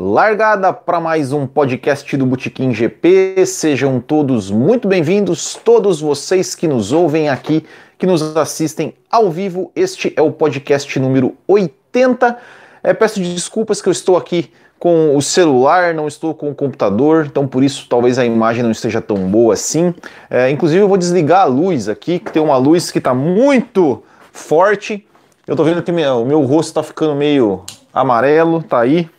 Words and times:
Largada 0.00 0.72
para 0.72 1.00
mais 1.00 1.32
um 1.32 1.44
podcast 1.44 2.16
do 2.16 2.24
Botequim 2.24 2.72
GP. 2.72 3.44
Sejam 3.44 3.98
todos 3.98 4.48
muito 4.48 4.86
bem-vindos, 4.86 5.58
todos 5.64 6.00
vocês 6.00 6.54
que 6.54 6.68
nos 6.68 6.92
ouvem 6.92 7.28
aqui, 7.28 7.64
que 7.98 8.06
nos 8.06 8.36
assistem 8.36 8.94
ao 9.10 9.28
vivo. 9.28 9.72
Este 9.74 10.12
é 10.14 10.22
o 10.22 10.30
podcast 10.30 10.96
número 11.00 11.34
80. 11.48 12.38
É, 12.80 12.94
peço 12.94 13.18
desculpas 13.18 13.82
que 13.82 13.88
eu 13.88 13.90
estou 13.90 14.16
aqui 14.16 14.52
com 14.78 15.16
o 15.16 15.20
celular, 15.20 15.92
não 15.92 16.06
estou 16.06 16.32
com 16.32 16.48
o 16.48 16.54
computador, 16.54 17.26
então 17.26 17.48
por 17.48 17.64
isso 17.64 17.88
talvez 17.88 18.20
a 18.20 18.24
imagem 18.24 18.62
não 18.62 18.70
esteja 18.70 19.00
tão 19.00 19.16
boa 19.28 19.54
assim. 19.54 19.92
É, 20.30 20.48
inclusive 20.48 20.80
eu 20.80 20.86
vou 20.86 20.96
desligar 20.96 21.40
a 21.40 21.46
luz 21.46 21.88
aqui, 21.88 22.20
que 22.20 22.30
tem 22.30 22.40
uma 22.40 22.56
luz 22.56 22.92
que 22.92 22.98
está 22.98 23.12
muito 23.12 24.00
forte. 24.30 25.04
Eu 25.44 25.54
estou 25.54 25.66
vendo 25.66 25.82
que 25.82 25.90
meu, 25.90 26.22
o 26.22 26.24
meu 26.24 26.40
rosto 26.42 26.68
está 26.68 26.84
ficando 26.84 27.16
meio 27.16 27.64
amarelo, 27.92 28.62
tá 28.62 28.78
aí. 28.78 29.10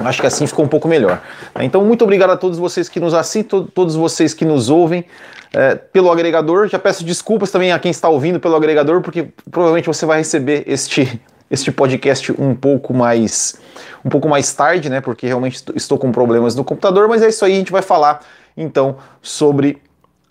Acho 0.00 0.20
que 0.20 0.26
assim 0.26 0.46
ficou 0.46 0.64
um 0.64 0.68
pouco 0.68 0.88
melhor. 0.88 1.20
Então, 1.60 1.84
muito 1.84 2.02
obrigado 2.02 2.30
a 2.30 2.36
todos 2.36 2.58
vocês 2.58 2.88
que 2.88 3.00
nos 3.00 3.14
assistem, 3.14 3.66
todos 3.74 3.94
vocês 3.94 4.34
que 4.34 4.44
nos 4.44 4.68
ouvem 4.68 5.04
é, 5.52 5.74
pelo 5.74 6.10
agregador. 6.10 6.68
Já 6.68 6.78
peço 6.78 7.04
desculpas 7.04 7.50
também 7.50 7.72
a 7.72 7.78
quem 7.78 7.90
está 7.90 8.08
ouvindo 8.08 8.40
pelo 8.40 8.56
agregador, 8.56 9.00
porque 9.02 9.28
provavelmente 9.50 9.86
você 9.86 10.06
vai 10.06 10.18
receber 10.18 10.64
este, 10.66 11.20
este 11.50 11.70
podcast 11.70 12.32
um 12.40 12.54
pouco 12.54 12.94
mais 12.94 13.60
um 14.04 14.08
pouco 14.08 14.28
mais 14.28 14.52
tarde, 14.52 14.90
né? 14.90 15.00
Porque 15.00 15.26
realmente 15.26 15.62
estou 15.74 15.98
com 15.98 16.10
problemas 16.10 16.54
no 16.56 16.64
computador, 16.64 17.08
mas 17.08 17.22
é 17.22 17.28
isso 17.28 17.44
aí, 17.44 17.52
a 17.52 17.56
gente 17.56 17.72
vai 17.72 17.82
falar 17.82 18.20
então 18.56 18.96
sobre 19.20 19.80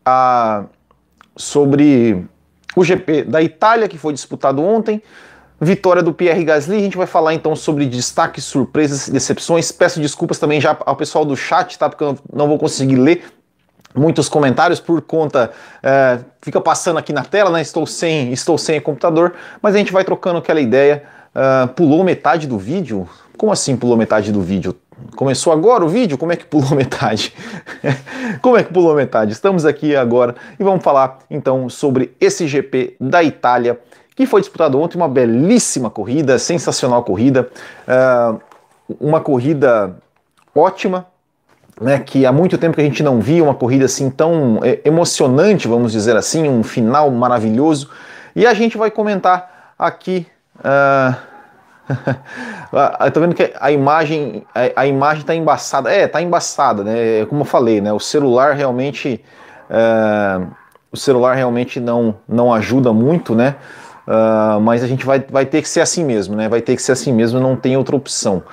a 0.05 0.65
sobre 1.35 2.25
o 2.75 2.83
GP 2.83 3.23
da 3.23 3.41
Itália 3.41 3.87
que 3.87 3.97
foi 3.97 4.13
disputado 4.13 4.61
ontem. 4.61 5.01
Vitória 5.63 6.01
do 6.01 6.11
Pierre 6.11 6.43
Gasly, 6.43 6.77
a 6.77 6.79
gente 6.79 6.97
vai 6.97 7.05
falar 7.05 7.35
então 7.35 7.55
sobre 7.55 7.85
destaques, 7.85 8.43
surpresas 8.43 9.07
decepções. 9.07 9.71
Peço 9.71 9.99
desculpas 9.99 10.39
também 10.39 10.59
já 10.59 10.75
ao 10.83 10.95
pessoal 10.95 11.23
do 11.23 11.37
chat, 11.37 11.77
tá? 11.77 11.87
Porque 11.87 12.03
eu 12.03 12.17
não 12.33 12.47
vou 12.47 12.57
conseguir 12.57 12.95
ler 12.95 13.23
muitos 13.93 14.27
comentários 14.27 14.79
por 14.79 15.01
conta 15.01 15.51
é, 15.83 16.19
fica 16.41 16.59
passando 16.59 16.97
aqui 16.97 17.13
na 17.13 17.23
tela, 17.23 17.51
né? 17.51 17.61
Estou 17.61 17.85
sem 17.85 18.33
estou 18.33 18.57
sem 18.57 18.81
computador, 18.81 19.35
mas 19.61 19.75
a 19.75 19.77
gente 19.77 19.93
vai 19.93 20.03
trocando 20.03 20.39
aquela 20.39 20.59
ideia. 20.59 21.03
Uh, 21.33 21.67
pulou 21.69 22.03
metade 22.03 22.45
do 22.47 22.57
vídeo? 22.57 23.07
Como 23.37 23.51
assim 23.53 23.77
pulou 23.77 23.95
metade 23.95 24.31
do 24.31 24.41
vídeo? 24.41 24.75
Começou 25.15 25.53
agora 25.53 25.85
o 25.85 25.87
vídeo? 25.87 26.17
Como 26.17 26.31
é 26.31 26.35
que 26.35 26.43
pulou 26.43 26.71
metade? 26.75 27.33
Como 28.41 28.57
é 28.57 28.63
que 28.63 28.73
pulou 28.73 28.95
metade? 28.95 29.31
Estamos 29.31 29.63
aqui 29.63 29.95
agora 29.95 30.35
e 30.59 30.63
vamos 30.63 30.83
falar 30.83 31.19
então 31.29 31.69
sobre 31.69 32.15
esse 32.19 32.47
GP 32.47 32.97
da 32.99 33.23
Itália 33.23 33.79
que 34.25 34.31
foi 34.31 34.41
disputado 34.41 34.79
ontem, 34.79 34.97
uma 34.97 35.07
belíssima 35.07 35.89
corrida, 35.89 36.37
sensacional 36.37 37.03
corrida, 37.03 37.49
uh, 37.87 38.39
uma 38.99 39.19
corrida 39.19 39.95
ótima, 40.55 41.05
né, 41.79 41.99
que 41.99 42.25
há 42.25 42.31
muito 42.31 42.57
tempo 42.57 42.75
que 42.75 42.81
a 42.81 42.83
gente 42.83 43.01
não 43.01 43.19
via 43.19 43.43
uma 43.43 43.55
corrida 43.55 43.85
assim 43.85 44.09
tão 44.09 44.59
é, 44.63 44.79
emocionante, 44.85 45.67
vamos 45.67 45.91
dizer 45.91 46.15
assim, 46.15 46.47
um 46.47 46.63
final 46.63 47.09
maravilhoso, 47.09 47.89
e 48.35 48.45
a 48.45 48.53
gente 48.53 48.77
vai 48.77 48.91
comentar 48.91 49.73
aqui. 49.77 50.27
Uh, 52.71 53.19
vendo 53.19 53.35
que 53.35 53.51
a 53.59 53.69
imagem 53.69 54.45
a, 54.55 54.81
a 54.83 54.87
imagem 54.87 55.21
está 55.21 55.35
embaçada. 55.35 55.91
É, 55.91 56.05
está 56.05 56.21
embaçada, 56.21 56.85
né? 56.85 57.25
Como 57.25 57.41
eu 57.41 57.45
falei, 57.45 57.81
né? 57.81 57.91
O 57.91 57.99
celular 57.99 58.53
realmente 58.53 59.21
uh, 59.69 60.47
o 60.89 60.95
celular 60.95 61.35
realmente 61.35 61.81
não 61.81 62.15
não 62.27 62.53
ajuda 62.53 62.93
muito, 62.93 63.35
né? 63.35 63.55
Uh, 64.07 64.59
mas 64.59 64.83
a 64.83 64.87
gente 64.87 65.05
vai, 65.05 65.19
vai 65.19 65.45
ter 65.45 65.61
que 65.61 65.69
ser 65.69 65.81
assim 65.81 66.03
mesmo, 66.03 66.35
né? 66.35 66.49
Vai 66.49 66.61
ter 66.61 66.75
que 66.75 66.81
ser 66.81 66.91
assim 66.91 67.13
mesmo, 67.13 67.39
não 67.39 67.55
tem 67.55 67.77
outra 67.77 67.95
opção. 67.95 68.43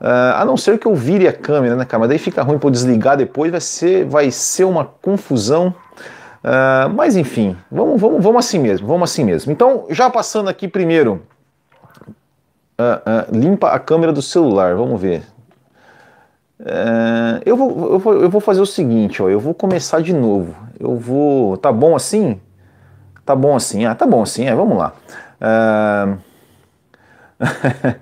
Uh, 0.00 0.36
a 0.36 0.44
não 0.44 0.56
ser 0.56 0.78
que 0.78 0.86
eu 0.86 0.94
vire 0.94 1.28
a 1.28 1.32
câmera, 1.32 1.76
né, 1.76 1.84
cara? 1.84 2.00
Mas 2.00 2.08
daí 2.08 2.18
fica 2.18 2.42
ruim 2.42 2.58
para 2.58 2.70
desligar 2.70 3.16
depois, 3.16 3.50
vai 3.50 3.60
ser, 3.60 4.04
vai 4.06 4.30
ser 4.30 4.64
uma 4.64 4.84
confusão. 4.84 5.74
Uh, 6.42 6.88
mas 6.94 7.16
enfim, 7.16 7.56
vamos, 7.70 8.00
vamos, 8.00 8.22
vamos 8.22 8.44
assim 8.44 8.58
mesmo, 8.58 8.86
vamos 8.86 9.10
assim 9.10 9.24
mesmo. 9.24 9.52
Então, 9.52 9.86
já 9.90 10.10
passando 10.10 10.48
aqui 10.48 10.68
primeiro, 10.68 11.22
limpa 13.30 13.68
a 13.68 13.78
câmera 13.78 14.12
do 14.12 14.20
celular, 14.20 14.74
vamos 14.74 15.00
ver. 15.00 15.22
eu, 17.46 17.56
vou, 17.56 17.92
eu, 17.92 17.98
vou, 17.98 18.14
eu 18.14 18.28
vou 18.28 18.40
fazer 18.40 18.60
o 18.60 18.66
seguinte, 18.66 19.22
ó, 19.22 19.28
eu 19.28 19.38
vou 19.38 19.54
começar 19.54 20.02
de 20.02 20.12
novo. 20.12 20.54
Eu 20.78 20.96
vou. 20.96 21.56
Tá 21.56 21.72
bom 21.72 21.94
assim? 21.94 22.40
Tá 23.24 23.34
bom 23.34 23.56
assim? 23.56 23.84
Ah, 23.84 23.94
tá 23.94 24.06
bom 24.06 24.22
assim, 24.22 24.46
é, 24.46 24.54
vamos 24.54 24.76
lá. 24.76 24.92
Uh... 25.40 26.18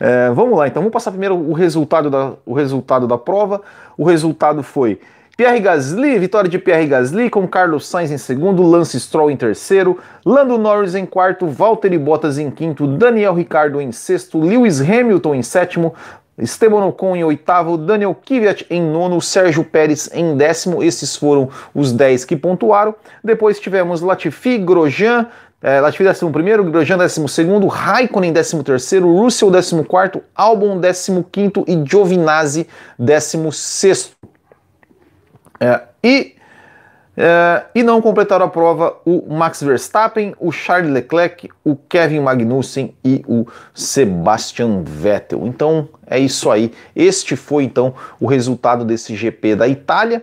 é, 0.00 0.30
vamos 0.30 0.58
lá, 0.58 0.68
então 0.68 0.82
vamos 0.82 0.92
passar 0.92 1.10
primeiro 1.10 1.36
o 1.36 1.52
resultado, 1.52 2.08
da, 2.08 2.32
o 2.46 2.54
resultado 2.54 3.06
da 3.06 3.18
prova. 3.18 3.62
O 3.96 4.04
resultado 4.04 4.62
foi 4.62 5.00
Pierre 5.36 5.60
Gasly, 5.60 6.18
vitória 6.18 6.50
de 6.50 6.58
Pierre 6.58 6.86
Gasly, 6.86 7.30
com 7.30 7.48
Carlos 7.48 7.88
Sainz 7.88 8.10
em 8.10 8.18
segundo, 8.18 8.62
Lance 8.62 9.00
Stroll 9.00 9.30
em 9.30 9.36
terceiro, 9.38 9.98
Lando 10.22 10.58
Norris 10.58 10.94
em 10.94 11.06
quarto, 11.06 11.46
Valtteri 11.46 11.96
Bottas 11.96 12.38
em 12.38 12.50
quinto, 12.50 12.86
Daniel 12.86 13.32
Ricciardo 13.32 13.80
em 13.80 13.90
sexto, 13.90 14.38
Lewis 14.38 14.82
Hamilton 14.82 15.36
em 15.36 15.42
sétimo, 15.42 15.94
Esteban 16.40 16.84
Ocon 16.86 17.16
em 17.16 17.24
oitavo, 17.24 17.76
Daniel 17.76 18.14
Kvyat 18.14 18.66
em 18.70 18.82
nono, 18.82 19.20
Sérgio 19.20 19.64
Pérez 19.64 20.10
em 20.12 20.36
décimo. 20.36 20.82
Esses 20.82 21.14
foram 21.16 21.48
os 21.74 21.92
10 21.92 22.24
que 22.24 22.36
pontuaram. 22.36 22.94
Depois 23.22 23.60
tivemos 23.60 24.00
Latifi, 24.00 24.58
Grosjean, 24.58 25.26
é, 25.62 25.80
Latifi 25.80 26.08
11 26.08 26.30
primeiro, 26.30 26.64
Grosjean 26.64 26.96
12 26.96 27.28
segundo, 27.28 27.66
Raikkonen 27.66 28.32
13 28.32 28.62
terceiro, 28.64 29.14
Russell 29.14 29.50
14 29.50 29.84
quarto, 29.84 30.22
Albon 30.34 30.80
15 30.80 31.24
quinto 31.30 31.64
e 31.68 31.82
Giovinazzi 31.84 32.66
16 32.98 33.56
sexto. 33.56 34.16
É, 35.60 35.82
e 36.02 36.39
é, 37.16 37.64
e 37.74 37.82
não 37.82 38.00
completaram 38.00 38.46
a 38.46 38.48
prova 38.48 38.96
o 39.04 39.32
Max 39.32 39.62
Verstappen, 39.62 40.34
o 40.38 40.52
Charles 40.52 40.92
Leclerc, 40.92 41.48
o 41.64 41.74
Kevin 41.76 42.20
Magnussen 42.20 42.94
e 43.04 43.24
o 43.26 43.46
Sebastian 43.74 44.82
Vettel. 44.84 45.46
Então 45.46 45.88
é 46.06 46.18
isso 46.18 46.50
aí. 46.50 46.72
Este 46.94 47.36
foi 47.36 47.64
então 47.64 47.94
o 48.18 48.26
resultado 48.26 48.84
desse 48.84 49.14
GP 49.14 49.56
da 49.56 49.68
Itália. 49.68 50.22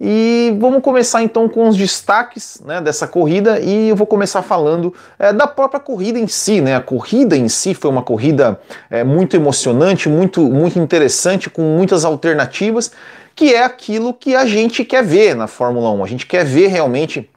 E 0.00 0.56
vamos 0.60 0.80
começar 0.80 1.24
então 1.24 1.48
com 1.48 1.66
os 1.66 1.76
destaques 1.76 2.62
né, 2.64 2.80
dessa 2.80 3.08
corrida 3.08 3.58
e 3.58 3.88
eu 3.88 3.96
vou 3.96 4.06
começar 4.06 4.42
falando 4.42 4.94
é, 5.18 5.32
da 5.32 5.44
própria 5.44 5.80
corrida 5.80 6.20
em 6.20 6.28
si. 6.28 6.60
Né? 6.60 6.76
A 6.76 6.80
corrida 6.80 7.36
em 7.36 7.48
si 7.48 7.74
foi 7.74 7.90
uma 7.90 8.02
corrida 8.02 8.60
é, 8.88 9.02
muito 9.02 9.34
emocionante, 9.34 10.08
muito, 10.08 10.40
muito 10.42 10.78
interessante, 10.78 11.50
com 11.50 11.62
muitas 11.62 12.04
alternativas 12.04 12.92
que 13.38 13.54
é 13.54 13.62
aquilo 13.62 14.12
que 14.12 14.34
a 14.34 14.44
gente 14.44 14.84
quer 14.84 15.04
ver 15.04 15.36
na 15.36 15.46
Fórmula 15.46 15.92
1. 15.92 16.02
A 16.02 16.08
gente 16.08 16.26
quer 16.26 16.44
ver 16.44 16.66
realmente 16.66 17.30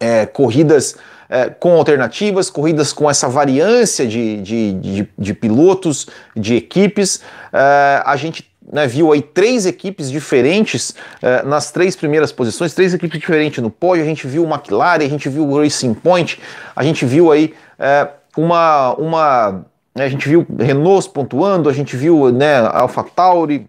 é, 0.00 0.24
corridas 0.24 0.96
é, 1.28 1.50
com 1.50 1.74
alternativas, 1.74 2.48
corridas 2.48 2.90
com 2.90 3.10
essa 3.10 3.28
variância 3.28 4.06
de, 4.06 4.40
de, 4.40 4.72
de, 4.72 5.08
de 5.18 5.34
pilotos, 5.34 6.06
de 6.34 6.56
equipes. 6.56 7.20
É, 7.52 8.02
a 8.06 8.16
gente 8.16 8.50
né, 8.72 8.86
viu 8.86 9.12
aí 9.12 9.20
três 9.20 9.66
equipes 9.66 10.10
diferentes 10.10 10.94
é, 11.20 11.42
nas 11.42 11.70
três 11.70 11.94
primeiras 11.94 12.32
posições, 12.32 12.72
três 12.72 12.94
equipes 12.94 13.20
diferentes 13.20 13.62
no 13.62 13.68
pódio. 13.70 14.04
A 14.04 14.06
gente 14.06 14.26
viu 14.26 14.42
o 14.42 14.50
McLaren, 14.50 15.04
a 15.04 15.08
gente 15.10 15.28
viu 15.28 15.46
o 15.46 15.60
Racing 15.60 15.92
Point, 15.92 16.40
a 16.74 16.82
gente 16.82 17.04
viu 17.04 17.30
aí 17.30 17.52
é, 17.78 18.08
uma. 18.34 18.94
uma 18.94 19.66
né, 19.94 20.06
a 20.06 20.08
gente 20.08 20.26
viu 20.26 20.46
Renault 20.58 21.10
pontuando, 21.10 21.68
a 21.68 21.74
gente 21.74 21.94
viu 21.94 22.32
né, 22.32 22.56
AlphaTauri, 22.56 23.66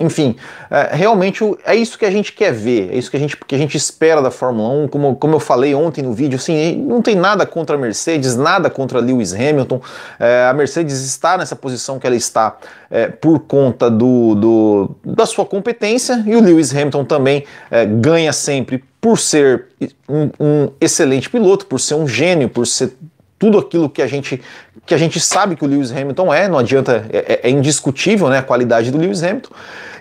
enfim, 0.00 0.36
é, 0.70 0.90
realmente 0.92 1.42
é 1.64 1.74
isso 1.74 1.98
que 1.98 2.04
a 2.04 2.10
gente 2.10 2.32
quer 2.32 2.52
ver, 2.52 2.90
é 2.92 2.96
isso 2.96 3.10
que 3.10 3.16
a 3.16 3.20
gente, 3.20 3.36
que 3.36 3.54
a 3.54 3.58
gente 3.58 3.76
espera 3.76 4.22
da 4.22 4.30
Fórmula 4.30 4.68
1. 4.84 4.88
Como, 4.88 5.16
como 5.16 5.34
eu 5.34 5.40
falei 5.40 5.74
ontem 5.74 6.02
no 6.02 6.12
vídeo, 6.12 6.36
assim, 6.36 6.76
não 6.76 7.02
tem 7.02 7.14
nada 7.14 7.44
contra 7.46 7.76
a 7.76 7.78
Mercedes, 7.78 8.36
nada 8.36 8.70
contra 8.70 9.00
Lewis 9.00 9.32
Hamilton. 9.32 9.80
É, 10.18 10.46
a 10.48 10.54
Mercedes 10.54 11.00
está 11.04 11.36
nessa 11.36 11.56
posição 11.56 11.98
que 11.98 12.06
ela 12.06 12.16
está 12.16 12.56
é, 12.90 13.08
por 13.08 13.40
conta 13.40 13.90
do, 13.90 14.34
do, 14.34 14.96
da 15.04 15.26
sua 15.26 15.44
competência 15.44 16.22
e 16.26 16.36
o 16.36 16.40
Lewis 16.40 16.74
Hamilton 16.74 17.04
também 17.04 17.44
é, 17.70 17.84
ganha 17.84 18.32
sempre 18.32 18.84
por 19.00 19.18
ser 19.18 19.66
um, 20.08 20.30
um 20.40 20.70
excelente 20.80 21.30
piloto, 21.30 21.66
por 21.66 21.78
ser 21.78 21.94
um 21.94 22.06
gênio, 22.06 22.48
por 22.48 22.66
ser 22.66 22.92
tudo 23.38 23.58
aquilo 23.58 23.88
que 23.88 24.02
a 24.02 24.06
gente 24.06 24.42
que 24.88 24.94
a 24.94 24.98
gente 24.98 25.20
sabe 25.20 25.54
que 25.54 25.62
o 25.62 25.68
Lewis 25.68 25.92
Hamilton 25.92 26.32
é, 26.32 26.48
não 26.48 26.58
adianta, 26.58 27.06
é, 27.12 27.40
é 27.42 27.50
indiscutível 27.50 28.30
né, 28.30 28.38
a 28.38 28.42
qualidade 28.42 28.90
do 28.90 28.96
Lewis 28.96 29.22
Hamilton. 29.22 29.50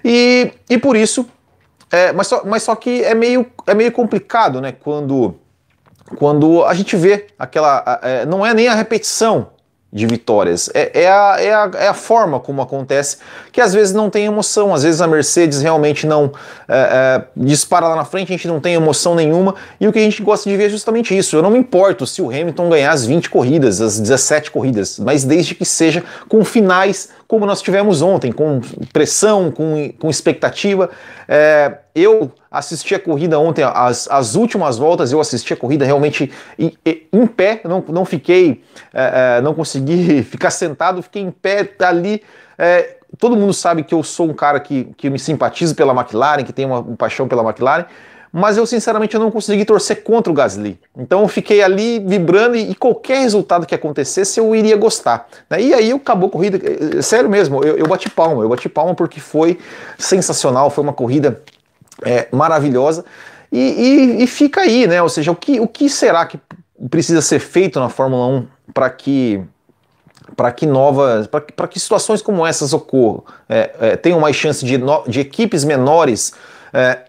E, 0.04 0.54
e 0.69 0.78
por 0.78 0.95
isso, 0.95 1.28
é, 1.92 2.13
mas, 2.13 2.28
só, 2.28 2.42
mas 2.45 2.63
só 2.63 2.74
que 2.74 3.04
é 3.04 3.13
meio, 3.13 3.45
é 3.68 3.74
meio 3.74 3.92
complicado, 3.92 4.62
né? 4.62 4.72
Quando, 4.72 5.36
quando 6.16 6.63
a 6.63 6.74
gente 6.74 6.95
vê 6.95 7.28
aquela. 7.38 8.00
É, 8.01 8.25
não 8.25 8.45
é 8.45 8.54
nem 8.54 8.69
a 8.69 8.75
repetição 8.75 9.50
de 9.92 10.06
vitórias. 10.06 10.69
É, 10.74 11.04
é, 11.04 11.07
a, 11.10 11.36
é, 11.39 11.54
a, 11.54 11.72
é 11.75 11.88
a 11.88 11.94
forma 11.94 12.39
como 12.39 12.62
acontece, 12.62 13.18
que 13.51 13.62
às 13.62 13.74
vezes 13.74 13.94
não 13.94 14.10
tem 14.10 14.25
emoção, 14.25 14.74
às 14.74 14.84
vezes 14.84 15.00
a 15.00 15.07
Mercedes 15.07 15.62
realmente 15.62 16.06
não 16.06 16.31
é, 16.68 16.78
é, 16.78 17.24
dispara 17.36 17.88
lá 17.88 17.95
na 17.95 18.06
frente, 18.06 18.34
a 18.34 18.36
gente 18.36 18.48
não 18.48 18.60
tem 18.60 18.74
emoção 18.74 19.16
nenhuma, 19.16 19.56
e 19.80 19.88
o 19.88 19.94
que 19.94 20.00
a 20.00 20.01
gente 20.01 20.22
gosta 20.22 20.50
de 20.50 20.57
ver 20.57 20.66
é 20.66 20.69
justamente 20.69 21.18
isso. 21.18 21.36
Eu 21.36 21.42
não 21.42 21.50
me 21.50 21.60
importo 21.60 22.06
se 22.06 22.22
o 22.22 22.30
Hamilton 22.30 22.69
ganhar 22.69 22.92
as 22.92 23.06
20 23.06 23.30
corridas, 23.30 23.80
as 23.80 24.00
17 24.00 24.51
corridas, 24.51 25.00
mas 25.00 25.24
desde 25.24 25.56
que 25.56 25.66
seja 25.66 26.04
com 26.28 26.44
finais 26.44 27.10
como 27.28 27.46
nós 27.46 27.62
tivemos 27.62 28.02
ontem, 28.02 28.32
com 28.32 28.62
pressão, 28.94 29.52
com, 29.52 29.92
com 30.00 30.10
expectativa. 30.10 30.90
É, 31.28 31.80
eu 31.94 32.32
assisti 32.50 32.96
a 32.96 33.00
corrida 33.00 33.38
ontem, 33.38 33.64
as, 33.64 34.08
as 34.10 34.36
últimas 34.36 34.78
voltas, 34.78 35.12
eu 35.12 35.20
assisti 35.20 35.54
a 35.54 35.58
corrida 35.58 35.84
realmente 35.84 36.32
em, 36.58 36.72
em 36.86 37.28
pé, 37.28 37.62
não, 37.66 37.84
não 37.90 38.06
fiquei, 38.06 38.64
é, 38.94 39.38
é 39.38 39.42
não 39.42 39.54
consegui 39.54 40.24
ficar 40.24 40.52
sentado, 40.52 41.02
fiquei 41.02 41.22
em 41.22 41.32
pé 41.32 41.70
ali. 41.82 42.22
É, 42.58 42.98
todo 43.20 43.36
mundo 43.36 43.54
sabe 43.54 43.84
que 43.84 43.94
eu 43.94 44.04
sou 44.04 44.30
um 44.30 44.34
cara 44.34 44.60
que, 44.60 44.86
que 44.96 45.10
me 45.10 45.20
simpatizo 45.20 45.76
pela 45.76 45.94
McLaren, 45.94 46.44
que 46.44 46.54
tem 46.54 46.66
uma, 46.66 46.80
uma 46.80 46.96
paixão 46.96 47.28
pela 47.28 47.44
McLaren, 47.44 47.86
mas 48.32 48.58
eu 48.58 48.66
sinceramente 48.66 49.16
eu 49.16 49.22
não 49.22 49.32
consegui 49.32 49.66
torcer 49.66 50.04
contra 50.04 50.32
o 50.32 50.36
Gasly. 50.36 50.80
Então 50.98 51.22
eu 51.22 51.28
fiquei 51.28 51.62
ali 51.62 52.00
vibrando 52.00 52.56
e, 52.56 52.72
e 52.72 52.76
qualquer 52.76 53.20
resultado 53.20 53.66
que 53.66 53.74
acontecesse 53.74 54.40
eu 54.40 54.56
iria 54.56 54.76
gostar. 54.76 55.28
Né? 55.50 55.62
E 55.62 55.74
aí 55.74 55.92
acabou 55.92 56.30
a 56.30 56.32
corrida, 56.32 56.58
eh, 56.58 57.02
sério 57.02 57.30
mesmo, 57.30 57.64
eu, 57.64 57.78
eu 57.78 57.88
bati 57.88 58.10
palma, 58.10 58.44
eu 58.44 58.50
bati 58.50 58.70
palma 58.70 58.94
porque 58.94 59.20
foi 59.20 59.58
sensacional, 59.98 60.70
foi 60.70 60.84
uma 60.84 60.94
corrida 60.94 61.42
é, 62.04 62.28
maravilhosa. 62.32 63.06
E, 63.52 63.60
e, 63.60 64.24
e, 64.24 64.28
fica 64.28 64.62
aí, 64.62 64.86
né? 64.88 65.02
Ou 65.02 65.08
seja, 65.08 65.32
o 65.32 65.36
que, 65.36 65.60
o 65.60 65.68
que 65.68 65.90
será 65.90 66.26
que 66.26 66.38
precisa 66.90 67.22
ser 67.22 67.40
feito 67.40 67.80
na 67.80 67.90
Fórmula 67.90 68.28
1 68.28 68.48
para 68.74 68.90
que 68.90 69.42
para 70.36 70.52
que 70.52 70.66
novas, 70.66 71.26
para 71.26 71.68
que 71.68 71.80
situações 71.80 72.22
como 72.22 72.46
essas 72.46 72.74
ocorram, 72.74 73.24
é, 73.48 73.72
é, 73.80 73.96
tenham 73.96 74.20
mais 74.20 74.36
chance 74.36 74.64
de, 74.64 74.78
de 75.08 75.20
equipes 75.20 75.64
menores 75.64 76.34
é, 76.74 77.00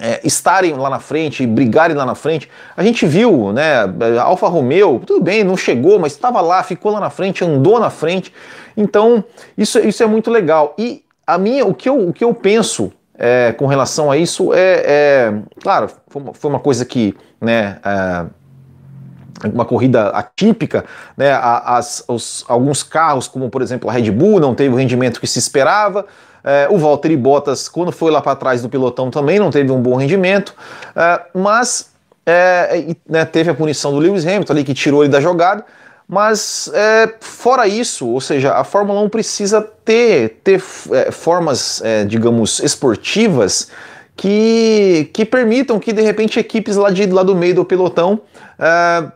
é, 0.00 0.20
estarem 0.24 0.74
lá 0.74 0.88
na 0.88 1.00
frente, 1.00 1.46
brigarem 1.46 1.96
lá 1.96 2.06
na 2.06 2.14
frente. 2.14 2.48
A 2.76 2.82
gente 2.82 3.06
viu, 3.06 3.52
né, 3.52 3.82
Alfa 4.20 4.48
Romeo, 4.48 5.00
tudo 5.04 5.22
bem, 5.22 5.42
não 5.44 5.56
chegou, 5.56 5.98
mas 5.98 6.12
estava 6.12 6.40
lá, 6.40 6.62
ficou 6.62 6.92
lá 6.92 7.00
na 7.00 7.10
frente, 7.10 7.44
andou 7.44 7.80
na 7.80 7.90
frente. 7.90 8.32
Então, 8.76 9.24
isso, 9.56 9.78
isso 9.80 10.02
é 10.02 10.06
muito 10.06 10.30
legal. 10.30 10.74
E 10.78 11.04
a 11.26 11.36
minha, 11.36 11.66
o 11.66 11.74
que 11.74 11.88
eu, 11.88 12.08
o 12.08 12.12
que 12.12 12.24
eu 12.24 12.32
penso 12.32 12.92
é, 13.18 13.52
com 13.52 13.66
relação 13.66 14.10
a 14.10 14.16
isso 14.16 14.54
é, 14.54 14.82
é 14.86 15.34
claro, 15.60 15.90
foi 16.06 16.22
uma, 16.22 16.34
foi 16.34 16.50
uma, 16.50 16.60
coisa 16.60 16.84
que, 16.84 17.16
né, 17.40 17.78
é, 17.84 18.26
uma 19.52 19.64
corrida 19.64 20.10
atípica, 20.10 20.84
né, 21.16 21.32
as, 21.32 22.04
os, 22.06 22.44
alguns 22.48 22.84
carros, 22.84 23.26
como 23.26 23.50
por 23.50 23.60
exemplo 23.60 23.90
a 23.90 23.92
Red 23.92 24.10
Bull, 24.12 24.38
não 24.38 24.54
teve 24.54 24.72
o 24.72 24.78
rendimento 24.78 25.20
que 25.20 25.26
se 25.26 25.40
esperava, 25.40 26.06
é, 26.44 26.68
o 26.70 26.78
Valtteri 26.78 27.16
Bottas, 27.16 27.68
quando 27.68 27.92
foi 27.92 28.10
lá 28.10 28.20
para 28.20 28.36
trás 28.36 28.62
do 28.62 28.68
pilotão, 28.68 29.10
também 29.10 29.38
não 29.38 29.50
teve 29.50 29.70
um 29.70 29.80
bom 29.80 29.96
rendimento, 29.96 30.54
é, 30.94 31.20
mas 31.34 31.90
é, 32.24 32.94
né, 33.08 33.24
teve 33.24 33.50
a 33.50 33.54
punição 33.54 33.90
do 33.90 33.98
Lewis 33.98 34.26
Hamilton 34.26 34.52
ali 34.52 34.64
que 34.64 34.74
tirou 34.74 35.02
ele 35.02 35.10
da 35.10 35.20
jogada. 35.20 35.64
Mas 36.10 36.70
é, 36.72 37.14
fora 37.20 37.68
isso, 37.68 38.08
ou 38.08 38.20
seja, 38.20 38.54
a 38.54 38.64
Fórmula 38.64 38.98
1 39.02 39.10
precisa 39.10 39.60
ter, 39.60 40.40
ter 40.42 40.62
é, 40.90 41.10
formas, 41.10 41.82
é, 41.82 42.02
digamos, 42.04 42.60
esportivas 42.60 43.68
que, 44.16 45.10
que 45.12 45.26
permitam 45.26 45.78
que 45.78 45.92
de 45.92 46.00
repente 46.00 46.40
equipes 46.40 46.76
lá, 46.76 46.88
de, 46.90 47.04
lá 47.06 47.22
do 47.22 47.36
meio 47.36 47.56
do 47.56 47.64
pelotão 47.64 48.22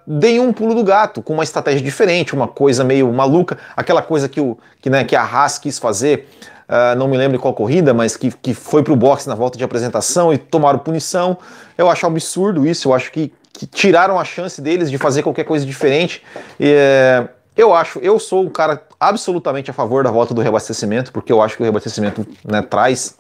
deem 0.07 0.39
um 0.39 0.53
pulo 0.53 0.73
do 0.73 0.85
gato, 0.85 1.21
com 1.21 1.33
uma 1.33 1.43
estratégia 1.43 1.83
diferente, 1.83 2.33
uma 2.33 2.47
coisa 2.47 2.85
meio 2.85 3.13
maluca, 3.13 3.59
aquela 3.77 4.01
coisa 4.01 4.29
que, 4.29 4.41
o, 4.41 4.57
que, 4.81 4.89
né, 4.89 5.03
que 5.03 5.17
a 5.17 5.23
Haas 5.23 5.59
quis 5.59 5.81
fazer 5.81 6.29
Uh, 6.69 6.97
não 6.97 7.09
me 7.09 7.17
lembro 7.17 7.39
qual 7.39 7.53
corrida, 7.53 7.93
mas 7.93 8.17
que, 8.17 8.31
que 8.31 8.55
foi 8.55 8.83
para 8.83 8.93
o 8.93 8.97
boxe 8.97 9.29
na 9.29 9.35
volta 9.35 9.59
de 9.59 9.65
apresentação 9.65 10.33
e 10.33 10.39
tomaram 10.39 10.79
punição. 10.79 11.37
Eu 11.77 11.91
acho 11.91 12.07
absurdo 12.07 12.67
isso, 12.67 12.89
eu 12.89 12.95
acho 12.95 13.13
que, 13.13 13.33
que 13.53 13.67
tiraram 13.67 14.19
a 14.19 14.25
chance 14.25 14.61
deles 14.61 14.91
de 14.91 14.99
fazer 14.99 15.23
qualquer 15.23 15.45
coisa 15.45 15.67
diferente. 15.67 16.23
E, 16.59 16.73
é, 16.75 17.29
eu 17.57 17.75
acho, 17.75 17.99
eu 17.99 18.19
sou 18.19 18.43
um 18.43 18.49
cara 18.49 18.83
absolutamente 18.99 19.71
a 19.71 19.75
favor 19.75 20.03
da 20.05 20.11
volta 20.11 20.33
do 20.33 20.41
reabastecimento, 20.41 21.13
porque 21.13 21.31
eu 21.33 21.43
acho 21.43 21.57
que 21.57 21.63
o 21.63 21.65
reabastecimento 21.65 22.27
né, 22.45 22.63
traz 22.63 23.17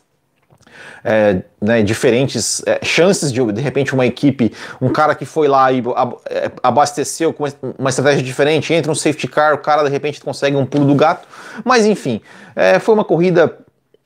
é, 1.04 1.42
né, 1.60 1.82
diferentes 1.82 2.62
é, 2.66 2.80
chances 2.82 3.32
de, 3.32 3.44
de 3.52 3.60
repente, 3.60 3.94
uma 3.94 4.06
equipe, 4.06 4.52
um 4.80 4.88
cara 4.88 5.14
que 5.14 5.24
foi 5.24 5.48
lá 5.48 5.72
e 5.72 5.82
é, 6.30 6.50
abasteceu 6.62 7.32
com 7.32 7.44
uma 7.78 7.90
estratégia 7.90 8.22
diferente, 8.22 8.72
entra 8.72 8.90
um 8.90 8.94
safety 8.94 9.28
car, 9.28 9.54
o 9.54 9.58
cara 9.58 9.82
de 9.84 9.90
repente 9.90 10.20
consegue 10.20 10.56
um 10.56 10.66
pulo 10.66 10.86
do 10.86 10.94
gato. 10.94 11.26
Mas 11.64 11.86
enfim, 11.86 12.20
é, 12.54 12.78
foi 12.78 12.94
uma 12.94 13.04
corrida 13.04 13.58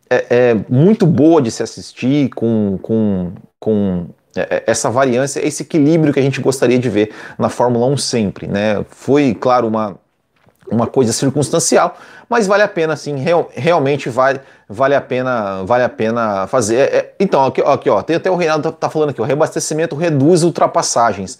é, 0.09 0.27
é, 0.31 0.57
muito 0.69 1.07
boa 1.07 1.43
de 1.43 1.51
se 1.51 1.63
assistir, 1.63 2.31
com, 2.31 2.79
com, 2.81 3.33
com 3.59 4.07
essa 4.67 4.91
variância, 4.91 5.47
esse 5.47 5.63
equilíbrio 5.63 6.13
que 6.13 6.21
a 6.21 6.23
gente 6.23 6.41
gostaria 6.41 6.79
de 6.79 6.91
ver 6.91 7.11
na 7.39 7.49
Fórmula 7.49 7.87
1 7.87 7.97
sempre. 7.97 8.47
Né? 8.47 8.85
Foi, 8.91 9.35
claro, 9.35 9.67
uma 9.67 9.99
uma 10.71 10.87
coisa 10.87 11.13
circunstancial, 11.13 11.97
mas 12.29 12.47
vale 12.47 12.63
a 12.63 12.69
pena, 12.69 12.97
sim, 12.97 13.17
real, 13.17 13.51
realmente 13.55 14.09
vale, 14.09 14.41
vale 14.69 14.95
a 14.95 15.01
pena, 15.01 15.63
vale 15.65 15.85
a 15.85 15.89
pena 15.89 16.47
fazer. 16.47 16.77
É, 16.77 16.97
é 16.97 17.15
então, 17.21 17.45
aqui, 17.45 17.61
aqui, 17.61 17.91
ó, 17.91 18.03
tem 18.03 18.17
até 18.17 18.31
o 18.31 18.37
Reinaldo 18.37 18.71
tá, 18.71 18.73
tá 18.73 18.91
falando 18.91 19.11
aqui, 19.11 19.21
o 19.21 19.25
reabastecimento 19.25 19.95
reduz 19.95 20.43
ultrapassagens. 20.43 21.39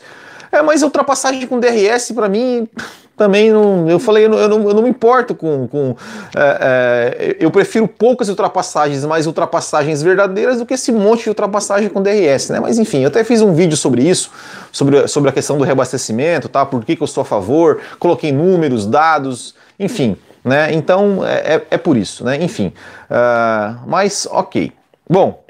É, 0.53 0.63
mas 0.63 0.83
ultrapassagem 0.83 1.47
com 1.47 1.59
DRS 1.59 2.13
para 2.13 2.29
mim 2.29 2.69
também 3.17 3.51
não. 3.51 3.89
Eu 3.89 3.99
falei, 3.99 4.27
eu 4.27 4.29
não, 4.29 4.39
eu 4.39 4.49
não, 4.49 4.69
eu 4.69 4.75
não 4.75 4.83
me 4.83 4.91
importo 4.91 5.35
com. 5.35 5.67
com 5.67 5.97
é, 6.37 7.31
é, 7.31 7.37
eu 7.41 7.51
prefiro 7.51 7.89
poucas 7.89 8.29
ultrapassagens, 8.29 9.05
mais 9.05 9.27
ultrapassagens 9.27 10.03
verdadeiras 10.03 10.59
do 10.59 10.67
que 10.67 10.75
esse 10.75 10.93
monte 10.93 11.25
de 11.25 11.31
ultrapassagem 11.31 11.89
com 11.89 12.03
DRS, 12.03 12.51
né? 12.51 12.61
Mas 12.61 12.79
enfim, 12.79 13.01
eu 13.01 13.09
até 13.09 13.25
fiz 13.25 13.41
um 13.41 13.55
vídeo 13.55 13.77
sobre 13.77 14.03
isso, 14.03 14.31
sobre, 14.71 15.09
sobre 15.09 15.31
a 15.31 15.33
questão 15.33 15.57
do 15.57 15.65
reabastecimento, 15.65 16.49
tá? 16.49 16.67
Por 16.67 16.85
que, 16.85 16.95
que 16.95 17.03
eu 17.03 17.07
sou 17.07 17.23
a 17.23 17.25
favor, 17.25 17.81
coloquei 17.99 18.31
números, 18.33 18.87
dados, 18.87 19.55
enfim. 19.79 20.17
Né? 20.47 20.73
Então 20.73 21.27
é, 21.27 21.57
é, 21.57 21.67
é 21.73 21.77
por 21.77 21.97
isso, 21.97 22.25
né? 22.25 22.41
Enfim. 22.41 22.73
Uh, 23.11 23.81
mas 23.85 24.29
ok. 24.31 24.73
Bom, 25.11 25.45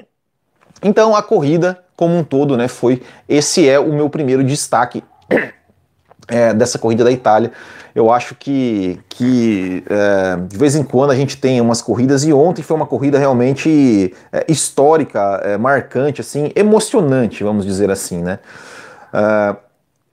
então 0.81 1.15
a 1.15 1.21
corrida 1.21 1.83
como 1.95 2.17
um 2.17 2.23
todo, 2.23 2.57
né? 2.57 2.67
Foi. 2.67 3.03
Esse 3.29 3.69
é 3.69 3.79
o 3.79 3.93
meu 3.93 4.09
primeiro 4.09 4.43
destaque 4.43 5.03
é, 6.27 6.51
dessa 6.51 6.79
corrida 6.79 7.03
da 7.03 7.11
Itália. 7.11 7.51
Eu 7.93 8.11
acho 8.11 8.33
que, 8.33 8.99
que 9.07 9.83
é, 9.87 10.35
de 10.47 10.57
vez 10.57 10.75
em 10.75 10.83
quando 10.83 11.11
a 11.11 11.15
gente 11.15 11.37
tem 11.37 11.61
umas 11.61 11.79
corridas 11.79 12.23
e 12.23 12.33
ontem 12.33 12.63
foi 12.63 12.75
uma 12.75 12.87
corrida 12.87 13.19
realmente 13.19 14.15
é, 14.31 14.45
histórica, 14.47 15.41
é, 15.43 15.57
marcante, 15.57 16.21
assim, 16.21 16.51
emocionante, 16.55 17.43
vamos 17.43 17.65
dizer 17.65 17.91
assim, 17.91 18.23
né? 18.23 18.39
É, 19.13 19.55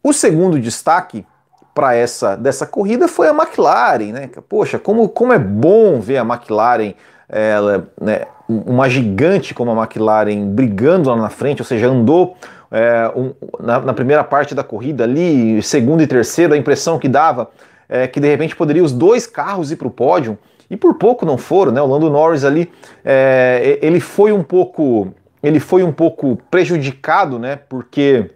o 0.03 0.13
segundo 0.13 0.61
destaque 0.61 1.25
para 1.75 1.95
essa 1.95 2.37
dessa 2.37 2.67
corrida 2.67 3.09
foi 3.09 3.29
a 3.29 3.33
McLaren, 3.33 4.13
né? 4.13 4.31
Poxa, 4.49 4.79
como, 4.79 5.09
como 5.09 5.33
é 5.33 5.39
bom 5.39 6.01
ver 6.01 6.19
a 6.19 6.23
McLaren, 6.23 6.95
ela, 7.29 7.89
né, 8.01 8.23
uma 8.49 8.89
gigante 8.89 9.55
como 9.55 9.71
a 9.73 9.83
McLaren 9.83 10.47
brigando 10.47 11.11
lá 11.11 11.17
na 11.17 11.31
frente, 11.31 11.61
ou 11.63 11.67
seja, 11.67 11.89
andou 11.89 12.37
é, 12.71 13.11
um, 13.17 13.33
na, 13.61 13.81
na, 13.81 13.93
primeira 13.93 14.23
parte 14.23 14.55
da 14.55 14.63
corrida 14.63 15.05
ali, 15.05 15.63
segundo 15.63 16.03
e 16.03 16.07
terceiro, 16.07 16.55
a 16.55 16.57
impressão 16.57 16.99
que 16.99 17.09
dava 17.09 17.51
é 17.89 18.07
que 18.07 18.21
de 18.21 18.29
repente 18.29 18.55
poderia 18.55 18.83
os 18.83 18.93
dois 18.93 19.27
carros 19.27 19.71
ir 19.71 19.77
para 19.77 19.89
o 19.89 19.91
pódio, 19.91 20.39
e 20.71 20.77
por 20.77 20.95
pouco 20.95 21.27
não 21.27 21.37
foram, 21.37 21.73
né? 21.73 21.81
O 21.81 21.87
Lando 21.87 22.11
Norris 22.11 22.45
ali, 22.45 22.71
é, 23.05 23.79
ele 23.83 24.01
foi 24.01 24.33
um 24.33 24.43
pouco, 24.43 25.13
ele 25.43 25.61
foi 25.61 25.83
um 25.83 25.93
pouco 25.93 26.39
prejudicado, 26.51 27.39
né? 27.39 27.57
Porque 27.69 28.31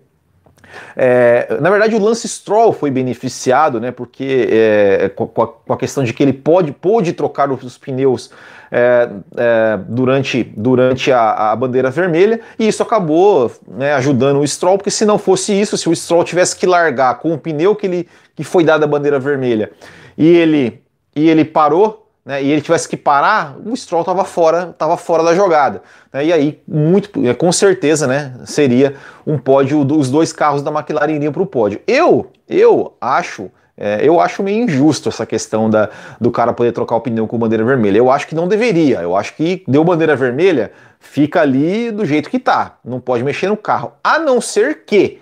é, 0.96 1.56
na 1.60 1.70
verdade, 1.70 1.94
o 1.94 1.98
Lance 1.98 2.28
Stroll 2.28 2.72
foi 2.72 2.90
beneficiado, 2.90 3.80
né? 3.80 3.90
Porque 3.90 4.48
é, 4.50 5.08
com, 5.10 5.24
a, 5.24 5.46
com, 5.46 5.72
a, 5.72 5.76
questão 5.76 6.04
de 6.04 6.12
que 6.12 6.22
ele 6.22 6.32
pode, 6.32 6.72
pôde 6.72 7.12
trocar 7.12 7.50
os, 7.50 7.78
pneus 7.78 8.30
é, 8.70 9.08
é, 9.36 9.78
durante, 9.88 10.44
durante 10.56 11.12
a, 11.12 11.52
a, 11.52 11.56
bandeira 11.56 11.90
vermelha, 11.90 12.40
e 12.58 12.68
isso 12.68 12.82
acabou 12.82 13.50
né, 13.66 13.94
ajudando 13.94 14.40
o 14.40 14.46
Stroll, 14.46 14.78
porque 14.78 14.90
se 14.90 15.04
não 15.04 15.18
fosse 15.18 15.58
isso, 15.58 15.76
se 15.76 15.88
o 15.88 15.94
Stroll 15.94 16.24
tivesse 16.24 16.56
que 16.56 16.66
largar 16.66 17.18
com 17.18 17.32
o 17.32 17.38
pneu 17.38 17.74
que, 17.74 17.86
ele, 17.86 18.08
que 18.34 18.44
foi 18.44 18.64
dado 18.64 18.84
a 18.84 18.86
bandeira 18.86 19.18
vermelha 19.18 19.70
e 20.16 20.26
ele, 20.26 20.82
e 21.14 21.28
ele 21.28 21.44
parou, 21.44 22.07
né, 22.28 22.42
e 22.42 22.50
ele 22.52 22.60
tivesse 22.60 22.86
que 22.86 22.94
parar, 22.94 23.56
o 23.64 23.74
Stroll 23.74 24.02
estava 24.02 24.22
fora, 24.22 24.74
tava 24.76 24.98
fora 24.98 25.22
da 25.22 25.34
jogada. 25.34 25.80
Né, 26.12 26.26
e 26.26 26.32
aí, 26.32 26.60
muito, 26.68 27.10
com 27.38 27.50
certeza, 27.50 28.06
né, 28.06 28.34
seria 28.44 28.96
um 29.26 29.38
pódio, 29.38 29.80
os 29.80 30.10
dois 30.10 30.30
carros 30.30 30.60
da 30.60 30.70
McLaren 30.70 31.14
iriam 31.14 31.32
para 31.32 31.42
o 31.42 31.46
pódio. 31.46 31.80
Eu, 31.86 32.30
eu 32.46 32.92
acho 33.00 33.50
é, 33.80 34.00
eu 34.02 34.20
acho 34.20 34.42
meio 34.42 34.64
injusto 34.64 35.08
essa 35.08 35.24
questão 35.24 35.70
da, 35.70 35.88
do 36.20 36.30
cara 36.30 36.52
poder 36.52 36.72
trocar 36.72 36.96
o 36.96 37.00
pneu 37.00 37.26
com 37.26 37.38
bandeira 37.38 37.64
vermelha. 37.64 37.96
Eu 37.96 38.10
acho 38.10 38.26
que 38.26 38.34
não 38.34 38.48
deveria. 38.48 39.00
Eu 39.00 39.16
acho 39.16 39.34
que 39.34 39.62
deu 39.68 39.84
bandeira 39.84 40.16
vermelha, 40.16 40.72
fica 40.98 41.40
ali 41.40 41.90
do 41.90 42.04
jeito 42.04 42.28
que 42.28 42.40
tá. 42.40 42.76
Não 42.84 43.00
pode 43.00 43.22
mexer 43.22 43.48
no 43.48 43.56
carro. 43.56 43.92
A 44.02 44.18
não 44.18 44.40
ser 44.40 44.84
que, 44.84 45.20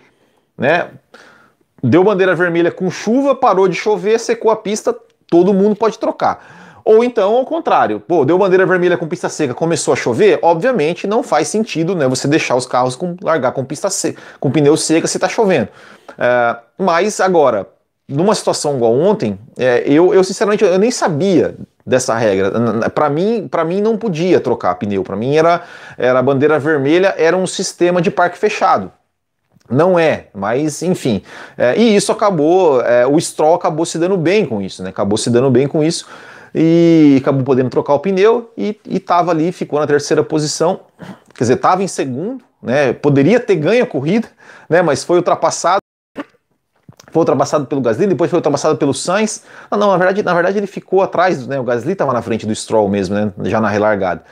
né? 0.56 0.88
Deu 1.82 2.02
bandeira 2.02 2.34
vermelha 2.34 2.72
com 2.72 2.90
chuva, 2.90 3.34
parou 3.34 3.68
de 3.68 3.76
chover, 3.76 4.18
secou 4.18 4.50
a 4.50 4.56
pista, 4.56 4.96
todo 5.28 5.52
mundo 5.52 5.76
pode 5.76 5.98
trocar. 5.98 6.55
Ou 6.86 7.02
então, 7.02 7.34
ao 7.34 7.44
contrário, 7.44 7.98
pô, 7.98 8.24
deu 8.24 8.38
bandeira 8.38 8.64
vermelha 8.64 8.96
com 8.96 9.08
pista 9.08 9.28
seca, 9.28 9.52
começou 9.52 9.92
a 9.92 9.96
chover, 9.96 10.38
obviamente 10.40 11.04
não 11.04 11.20
faz 11.20 11.48
sentido, 11.48 11.96
né? 11.96 12.06
Você 12.06 12.28
deixar 12.28 12.54
os 12.54 12.64
carros 12.64 12.94
com 12.94 13.16
largar 13.20 13.50
com 13.50 13.64
pista 13.64 13.90
seca, 13.90 14.22
com 14.38 14.52
pneu 14.52 14.76
seca 14.76 15.08
se 15.08 15.18
tá 15.18 15.28
chovendo. 15.28 15.66
É, 16.16 16.56
mas 16.78 17.20
agora, 17.20 17.66
numa 18.08 18.36
situação 18.36 18.76
igual 18.76 18.94
ontem, 18.94 19.36
é, 19.58 19.82
eu, 19.84 20.14
eu 20.14 20.22
sinceramente 20.22 20.62
eu 20.62 20.78
nem 20.78 20.92
sabia 20.92 21.56
dessa 21.84 22.14
regra. 22.14 22.52
Para 22.90 23.10
mim, 23.10 23.48
para 23.50 23.64
mim 23.64 23.80
não 23.80 23.98
podia 23.98 24.38
trocar 24.38 24.76
pneu. 24.76 25.02
Para 25.02 25.16
mim 25.16 25.34
era 25.34 25.62
era 25.98 26.22
bandeira 26.22 26.56
vermelha, 26.56 27.12
era 27.18 27.36
um 27.36 27.48
sistema 27.48 28.00
de 28.00 28.12
parque 28.12 28.38
fechado. 28.38 28.92
Não 29.68 29.98
é, 29.98 30.26
mas 30.32 30.84
enfim. 30.84 31.20
É, 31.58 31.76
e 31.76 31.96
isso 31.96 32.12
acabou, 32.12 32.80
é, 32.82 33.04
o 33.04 33.20
Stroll 33.20 33.56
acabou 33.56 33.84
se 33.84 33.98
dando 33.98 34.16
bem 34.16 34.46
com 34.46 34.62
isso, 34.62 34.84
né? 34.84 34.90
Acabou 34.90 35.18
se 35.18 35.28
dando 35.30 35.50
bem 35.50 35.66
com 35.66 35.82
isso 35.82 36.06
e 36.58 37.18
acabou 37.20 37.44
podendo 37.44 37.68
trocar 37.68 37.92
o 37.92 37.98
pneu 37.98 38.50
e 38.56 38.80
estava 38.86 39.30
ali, 39.30 39.52
ficou 39.52 39.78
na 39.78 39.86
terceira 39.86 40.24
posição. 40.24 40.80
Quer 41.34 41.44
dizer, 41.44 41.54
estava 41.54 41.82
em 41.82 41.86
segundo, 41.86 42.42
né? 42.62 42.94
Poderia 42.94 43.38
ter 43.38 43.56
ganho 43.56 43.84
a 43.84 43.86
corrida, 43.86 44.26
né? 44.66 44.80
Mas 44.80 45.04
foi 45.04 45.18
ultrapassado. 45.18 45.80
Foi 47.10 47.20
ultrapassado 47.20 47.66
pelo 47.66 47.82
Gasly, 47.82 48.06
depois 48.06 48.30
foi 48.30 48.38
ultrapassado 48.38 48.78
pelo 48.78 48.94
Sainz. 48.94 49.44
Não, 49.70 49.78
não 49.78 49.90
na 49.90 49.98
verdade, 49.98 50.22
na 50.22 50.32
verdade 50.32 50.58
ele 50.58 50.66
ficou 50.66 51.02
atrás, 51.02 51.46
né? 51.46 51.60
O 51.60 51.64
Gasly 51.64 51.92
estava 51.92 52.14
na 52.14 52.22
frente 52.22 52.46
do 52.46 52.54
Stroll 52.54 52.88
mesmo, 52.88 53.14
né? 53.14 53.32
Já 53.42 53.60
na 53.60 53.68
relargada. 53.68 54.22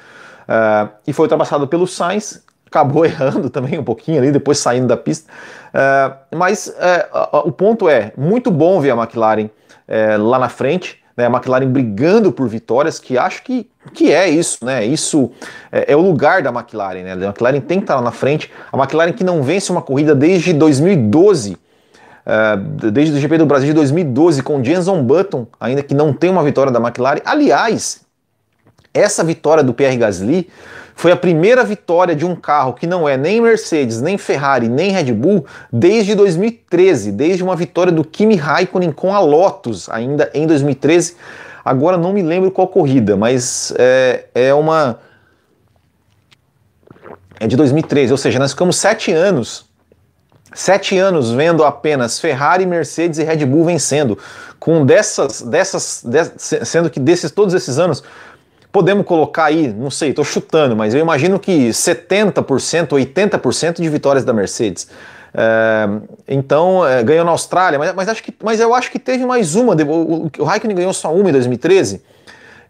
Uh, 0.48 0.88
e 1.06 1.12
foi 1.12 1.24
ultrapassado 1.24 1.68
pelo 1.68 1.86
Sainz 1.86 2.42
acabou 2.66 3.04
errando 3.06 3.50
também 3.50 3.78
um 3.78 3.84
pouquinho 3.84 4.18
ali, 4.18 4.32
depois 4.32 4.58
saindo 4.58 4.86
da 4.86 4.96
pista. 4.96 5.30
Uh, 5.74 6.36
mas 6.36 6.68
uh, 6.68 7.46
o 7.46 7.52
ponto 7.52 7.86
é, 7.86 8.12
muito 8.16 8.50
bom 8.50 8.80
ver 8.80 8.92
a 8.92 8.96
McLaren 8.96 9.44
uh, 9.46 10.22
lá 10.22 10.38
na 10.38 10.48
frente, 10.48 11.03
né, 11.16 11.26
a 11.26 11.28
McLaren 11.28 11.66
brigando 11.66 12.32
por 12.32 12.48
vitórias, 12.48 12.98
que 12.98 13.16
acho 13.16 13.42
que, 13.42 13.68
que 13.92 14.12
é 14.12 14.28
isso, 14.28 14.64
né? 14.64 14.84
Isso 14.84 15.30
é, 15.70 15.92
é 15.92 15.96
o 15.96 16.00
lugar 16.00 16.42
da 16.42 16.50
McLaren, 16.50 17.02
né? 17.02 17.12
A 17.12 17.16
McLaren 17.16 17.60
tem 17.60 17.78
que 17.78 17.84
estar 17.84 17.96
lá 17.96 18.02
na 18.02 18.10
frente. 18.10 18.50
A 18.72 18.76
McLaren 18.76 19.12
que 19.12 19.22
não 19.22 19.42
vence 19.42 19.70
uma 19.70 19.82
corrida 19.82 20.14
desde 20.14 20.52
2012. 20.52 21.56
Uh, 22.26 22.90
desde 22.90 23.16
o 23.16 23.20
GP 23.20 23.36
do 23.36 23.46
Brasil 23.46 23.68
de 23.68 23.74
2012, 23.74 24.42
com 24.42 24.64
Jenson 24.64 25.02
Button, 25.02 25.46
ainda 25.60 25.82
que 25.82 25.94
não 25.94 26.12
tem 26.12 26.30
uma 26.30 26.42
vitória 26.42 26.72
da 26.72 26.80
McLaren. 26.80 27.20
Aliás, 27.24 28.00
essa 28.94 29.22
vitória 29.22 29.62
do 29.62 29.74
Pierre 29.74 29.98
Gasly 29.98 30.48
foi 30.94 31.12
a 31.12 31.16
primeira 31.16 31.64
vitória 31.64 32.14
de 32.14 32.24
um 32.24 32.36
carro 32.36 32.72
que 32.72 32.86
não 32.86 33.08
é 33.08 33.16
nem 33.16 33.40
Mercedes, 33.40 34.00
nem 34.00 34.16
Ferrari, 34.16 34.68
nem 34.68 34.92
Red 34.92 35.12
Bull 35.12 35.44
desde 35.72 36.14
2013, 36.14 37.12
desde 37.12 37.42
uma 37.42 37.56
vitória 37.56 37.92
do 37.92 38.04
Kimi 38.04 38.36
Raikkonen 38.36 38.92
com 38.92 39.14
a 39.14 39.20
Lotus, 39.20 39.88
ainda 39.88 40.30
em 40.32 40.46
2013. 40.46 41.16
Agora 41.64 41.96
não 41.96 42.12
me 42.12 42.22
lembro 42.22 42.50
qual 42.50 42.68
corrida, 42.68 43.16
mas 43.16 43.74
é, 43.78 44.26
é 44.34 44.54
uma. 44.54 44.98
É 47.40 47.46
de 47.46 47.56
2013, 47.56 48.12
ou 48.12 48.18
seja, 48.18 48.38
nós 48.38 48.52
ficamos 48.52 48.76
sete 48.76 49.12
anos 49.12 49.66
Sete 50.54 50.96
anos 50.96 51.32
vendo 51.32 51.64
apenas 51.64 52.20
Ferrari, 52.20 52.64
Mercedes 52.64 53.18
e 53.18 53.24
Red 53.24 53.44
Bull 53.44 53.64
vencendo, 53.64 54.16
com 54.60 54.86
dessas, 54.86 55.42
dessas, 55.42 56.04
sendo 56.62 56.88
que 56.88 57.00
desses 57.00 57.32
todos 57.32 57.52
esses 57.54 57.76
anos 57.76 58.04
podemos 58.74 59.06
colocar 59.06 59.44
aí, 59.44 59.68
não 59.68 59.88
sei, 59.88 60.10
estou 60.10 60.24
chutando, 60.24 60.74
mas 60.74 60.92
eu 60.94 61.00
imagino 61.00 61.38
que 61.38 61.68
70%, 61.68 62.88
80% 62.88 63.80
de 63.80 63.88
vitórias 63.88 64.24
da 64.24 64.32
Mercedes. 64.32 64.88
É, 65.32 65.88
então, 66.26 66.84
é, 66.84 67.00
ganhou 67.04 67.24
na 67.24 67.30
Austrália, 67.30 67.78
mas, 67.78 67.94
mas, 67.94 68.08
acho 68.08 68.20
que, 68.20 68.34
mas 68.42 68.58
eu 68.58 68.74
acho 68.74 68.90
que 68.90 68.98
teve 68.98 69.24
mais 69.24 69.54
uma. 69.54 69.76
O, 69.76 70.28
o 70.40 70.42
Raikkonen 70.42 70.74
ganhou 70.76 70.92
só 70.92 71.14
uma 71.14 71.28
em 71.28 71.32
2013. 71.32 72.02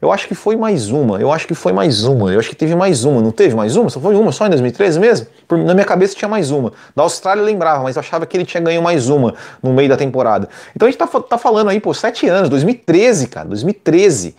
Eu 0.02 0.12
acho 0.12 0.28
que 0.28 0.34
foi 0.34 0.56
mais 0.56 0.90
uma, 0.90 1.18
eu 1.18 1.32
acho 1.32 1.46
que 1.46 1.54
foi 1.54 1.72
mais 1.72 2.04
uma, 2.04 2.30
eu 2.30 2.38
acho 2.38 2.50
que 2.50 2.56
teve 2.56 2.74
mais 2.74 3.06
uma, 3.06 3.22
não 3.22 3.30
teve 3.30 3.54
mais 3.54 3.74
uma? 3.74 3.88
Só 3.88 3.98
foi 3.98 4.14
uma 4.14 4.30
só 4.30 4.46
em 4.46 4.50
2013 4.50 5.00
mesmo? 5.00 5.26
Por, 5.48 5.56
na 5.56 5.72
minha 5.72 5.86
cabeça 5.86 6.14
tinha 6.14 6.28
mais 6.28 6.50
uma. 6.50 6.70
Da 6.94 7.02
Austrália 7.02 7.40
eu 7.40 7.46
lembrava, 7.46 7.82
mas 7.82 7.96
eu 7.96 8.00
achava 8.00 8.26
que 8.26 8.36
ele 8.36 8.44
tinha 8.44 8.62
ganho 8.62 8.82
mais 8.82 9.08
uma 9.08 9.34
no 9.62 9.72
meio 9.72 9.88
da 9.88 9.96
temporada. 9.96 10.50
Então 10.76 10.86
a 10.86 10.90
gente 10.90 10.98
tá, 10.98 11.06
tá 11.06 11.38
falando 11.38 11.70
aí, 11.70 11.80
pô, 11.80 11.94
sete 11.94 12.28
anos, 12.28 12.50
2013, 12.50 13.28
cara, 13.28 13.48
2013 13.48 14.36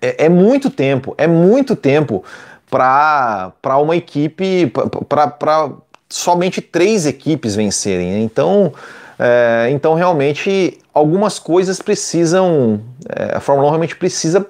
é, 0.00 0.26
é 0.26 0.28
muito 0.28 0.70
tempo, 0.70 1.14
é 1.18 1.26
muito 1.26 1.74
tempo 1.76 2.24
para 2.68 3.52
uma 3.78 3.96
equipe, 3.96 4.72
para 5.08 5.72
somente 6.08 6.60
três 6.60 7.06
equipes 7.06 7.54
vencerem. 7.54 8.12
Né? 8.12 8.18
Então, 8.20 8.72
é, 9.18 9.68
então 9.70 9.94
realmente 9.94 10.78
algumas 10.92 11.38
coisas 11.38 11.80
precisam, 11.80 12.80
é, 13.08 13.36
a 13.36 13.40
Fórmula 13.40 13.68
1 13.68 13.70
realmente 13.70 13.96
precisa, 13.96 14.46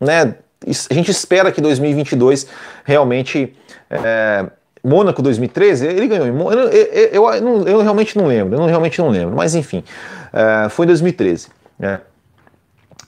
né? 0.00 0.34
A 0.66 0.94
gente 0.94 1.10
espera 1.10 1.50
que 1.50 1.60
2022 1.60 2.46
realmente 2.84 3.56
é, 3.90 4.46
Mônaco 4.84 5.22
2013, 5.22 5.86
ele 5.86 6.06
ganhou 6.06 6.26
em 6.26 6.32
Mônaco, 6.32 6.68
eu, 6.68 6.68
eu, 6.70 7.32
eu, 7.32 7.68
eu, 7.68 7.82
realmente 7.82 8.16
não 8.16 8.26
lembro, 8.26 8.58
eu 8.58 8.66
realmente 8.66 8.98
não 8.98 9.08
lembro, 9.08 9.34
mas 9.34 9.54
enfim, 9.54 9.82
é, 10.32 10.68
foi 10.68 10.84
em 10.84 10.88
2013. 10.88 11.48
Né? 11.78 12.00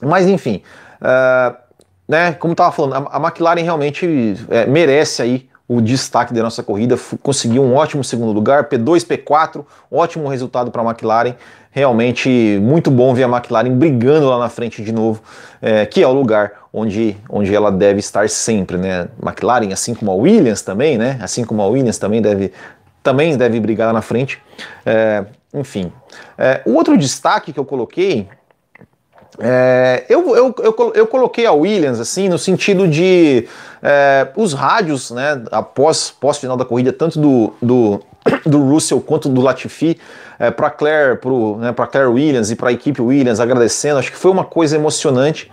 Mas 0.01 0.27
enfim, 0.27 0.61
Uh, 1.03 1.55
né, 2.07 2.33
como 2.33 2.53
estava 2.53 2.71
falando, 2.71 3.07
a, 3.07 3.17
a, 3.17 3.19
McLaren 3.19 3.61
realmente 3.61 4.35
é, 4.49 4.65
merece 4.65 5.21
aí 5.21 5.49
o 5.67 5.81
destaque 5.81 6.33
da 6.33 6.43
nossa 6.43 6.61
corrida, 6.61 6.97
conseguiu 7.21 7.63
um 7.63 7.75
ótimo 7.75 8.03
segundo 8.03 8.31
lugar, 8.31 8.69
P2, 8.69 9.05
P4, 9.05 9.65
ótimo 9.91 10.27
resultado 10.27 10.69
para 10.71 10.81
a 10.81 10.85
McLaren, 10.85 11.35
realmente 11.71 12.59
muito 12.61 12.91
bom 12.91 13.13
ver 13.13 13.23
a 13.23 13.27
McLaren 13.27 13.71
brigando 13.71 14.29
lá 14.29 14.37
na 14.37 14.49
frente 14.49 14.83
de 14.83 14.91
novo, 14.91 15.21
é, 15.61 15.85
que 15.85 16.03
é 16.03 16.07
o 16.07 16.13
lugar 16.13 16.51
onde, 16.71 17.17
onde 17.29 17.53
ela 17.53 17.71
deve 17.71 17.99
estar 17.99 18.29
sempre, 18.29 18.77
né? 18.77 19.07
McLaren, 19.21 19.71
assim 19.71 19.95
como 19.95 20.11
a 20.11 20.15
Williams 20.15 20.61
também, 20.61 20.97
né? 20.97 21.17
Assim 21.21 21.43
como 21.43 21.61
a 21.61 21.67
Williams 21.67 21.97
também 21.97 22.21
deve, 22.21 22.51
também 23.01 23.35
deve 23.37 23.59
brigar 23.59 23.87
lá 23.87 23.93
na 23.93 24.01
frente. 24.01 24.41
É, 24.85 25.25
enfim, 25.53 25.91
é, 26.37 26.61
o 26.65 26.73
outro 26.73 26.97
destaque 26.97 27.53
que 27.53 27.59
eu 27.59 27.65
coloquei 27.65 28.27
é, 29.39 30.05
eu, 30.09 30.35
eu, 30.35 30.55
eu, 30.59 30.93
eu, 30.93 31.07
coloquei 31.07 31.45
a 31.45 31.51
Williams 31.51 31.99
assim 31.99 32.29
no 32.29 32.37
sentido 32.37 32.87
de 32.87 33.47
é, 33.81 34.27
os 34.35 34.53
rádios, 34.53 35.09
né, 35.11 35.41
após 35.51 36.11
pós 36.11 36.37
final 36.37 36.55
da 36.55 36.63
corrida, 36.63 36.93
tanto 36.93 37.19
do, 37.19 37.53
do, 37.61 38.01
do 38.45 38.63
Russell 38.63 39.01
quanto 39.01 39.29
do 39.29 39.41
Latifi, 39.41 39.99
é, 40.37 40.51
para 40.51 40.69
Claire, 40.69 41.19
né, 41.57 41.73
Claire 41.73 42.09
Williams 42.09 42.51
e 42.51 42.55
para 42.55 42.69
a 42.69 42.71
equipe 42.71 43.01
Williams 43.01 43.39
agradecendo, 43.39 43.99
acho 43.99 44.11
que 44.11 44.17
foi 44.17 44.31
uma 44.31 44.45
coisa 44.45 44.75
emocionante. 44.75 45.51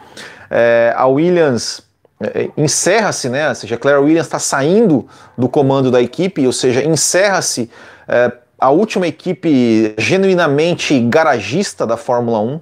É, 0.50 0.92
a 0.96 1.06
Williams 1.06 1.82
é, 2.20 2.50
encerra-se, 2.56 3.28
né, 3.28 3.49
ou 3.49 3.54
seja, 3.54 3.76
Claire 3.78 4.00
Williams 4.00 4.26
está 4.26 4.38
saindo 4.38 5.06
do 5.38 5.49
comando 5.49 5.90
da 5.90 6.02
equipe, 6.02 6.46
ou 6.46 6.52
seja, 6.52 6.84
encerra-se 6.84 7.70
é, 8.06 8.30
a 8.58 8.68
última 8.68 9.06
equipe 9.06 9.94
genuinamente 9.96 11.00
garagista 11.00 11.87
da 11.87 11.96
Fórmula 11.96 12.40
1. 12.40 12.60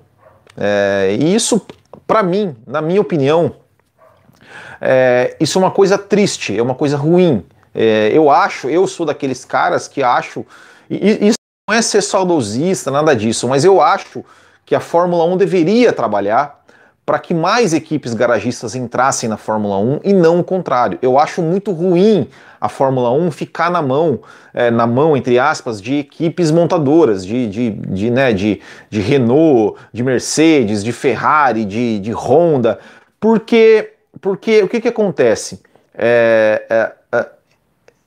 É, 0.59 1.17
e 1.19 1.35
isso, 1.35 1.65
para 2.07 2.23
mim, 2.23 2.57
na 2.67 2.83
minha 2.83 3.01
opinião, 3.01 3.55
é, 4.81 5.37
isso 5.41 5.59
é 5.59 5.63
uma 5.63 5.71
coisa 5.71 5.97
triste, 5.97 6.57
é 6.57 6.63
uma 6.63 6.75
coisa 6.75 6.97
ruim. 6.97 7.45
É, 7.75 8.11
eu 8.13 8.31
acho, 8.31 8.69
eu 8.69 8.87
sou 8.87 9.07
daqueles 9.07 9.45
caras 9.45 9.87
que 9.87 10.03
acho, 10.03 10.45
e 10.91 11.29
isso 11.29 11.39
não 11.69 11.77
é 11.77 11.83
ser 11.83 12.03
saudosista, 12.03 12.91
nada 12.91 13.15
disso, 13.15 13.47
mas 13.47 13.65
eu 13.65 13.81
acho 13.81 14.25
que 14.67 14.75
a 14.75 14.81
Fórmula 14.81 15.25
1 15.25 15.37
deveria 15.37 15.93
trabalhar 15.93 16.58
para 17.09 17.19
que 17.19 17.33
mais 17.33 17.73
equipes 17.73 18.13
garagistas 18.13 18.75
entrassem 18.75 19.31
na 19.31 19.39
Fórmula 19.39 19.79
1 19.79 20.01
e 20.05 20.13
não 20.13 20.41
o 20.41 20.45
contrário. 20.45 20.99
Eu 21.01 21.19
acho 21.19 21.41
muito 21.41 21.73
ruim 21.73 22.29
a 22.61 22.69
Fórmula 22.69 23.11
1 23.11 23.31
ficar 23.31 23.71
na 23.71 23.81
mão, 23.81 24.21
é, 24.53 24.71
na 24.71 24.87
mão, 24.87 25.17
entre 25.17 25.39
aspas, 25.39 25.81
de 25.81 26.01
equipes 26.01 26.51
montadoras, 26.51 27.25
de, 27.25 27.47
de, 27.47 27.71
de, 27.71 28.11
né, 28.11 28.35
de, 28.35 28.61
de 28.91 29.01
Renault, 29.01 29.81
de 29.91 30.05
Mercedes, 30.05 30.85
de 30.85 30.93
Ferrari, 30.93 31.65
de, 31.65 31.99
de 31.99 32.13
Honda, 32.13 32.79
porque, 33.19 33.95
porque 34.21 34.63
o 34.63 34.69
que, 34.69 34.79
que 34.79 34.89
acontece? 34.89 35.63
É, 35.95 36.63
é, 36.69 36.93
é 37.17 37.27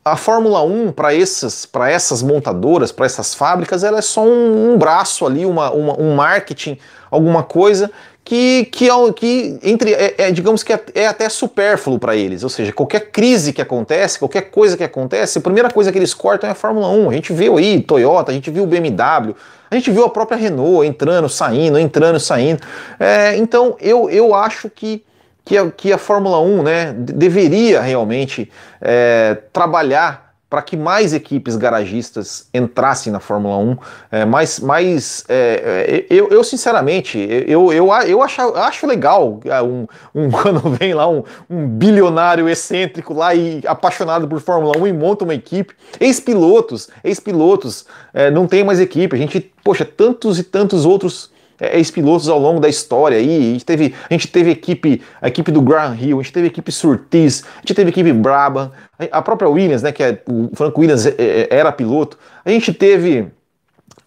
a 0.06 0.16
Fórmula 0.16 0.62
1 0.62 0.92
para 0.92 1.16
essas, 1.16 1.68
essas 1.90 2.22
montadoras, 2.22 2.92
para 2.92 3.08
essas 3.08 3.34
fábricas, 3.34 3.84
ela 3.84 3.98
é 3.98 4.02
só 4.04 4.24
um, 4.24 4.74
um 4.74 4.78
braço 4.78 5.26
ali, 5.26 5.44
uma, 5.44 5.72
uma, 5.72 6.00
um 6.00 6.14
marketing, 6.14 6.78
alguma 7.10 7.42
coisa 7.42 7.92
que, 8.24 8.66
que, 8.66 8.88
que 9.16 9.60
entre, 9.64 9.94
é, 9.94 10.16
é, 10.18 10.32
digamos 10.32 10.64
que 10.64 10.72
é, 10.72 10.84
é 10.94 11.08
até 11.08 11.28
supérfluo 11.28 12.00
para 12.00 12.16
eles. 12.16 12.44
Ou 12.44 12.50
seja, 12.50 12.72
qualquer 12.72 13.12
crise 13.12 13.52
que 13.52 13.62
acontece, 13.62 14.20
qualquer 14.20 14.50
coisa 14.52 14.78
que 14.78 14.84
acontece, 14.84 15.38
a 15.38 15.42
primeira 15.42 15.70
coisa 15.70 15.92
que 15.92 15.98
eles 15.98 16.14
cortam 16.14 16.48
é 16.48 16.52
a 16.52 16.56
Fórmula 16.56 16.88
1. 16.90 17.10
A 17.10 17.14
gente 17.14 17.34
viu 17.34 17.58
aí 17.58 17.82
Toyota, 17.82 18.32
a 18.32 18.34
gente 18.34 18.50
viu 18.52 18.66
BMW, 18.66 19.36
a 19.70 19.76
gente 19.76 19.92
viu 19.92 20.06
a 20.06 20.10
própria 20.10 20.38
Renault 20.38 20.86
entrando, 20.86 21.28
saindo, 21.28 21.80
entrando, 21.80 22.20
saindo. 22.20 22.62
É, 23.00 23.36
então 23.38 23.76
eu, 23.80 24.10
eu 24.10 24.34
acho 24.36 24.70
que, 24.70 25.04
que, 25.44 25.58
a, 25.58 25.72
que 25.72 25.92
a 25.92 25.98
Fórmula 25.98 26.40
1 26.40 26.64
né, 26.64 26.94
deveria 26.94 27.82
realmente 27.82 28.52
é, 28.80 29.38
trabalhar 29.52 30.31
para 30.52 30.62
que 30.62 30.76
mais 30.76 31.14
equipes 31.14 31.56
garagistas 31.56 32.50
entrassem 32.54 33.10
na 33.10 33.22
Fórmula 33.22 33.56
1. 33.56 33.78
É, 34.12 34.26
mais, 34.26 34.60
mais 34.60 35.24
é, 35.30 36.06
é 36.10 36.14
eu, 36.14 36.28
eu, 36.28 36.44
sinceramente, 36.44 37.18
eu, 37.48 37.72
eu, 37.72 37.88
eu 37.88 38.22
acho, 38.22 38.42
acho 38.58 38.86
legal 38.86 39.40
é, 39.46 39.62
um, 39.62 39.88
um, 40.14 40.28
quando 40.30 40.60
vem 40.72 40.94
lá 40.94 41.08
um, 41.08 41.24
um, 41.50 41.66
bilionário 41.66 42.50
excêntrico 42.50 43.14
lá 43.14 43.34
e 43.34 43.62
apaixonado 43.66 44.28
por 44.28 44.42
Fórmula 44.42 44.74
1 44.78 44.88
e 44.88 44.92
monta 44.92 45.24
uma 45.24 45.34
equipe. 45.34 45.74
Ex-pilotos, 45.98 46.90
ex-pilotos, 47.02 47.86
é, 48.14 48.30
não 48.30 48.46
tem 48.46 48.62
mais 48.62 48.82
equipe. 48.82 49.16
A 49.16 49.20
gente, 49.20 49.40
poxa, 49.64 49.86
tantos 49.86 50.38
e 50.38 50.44
tantos 50.44 50.86
outros 50.86 51.32
é, 51.62 51.78
ex-pilotos 51.78 52.28
ao 52.28 52.40
longo 52.40 52.60
da 52.60 52.68
história 52.68 53.20
aí. 53.20 53.50
A 53.50 53.54
gente 53.54 53.66
teve, 53.66 53.94
a 54.10 54.14
gente 54.14 54.28
teve 54.28 54.50
equipe, 54.50 55.02
a 55.22 55.28
equipe 55.28 55.52
do 55.52 55.62
Graham 55.62 55.96
Hill, 55.96 56.20
a 56.20 56.24
gente 56.24 56.34
teve 56.34 56.48
equipe 56.48 56.72
Surtees, 56.72 57.44
a 57.58 57.60
gente 57.60 57.76
teve 57.76 57.92
equipe 57.92 58.12
Brabham, 58.12 58.72
a 59.12 59.22
própria 59.22 59.48
Williams, 59.48 59.84
né, 59.84 59.92
que 59.92 60.02
é, 60.02 60.20
o 60.28 60.50
Frank 60.56 60.78
Williams 60.78 61.06
é, 61.06 61.14
é, 61.20 61.48
era 61.52 61.72
piloto. 61.72 62.18
A 62.44 62.50
gente 62.50 62.74
teve 62.74 63.28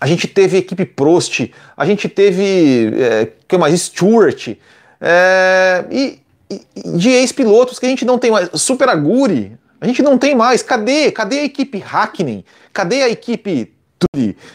a 0.00 0.06
gente 0.06 0.26
teve 0.26 0.58
equipe 0.58 0.84
Prost, 0.84 1.48
a 1.76 1.86
gente 1.86 2.08
teve 2.08 2.92
é, 2.98 3.28
que 3.46 3.56
mais 3.56 3.80
Stewart 3.80 4.56
é, 5.00 5.84
e, 5.90 6.18
e, 6.50 6.98
de 6.98 7.10
ex-pilotos 7.10 7.78
que 7.78 7.86
a 7.86 7.88
gente 7.88 8.04
não 8.04 8.18
tem 8.18 8.32
mais. 8.32 8.50
Super 8.54 8.88
Aguri, 8.88 9.56
a 9.80 9.86
gente 9.86 10.02
não 10.02 10.18
tem 10.18 10.34
mais. 10.34 10.62
Cadê? 10.62 11.12
Cadê 11.12 11.38
a 11.38 11.44
equipe 11.44 11.78
Hackney? 11.78 12.44
Cadê 12.72 13.02
a 13.04 13.08
equipe 13.08 13.72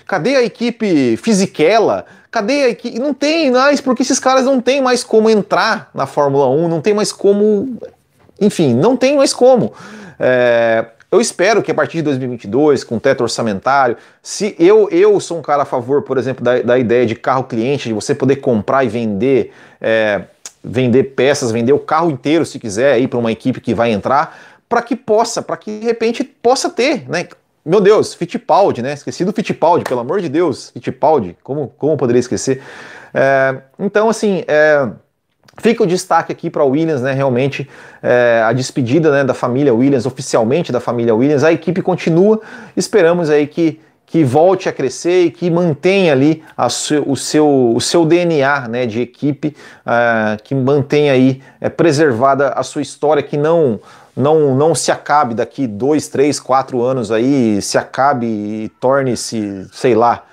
Cadê 0.06 0.36
a 0.36 0.44
equipe 0.44 1.18
Fisichella? 1.18 2.06
Cadê 2.32 2.64
a 2.64 2.70
equipe? 2.70 3.00
Não 3.00 3.14
tem 3.14 3.52
mais, 3.52 3.82
porque 3.82 4.04
esses 4.04 4.20
caras 4.20 4.46
não 4.46 4.62
tem 4.62 4.82
mais 4.82 5.04
como 5.04 5.30
entrar 5.30 5.90
na 5.94 6.06
Fórmula 6.06 6.48
1, 6.50 6.68
não 6.68 6.82
tem 6.82 6.94
mais 6.94 7.12
como. 7.12 7.78
Enfim, 8.40 8.74
não 8.74 8.96
tem 8.96 9.18
mais 9.18 9.34
como. 9.34 9.74
É, 10.20 10.86
eu 11.12 11.20
espero 11.20 11.64
que 11.64 11.72
a 11.72 11.74
partir 11.74 11.98
de 11.98 12.04
2022, 12.04 12.84
com 12.84 13.00
teto 13.00 13.22
orçamentário, 13.22 13.98
se 14.22 14.56
eu, 14.60 14.88
eu 14.92 15.20
sou 15.20 15.40
um 15.40 15.42
cara 15.42 15.64
a 15.64 15.66
favor, 15.66 16.04
por 16.04 16.20
exemplo, 16.20 16.44
da, 16.44 16.62
da 16.62 16.78
ideia 16.78 17.04
de 17.04 17.16
carro 17.16 17.46
cliente, 17.46 17.88
de 17.88 17.94
você 17.94 18.14
poder 18.14 18.36
comprar 18.36 18.84
e 18.84 18.90
vender, 18.90 19.52
é, 19.82 20.22
vender 20.64 21.16
peças, 21.16 21.52
vender 21.52 21.74
o 21.74 21.80
carro 21.80 22.12
inteiro, 22.12 22.46
se 22.46 22.60
quiser, 22.60 22.94
aí 22.94 23.08
para 23.08 23.18
uma 23.18 23.32
equipe 23.32 23.60
que 23.60 23.74
vai 23.74 23.92
entrar, 23.92 24.40
para 24.70 24.84
que 24.84 24.96
possa, 24.96 25.42
para 25.42 25.58
que 25.58 25.80
de 25.80 25.86
repente 25.88 26.24
possa 26.24 26.70
ter, 26.70 27.10
né? 27.10 27.28
Meu 27.66 27.82
Deus, 27.82 28.14
Fittipaldi, 28.14 28.82
né? 28.82 28.94
Esqueci 28.94 29.26
do 29.26 29.34
Fittipaldi, 29.34 29.84
pelo 29.84 30.00
amor 30.00 30.22
de 30.22 30.30
Deus, 30.30 30.70
Fittipaldi, 30.72 31.38
como, 31.44 31.68
como 31.78 31.98
poderia 31.98 32.20
esquecer? 32.20 32.62
É, 33.14 33.58
então, 33.80 34.10
assim, 34.10 34.44
é, 34.48 34.90
Fica 35.60 35.84
o 35.84 35.88
destaque 35.88 36.32
aqui 36.32 36.50
para 36.50 36.64
Williams, 36.64 37.02
né? 37.02 37.14
Realmente 37.14 37.70
é, 38.02 38.42
a 38.46 38.54
despedida 38.54 39.12
né, 39.12 39.24
da 39.24 39.34
família 39.34 39.74
Williams, 39.74 40.06
oficialmente 40.06 40.72
da 40.72 40.80
família 40.80 41.14
Williams. 41.14 41.44
A 41.44 41.52
equipe 41.52 41.82
continua. 41.82 42.42
Esperamos 42.78 43.30
aí 43.30 43.46
que, 43.46 43.80
que 44.06 44.24
volte 44.24 44.70
a 44.70 44.72
crescer 44.72 45.26
e 45.26 45.32
que 45.32 45.52
mantenha 45.52 46.14
ali 46.14 46.44
seu, 46.70 47.04
o, 47.06 47.16
seu, 47.16 47.74
o 47.76 47.82
seu 47.82 48.06
DNA 48.06 48.68
né, 48.70 48.86
de 48.86 49.02
equipe, 49.02 49.56
uh, 49.86 50.42
que 50.44 50.56
mantenha 50.56 51.12
aí 51.12 51.42
é, 51.60 51.68
preservada 51.68 52.50
a 52.50 52.64
sua 52.64 52.82
história, 52.82 53.22
que 53.22 53.36
não 53.36 53.80
não, 54.20 54.54
não 54.54 54.76
se 54.76 54.92
acabe 54.92 55.34
daqui 55.34 55.66
dois, 55.66 56.10
três, 56.10 56.42
quatro 56.42 56.82
anos 56.82 57.10
aí, 57.10 57.62
se 57.62 57.78
acabe 57.78 58.26
e 58.26 58.70
torne-se, 58.78 59.66
sei 59.72 59.96
lá, 59.96 60.26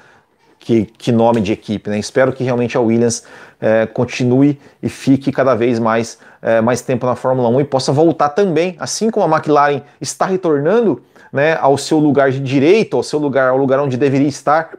que, 0.59 0.87
que 0.87 1.13
nome 1.13 1.41
de 1.41 1.53
equipe. 1.53 1.89
Né? 1.89 1.97
Espero 1.97 2.33
que 2.33 2.43
realmente 2.43 2.77
a 2.77 2.81
Williams 2.81 3.23
é, 3.61 3.87
continue 3.87 4.59
e 4.83 4.89
fique 4.89 5.31
cada 5.31 5.55
vez 5.55 5.79
mais, 5.79 6.19
é, 6.43 6.61
mais 6.61 6.81
tempo 6.81 7.07
na 7.07 7.15
Fórmula 7.15 7.49
1 7.49 7.61
e 7.61 7.65
possa 7.65 7.93
voltar 7.93 8.31
também, 8.31 8.75
assim 8.81 9.09
como 9.09 9.33
a 9.33 9.39
McLaren 9.39 9.83
está 10.01 10.27
retornando 10.27 11.01
né, 11.33 11.57
ao 11.61 11.79
seu 11.79 12.01
lugar 12.01 12.33
de 12.33 12.41
direito, 12.41 12.97
ao 12.97 13.05
seu 13.05 13.21
lugar, 13.21 13.51
ao 13.51 13.57
lugar 13.57 13.79
onde 13.79 13.97
deveria 13.97 14.27
estar, 14.27 14.71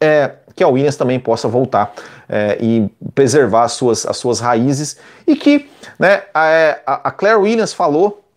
é, 0.00 0.30
que 0.54 0.62
a 0.62 0.68
Williams 0.68 0.96
também 0.96 1.18
possa 1.18 1.48
voltar 1.48 1.92
é, 2.28 2.56
e 2.60 2.88
preservar 3.16 3.64
as 3.64 3.72
suas, 3.72 4.06
as 4.06 4.16
suas 4.16 4.38
raízes 4.38 4.96
e 5.26 5.34
que 5.34 5.68
né, 5.98 6.22
a, 6.32 7.08
a 7.08 7.10
Claire 7.10 7.40
Williams 7.40 7.72
falou 7.72 8.27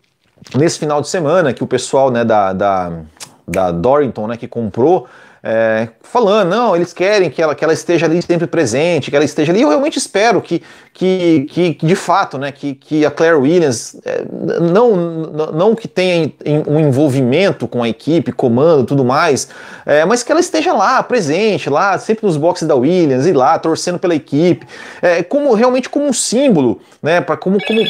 nesse 0.55 0.79
final 0.79 1.01
de 1.01 1.07
semana 1.07 1.53
que 1.53 1.63
o 1.63 1.67
pessoal 1.67 2.09
né, 2.11 2.23
da, 2.23 2.53
da, 2.53 2.91
da 3.47 3.71
Dorrington, 3.71 4.27
né, 4.27 4.37
que 4.37 4.47
comprou 4.47 5.07
é, 5.43 5.87
falando, 6.03 6.49
não, 6.49 6.75
eles 6.75 6.93
querem 6.93 7.27
que 7.27 7.41
ela, 7.41 7.55
que 7.55 7.63
ela 7.63 7.73
esteja 7.73 8.05
ali 8.05 8.21
sempre 8.21 8.45
presente, 8.45 9.09
que 9.09 9.15
ela 9.15 9.25
esteja 9.25 9.51
ali. 9.51 9.61
Eu 9.61 9.69
realmente 9.69 9.97
espero 9.97 10.39
que, 10.39 10.61
que, 10.93 11.47
que, 11.49 11.77
de 11.83 11.95
fato, 11.95 12.37
né, 12.37 12.51
que, 12.51 12.75
que 12.75 13.03
a 13.03 13.09
Claire 13.09 13.37
Williams, 13.37 13.99
é, 14.05 14.23
não, 14.59 14.95
não 14.95 15.73
que 15.73 15.87
tenha 15.87 16.31
um 16.67 16.79
envolvimento 16.79 17.67
com 17.67 17.81
a 17.81 17.89
equipe, 17.89 18.31
comando 18.31 18.83
tudo 18.83 19.03
mais, 19.03 19.49
é, 19.83 20.05
mas 20.05 20.21
que 20.21 20.31
ela 20.31 20.41
esteja 20.41 20.73
lá, 20.73 21.01
presente, 21.01 21.71
lá, 21.71 21.97
sempre 21.97 22.27
nos 22.27 22.37
boxes 22.37 22.67
da 22.67 22.75
Williams, 22.75 23.25
e 23.25 23.33
lá, 23.33 23.57
torcendo 23.57 23.97
pela 23.97 24.13
equipe, 24.13 24.67
é, 25.01 25.23
como 25.23 25.51
realmente 25.55 25.89
como 25.89 26.05
um 26.05 26.13
símbolo, 26.13 26.79
né, 27.01 27.19
para 27.19 27.35
como, 27.35 27.57
como, 27.65 27.81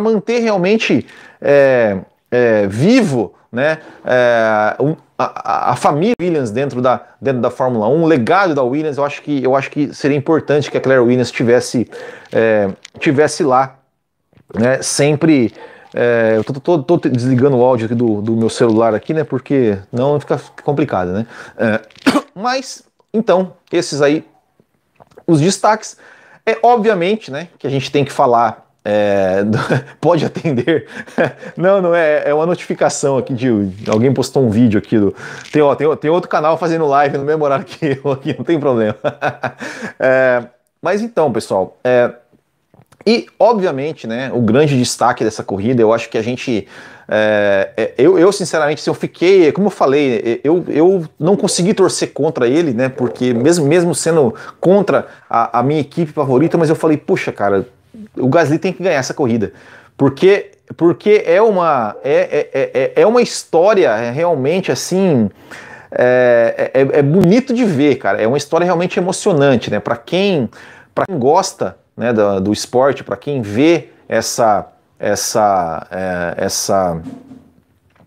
manter 0.00 0.38
realmente 0.38 1.06
é, 1.38 1.98
é, 2.30 2.66
vivo 2.66 3.34
né, 3.52 3.78
é, 4.04 4.76
a, 5.18 5.72
a, 5.72 5.76
família 5.76 6.14
Williams 6.20 6.50
dentro 6.50 6.80
da, 6.80 7.04
dentro 7.20 7.40
da 7.40 7.50
Fórmula 7.50 7.88
1, 7.88 8.02
o 8.02 8.06
legado 8.06 8.54
da 8.54 8.62
Williams, 8.62 8.96
eu 8.96 9.04
acho 9.04 9.22
que, 9.22 9.42
eu 9.42 9.56
acho 9.56 9.70
que 9.70 9.92
seria 9.92 10.16
importante 10.16 10.70
que 10.70 10.78
a 10.78 10.80
Claire 10.80 11.02
Williams 11.02 11.30
tivesse, 11.30 11.90
é, 12.32 12.70
tivesse 12.98 13.42
lá, 13.42 13.76
né, 14.54 14.80
sempre. 14.82 15.52
É, 15.92 16.34
eu 16.36 16.44
tô, 16.44 16.78
tô, 16.78 16.98
tô, 16.98 17.08
desligando 17.08 17.56
o 17.56 17.64
áudio 17.64 17.88
do, 17.96 18.22
do, 18.22 18.36
meu 18.36 18.48
celular 18.48 18.94
aqui, 18.94 19.12
né? 19.12 19.24
Porque 19.24 19.76
não 19.90 20.20
fica 20.20 20.40
complicado, 20.62 21.10
né? 21.10 21.26
É, 21.58 21.80
mas, 22.32 22.84
então, 23.12 23.54
esses 23.72 24.00
aí, 24.00 24.24
os 25.26 25.40
destaques. 25.40 25.96
É 26.46 26.58
obviamente, 26.62 27.30
né, 27.30 27.48
que 27.58 27.66
a 27.66 27.70
gente 27.70 27.92
tem 27.92 28.02
que 28.02 28.10
falar 28.10 28.69
é, 28.84 29.42
pode 30.00 30.24
atender. 30.24 30.86
não, 31.56 31.82
não 31.82 31.94
é. 31.94 32.24
É 32.26 32.34
uma 32.34 32.46
notificação 32.46 33.18
aqui 33.18 33.34
de, 33.34 33.48
alguém 33.88 34.12
postou 34.12 34.44
um 34.44 34.50
vídeo 34.50 34.78
aqui 34.78 34.98
do. 34.98 35.14
Tem, 35.52 35.62
ó, 35.62 35.74
tem, 35.74 35.96
tem 35.96 36.10
outro 36.10 36.28
canal 36.28 36.56
fazendo 36.56 36.86
live 36.86 37.18
no 37.18 37.24
mesmo 37.24 37.44
horário 37.44 37.64
que 37.64 38.00
eu 38.02 38.12
aqui, 38.12 38.34
não 38.36 38.44
tem 38.44 38.58
problema. 38.58 38.96
é, 39.98 40.44
mas 40.80 41.02
então, 41.02 41.30
pessoal. 41.32 41.76
É, 41.84 42.10
e, 43.06 43.26
obviamente, 43.38 44.06
né, 44.06 44.30
o 44.32 44.40
grande 44.40 44.78
destaque 44.78 45.24
dessa 45.24 45.42
corrida, 45.42 45.80
eu 45.80 45.92
acho 45.92 46.08
que 46.08 46.18
a 46.18 46.22
gente. 46.22 46.66
É, 47.08 47.70
é 47.76 47.94
eu, 47.98 48.18
eu, 48.18 48.30
sinceramente, 48.32 48.80
se 48.80 48.88
eu 48.88 48.94
fiquei, 48.94 49.50
como 49.52 49.66
eu 49.66 49.70
falei, 49.70 50.40
eu, 50.44 50.64
eu 50.68 51.04
não 51.18 51.36
consegui 51.36 51.74
torcer 51.74 52.12
contra 52.12 52.46
ele, 52.46 52.72
né? 52.72 52.88
Porque 52.88 53.34
mesmo, 53.34 53.66
mesmo 53.66 53.94
sendo 53.94 54.34
contra 54.60 55.06
a, 55.28 55.58
a 55.58 55.62
minha 55.62 55.80
equipe 55.80 56.12
favorita, 56.12 56.56
mas 56.56 56.70
eu 56.70 56.76
falei, 56.76 56.96
puxa, 56.96 57.32
cara, 57.32 57.66
o 58.16 58.28
Gasly 58.28 58.58
tem 58.58 58.72
que 58.72 58.82
ganhar 58.82 58.98
essa 58.98 59.14
corrida. 59.14 59.52
Porque, 59.96 60.52
porque 60.76 61.22
é, 61.26 61.40
uma, 61.42 61.96
é, 62.02 62.48
é, 62.52 62.70
é, 62.74 63.02
é 63.02 63.06
uma 63.06 63.20
história 63.20 63.94
realmente 64.10 64.72
assim. 64.72 65.30
É, 65.92 66.70
é, 66.72 66.98
é, 66.98 67.02
bonito 67.02 67.52
de 67.52 67.64
ver, 67.64 67.96
cara. 67.96 68.20
É 68.22 68.26
uma 68.26 68.38
história 68.38 68.64
realmente 68.64 68.98
emocionante, 68.98 69.70
né? 69.70 69.80
Para 69.80 69.96
quem, 69.96 70.48
quem 71.06 71.18
gosta 71.18 71.76
né, 71.96 72.12
do, 72.12 72.40
do 72.40 72.52
esporte, 72.52 73.02
para 73.02 73.16
quem 73.16 73.42
vê 73.42 73.88
essa, 74.08 74.68
essa, 74.98 75.86
é, 75.90 76.44
essa 76.44 77.00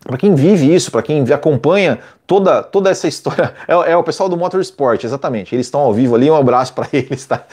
para 0.04 0.18
quem 0.18 0.36
vive 0.36 0.74
isso, 0.74 0.92
para 0.92 1.02
quem 1.02 1.24
acompanha 1.32 2.00
toda, 2.28 2.62
toda 2.62 2.90
essa 2.90 3.08
história, 3.08 3.54
é, 3.68 3.92
é, 3.92 3.98
o 3.98 4.04
pessoal 4.04 4.28
do 4.28 4.36
Motorsport, 4.36 5.04
exatamente. 5.04 5.56
Eles 5.56 5.68
estão 5.68 5.80
ao 5.80 5.94
vivo 5.94 6.16
ali, 6.16 6.30
um 6.30 6.36
abraço 6.36 6.74
para 6.74 6.88
eles, 6.92 7.26
tá? 7.26 7.44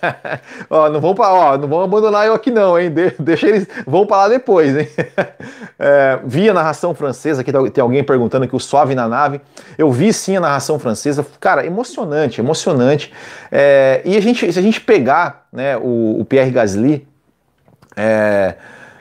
ó, 0.70 0.88
não 0.88 1.00
vão 1.00 1.14
para, 1.14 1.32
ó, 1.32 1.58
não 1.58 1.66
vão 1.66 1.82
abandonar 1.82 2.26
eu 2.26 2.34
aqui 2.34 2.50
não, 2.50 2.78
hein? 2.78 2.90
De, 2.90 3.14
deixa 3.18 3.48
eles, 3.48 3.66
vão 3.86 4.06
para 4.06 4.18
lá 4.18 4.28
depois, 4.28 4.76
hein? 4.76 4.88
é, 5.78 6.20
vi 6.24 6.48
a 6.48 6.54
narração 6.54 6.94
francesa, 6.94 7.40
aqui 7.40 7.52
tem 7.70 7.82
alguém 7.82 8.04
perguntando 8.04 8.46
que 8.46 8.54
o 8.54 8.60
Suave 8.60 8.94
na 8.94 9.08
nave. 9.08 9.40
Eu 9.76 9.90
vi 9.90 10.12
sim 10.12 10.36
a 10.36 10.40
narração 10.40 10.78
francesa, 10.78 11.26
cara, 11.40 11.66
emocionante, 11.66 12.40
emocionante. 12.40 13.12
É, 13.50 14.02
e 14.04 14.16
a 14.16 14.20
gente, 14.20 14.52
se 14.52 14.58
a 14.58 14.62
gente 14.62 14.80
pegar, 14.80 15.48
né, 15.52 15.76
o, 15.76 16.20
o 16.20 16.24
Pierre 16.24 16.52
Gasly, 16.52 17.06
é, 17.96 18.54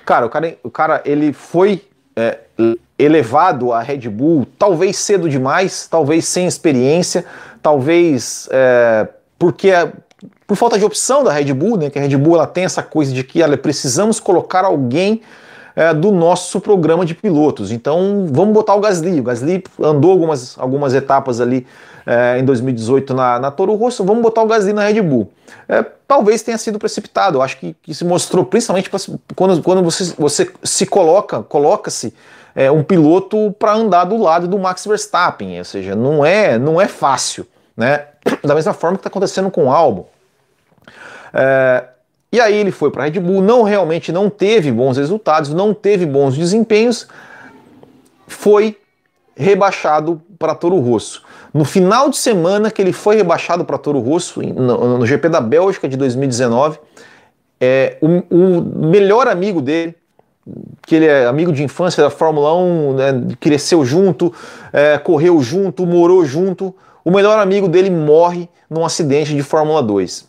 cara, 0.03 0.25
o 0.25 0.29
cara, 0.29 0.57
o 0.63 0.71
cara, 0.71 1.01
ele 1.05 1.31
foi 1.31 1.83
é, 2.15 2.39
elevado 2.97 3.71
à 3.71 3.81
Red 3.81 4.09
Bull, 4.09 4.47
talvez 4.57 4.97
cedo 4.97 5.29
demais, 5.29 5.87
talvez 5.89 6.25
sem 6.25 6.47
experiência, 6.47 7.25
talvez 7.61 8.49
é, 8.51 9.07
porque 9.37 9.71
por 10.47 10.55
falta 10.55 10.79
de 10.79 10.85
opção 10.85 11.23
da 11.23 11.31
Red 11.31 11.53
Bull, 11.53 11.77
né, 11.77 11.89
que 11.89 11.99
a 11.99 12.01
Red 12.01 12.17
Bull 12.17 12.35
ela 12.35 12.47
tem 12.47 12.63
essa 12.63 12.81
coisa 12.81 13.13
de 13.13 13.23
que 13.23 13.41
ela 13.41 13.57
precisamos 13.57 14.19
colocar 14.19 14.63
alguém 14.63 15.21
é, 15.75 15.93
do 15.93 16.11
nosso 16.11 16.59
programa 16.59 17.05
de 17.05 17.13
pilotos. 17.13 17.71
Então 17.71 18.25
vamos 18.31 18.53
botar 18.53 18.73
o 18.73 18.79
Gasly. 18.79 19.19
O 19.19 19.23
Gasly 19.23 19.63
andou 19.79 20.11
algumas, 20.11 20.57
algumas 20.57 20.95
etapas 20.95 21.39
ali 21.39 21.67
é, 22.03 22.39
em 22.39 22.45
2018 22.45 23.13
na, 23.13 23.37
na 23.37 23.51
Toro 23.51 23.75
Rosso, 23.75 24.03
vamos 24.03 24.23
botar 24.23 24.41
o 24.41 24.47
Gasly 24.47 24.73
na 24.73 24.83
Red 24.87 25.01
Bull. 25.01 25.29
É, 25.69 25.85
talvez 26.07 26.41
tenha 26.41 26.57
sido 26.57 26.79
precipitado. 26.79 27.41
Acho 27.41 27.57
que, 27.57 27.75
que 27.83 27.93
se 27.93 28.03
mostrou 28.03 28.43
principalmente 28.43 28.89
quando, 29.35 29.61
quando 29.61 29.83
você, 29.83 30.15
você 30.17 30.49
se 30.63 30.85
coloca, 30.87 31.43
coloca-se 31.43 32.13
é, 32.57 32.71
um 32.71 32.81
piloto 32.81 33.55
para 33.59 33.75
andar 33.75 34.05
do 34.05 34.17
lado 34.17 34.47
do 34.47 34.57
Max 34.57 34.83
Verstappen, 34.83 35.59
ou 35.59 35.63
seja, 35.63 35.95
não 35.95 36.25
é, 36.25 36.57
não 36.57 36.81
é 36.81 36.87
fácil, 36.87 37.45
né? 37.77 38.07
Da 38.43 38.55
mesma 38.55 38.73
forma 38.73 38.97
que 38.97 39.01
está 39.01 39.09
acontecendo 39.09 39.51
com 39.51 39.65
o 39.65 39.71
Albon. 39.71 40.07
É, 41.31 41.83
e 42.31 42.39
aí 42.41 42.55
ele 42.55 42.71
foi 42.71 42.89
para 42.89 43.03
a 43.03 43.05
Red 43.05 43.19
Bull, 43.19 43.43
não 43.43 43.61
realmente 43.61 44.11
não 44.11 44.27
teve 44.27 44.71
bons 44.71 44.97
resultados, 44.97 45.53
não 45.53 45.71
teve 45.71 46.03
bons 46.03 46.35
desempenhos, 46.35 47.07
foi 48.25 48.75
rebaixado 49.35 50.19
para 50.39 50.55
Toro 50.55 50.79
Rosso. 50.79 51.23
No 51.53 51.63
final 51.63 52.09
de 52.09 52.17
semana 52.17 52.71
que 52.71 52.81
ele 52.81 52.91
foi 52.91 53.17
rebaixado 53.17 53.63
para 53.65 53.77
Toro 53.77 53.99
Rosso, 53.99 54.41
no, 54.41 54.97
no, 54.97 55.05
GP 55.05 55.29
da 55.29 55.39
Bélgica 55.39 55.87
de 55.87 55.95
2019, 55.95 56.79
é, 57.61 57.97
o, 58.01 58.07
o, 58.35 58.87
melhor 58.87 59.27
amigo 59.27 59.61
dele, 59.61 59.95
que 60.85 60.95
ele 60.95 61.05
é 61.05 61.25
amigo 61.25 61.51
de 61.51 61.63
infância 61.63 62.03
da 62.03 62.09
Fórmula 62.09 62.55
1, 62.55 62.93
né, 62.93 63.23
cresceu 63.39 63.83
junto, 63.85 64.33
é, 64.71 64.97
correu 64.97 65.41
junto, 65.41 65.85
morou 65.85 66.25
junto, 66.25 66.73
o 67.03 67.11
melhor 67.11 67.39
amigo 67.39 67.67
dele 67.67 67.89
morre 67.89 68.49
num 68.69 68.85
acidente 68.85 69.33
de 69.33 69.43
Fórmula 69.43 69.81
2. 69.81 70.27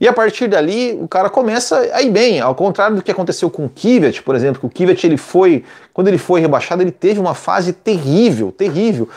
E 0.00 0.08
a 0.08 0.12
partir 0.14 0.48
dali, 0.48 0.98
o 1.00 1.06
cara 1.06 1.28
começa 1.28 1.78
a 1.92 2.00
ir 2.00 2.10
bem, 2.10 2.40
ao 2.40 2.54
contrário 2.54 2.96
do 2.96 3.02
que 3.02 3.10
aconteceu 3.10 3.50
com 3.50 3.66
o 3.66 3.68
Kvyat, 3.68 4.22
por 4.22 4.34
exemplo, 4.34 4.58
que 4.58 4.66
o 4.66 4.70
Kvyat 4.70 5.06
ele 5.06 5.18
foi, 5.18 5.62
quando 5.92 6.08
ele 6.08 6.16
foi 6.16 6.40
rebaixado, 6.40 6.82
ele 6.82 6.90
teve 6.90 7.20
uma 7.20 7.34
fase 7.34 7.74
terrível, 7.74 8.50
terrível. 8.50 9.08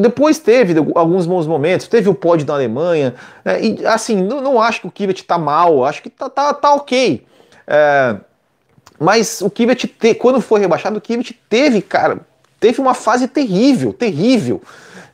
Depois 0.00 0.40
teve 0.40 0.74
alguns 0.96 1.24
bons 1.24 1.46
momentos, 1.46 1.86
teve 1.86 2.08
o 2.08 2.14
pódio 2.14 2.44
na 2.48 2.54
Alemanha, 2.54 3.14
é, 3.44 3.64
e 3.64 3.86
assim, 3.86 4.20
não, 4.20 4.40
não, 4.40 4.60
acho 4.60 4.80
que 4.80 4.86
o 4.88 4.90
Kvyat 4.90 5.22
tá 5.22 5.38
mal, 5.38 5.84
acho 5.84 6.02
que 6.02 6.10
tá, 6.10 6.28
tá, 6.28 6.52
tá 6.52 6.74
ok. 6.74 7.24
É, 7.64 8.16
mas 8.98 9.40
o 9.40 9.50
Kvyat, 9.50 9.86
te, 9.86 10.14
quando 10.14 10.40
foi 10.40 10.60
rebaixado, 10.60 10.98
o 10.98 11.00
Kvyat 11.00 11.38
teve, 11.48 11.80
cara, 11.80 12.18
teve 12.58 12.80
uma 12.80 12.94
fase 12.94 13.28
terrível, 13.28 13.92
terrível. 13.92 14.60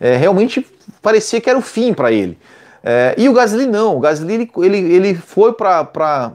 É, 0.01 0.17
realmente 0.17 0.67
parecia 1.03 1.41
que 1.41 1.49
era 1.49 1.59
o 1.59 1.63
fim 1.63 1.93
para 1.93 2.11
ele. 2.11 2.39
É, 2.83 3.15
e 3.17 3.29
o 3.29 3.33
Gasly 3.33 3.67
não, 3.67 3.97
o 3.97 4.01
Gasly 4.01 4.51
ele, 4.59 4.79
ele, 4.79 5.15
foi 5.15 5.55
para 5.55 6.33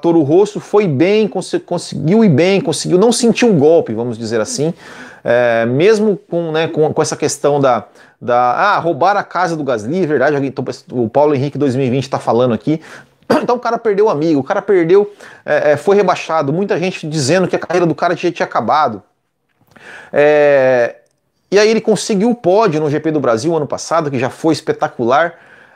Toro 0.00 0.22
Rosso, 0.22 0.58
foi 0.58 0.88
bem, 0.88 1.28
cons 1.28 1.54
conseguiu 1.64 2.24
ir 2.24 2.28
bem, 2.28 2.60
conseguiu, 2.60 2.98
não 2.98 3.12
sentiu 3.12 3.48
um 3.48 3.58
golpe, 3.58 3.94
vamos 3.94 4.18
dizer 4.18 4.40
assim, 4.40 4.74
é, 5.22 5.64
mesmo 5.64 6.18
com, 6.28 6.50
né, 6.50 6.66
com, 6.66 6.92
com, 6.92 7.02
essa 7.02 7.16
questão 7.16 7.60
da, 7.60 7.84
da 8.20 8.36
ah, 8.36 8.78
roubar 8.80 9.16
a 9.16 9.22
casa 9.22 9.56
do 9.56 9.62
Gasly, 9.62 10.02
é 10.02 10.06
verdade, 10.06 10.52
o 10.90 11.08
Paulo 11.08 11.36
Henrique 11.36 11.56
2020 11.56 12.02
está 12.02 12.18
falando 12.18 12.52
aqui, 12.52 12.80
então 13.42 13.56
o 13.56 13.60
cara 13.60 13.78
perdeu 13.78 14.06
o 14.06 14.10
amigo, 14.10 14.40
o 14.40 14.44
cara 14.44 14.62
perdeu, 14.62 15.12
é, 15.44 15.72
é, 15.72 15.76
foi 15.76 15.96
rebaixado, 15.96 16.52
muita 16.52 16.78
gente 16.78 17.08
dizendo 17.08 17.48
que 17.48 17.56
a 17.56 17.58
carreira 17.58 17.86
do 17.86 17.94
cara 17.94 18.14
tinha, 18.14 18.32
tinha 18.32 18.46
acabado. 18.46 19.02
É, 20.12 20.96
e 21.50 21.58
aí 21.58 21.68
ele 21.68 21.80
conseguiu 21.80 22.30
o 22.30 22.34
pódio 22.34 22.80
no 22.80 22.88
GP 22.88 23.10
do 23.10 23.20
Brasil 23.20 23.54
ano 23.54 23.66
passado, 23.66 24.10
que 24.10 24.18
já 24.18 24.30
foi 24.30 24.54
espetacular. 24.54 25.34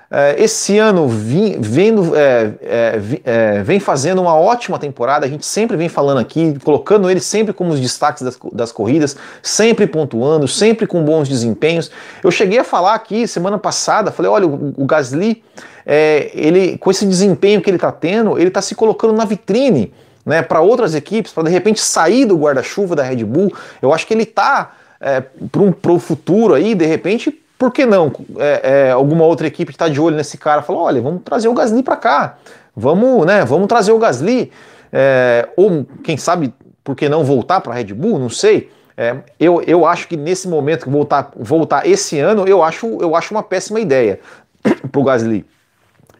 É, 0.08 0.40
esse 0.40 0.78
ano 0.78 1.08
vim, 1.08 1.60
vendo, 1.60 2.14
é, 2.14 2.52
é, 2.62 3.00
é, 3.24 3.62
vem 3.64 3.80
fazendo 3.80 4.22
uma 4.22 4.36
ótima 4.36 4.78
temporada, 4.78 5.26
a 5.26 5.28
gente 5.28 5.44
sempre 5.44 5.76
vem 5.76 5.88
falando 5.88 6.18
aqui, 6.18 6.56
colocando 6.62 7.10
ele 7.10 7.18
sempre 7.18 7.52
como 7.52 7.72
os 7.72 7.80
destaques 7.80 8.22
das, 8.22 8.38
das 8.52 8.70
corridas, 8.70 9.16
sempre 9.42 9.86
pontuando, 9.86 10.46
sempre 10.46 10.86
com 10.86 11.04
bons 11.04 11.28
desempenhos. 11.28 11.90
Eu 12.22 12.30
cheguei 12.30 12.60
a 12.60 12.64
falar 12.64 12.94
aqui 12.94 13.26
semana 13.26 13.58
passada, 13.58 14.12
falei, 14.12 14.30
olha, 14.30 14.46
o, 14.46 14.74
o 14.76 14.86
Gasly, 14.86 15.42
é, 15.84 16.30
ele, 16.34 16.78
com 16.78 16.90
esse 16.90 17.04
desempenho 17.04 17.60
que 17.60 17.68
ele 17.68 17.76
está 17.76 17.90
tendo, 17.90 18.38
ele 18.38 18.48
está 18.48 18.62
se 18.62 18.76
colocando 18.76 19.12
na 19.12 19.24
vitrine 19.24 19.92
né, 20.24 20.40
para 20.40 20.60
outras 20.60 20.94
equipes, 20.94 21.32
para 21.32 21.44
de 21.44 21.50
repente 21.50 21.80
sair 21.80 22.24
do 22.24 22.36
guarda-chuva 22.36 22.94
da 22.94 23.02
Red 23.02 23.24
Bull. 23.24 23.52
Eu 23.82 23.92
acho 23.92 24.06
que 24.06 24.14
ele 24.14 24.22
está 24.22 24.72
é, 25.00 25.20
para 25.20 25.92
o 25.92 25.98
futuro 25.98 26.54
aí, 26.54 26.74
de 26.74 26.86
repente, 26.86 27.40
por 27.58 27.72
que 27.72 27.86
não? 27.86 28.12
É, 28.38 28.88
é, 28.88 28.90
alguma 28.90 29.24
outra 29.24 29.46
equipe 29.46 29.72
que 29.72 29.76
está 29.76 29.88
de 29.88 30.00
olho 30.00 30.16
nesse 30.16 30.36
cara 30.36 30.62
falou, 30.62 30.82
olha, 30.82 31.00
vamos 31.00 31.22
trazer 31.24 31.48
o 31.48 31.54
Gasly 31.54 31.82
para 31.82 31.96
cá, 31.96 32.38
vamos, 32.74 33.24
né, 33.26 33.44
vamos 33.44 33.66
trazer 33.66 33.92
o 33.92 33.98
Gasly, 33.98 34.52
é, 34.92 35.48
ou 35.56 35.86
quem 36.04 36.16
sabe, 36.16 36.52
por 36.84 36.94
que 36.94 37.08
não 37.08 37.24
voltar 37.24 37.60
para 37.60 37.72
a 37.72 37.76
Red 37.76 37.94
Bull, 37.94 38.18
não 38.18 38.28
sei. 38.28 38.70
É, 38.96 39.16
eu, 39.38 39.62
eu 39.62 39.84
acho 39.84 40.08
que 40.08 40.16
nesse 40.16 40.48
momento, 40.48 40.90
voltar, 40.90 41.30
voltar 41.36 41.86
esse 41.86 42.18
ano, 42.18 42.46
eu 42.46 42.62
acho, 42.62 42.86
eu 43.00 43.14
acho 43.14 43.34
uma 43.34 43.42
péssima 43.42 43.80
ideia 43.80 44.20
para 44.90 45.00
o 45.00 45.04
Gasly. 45.04 45.44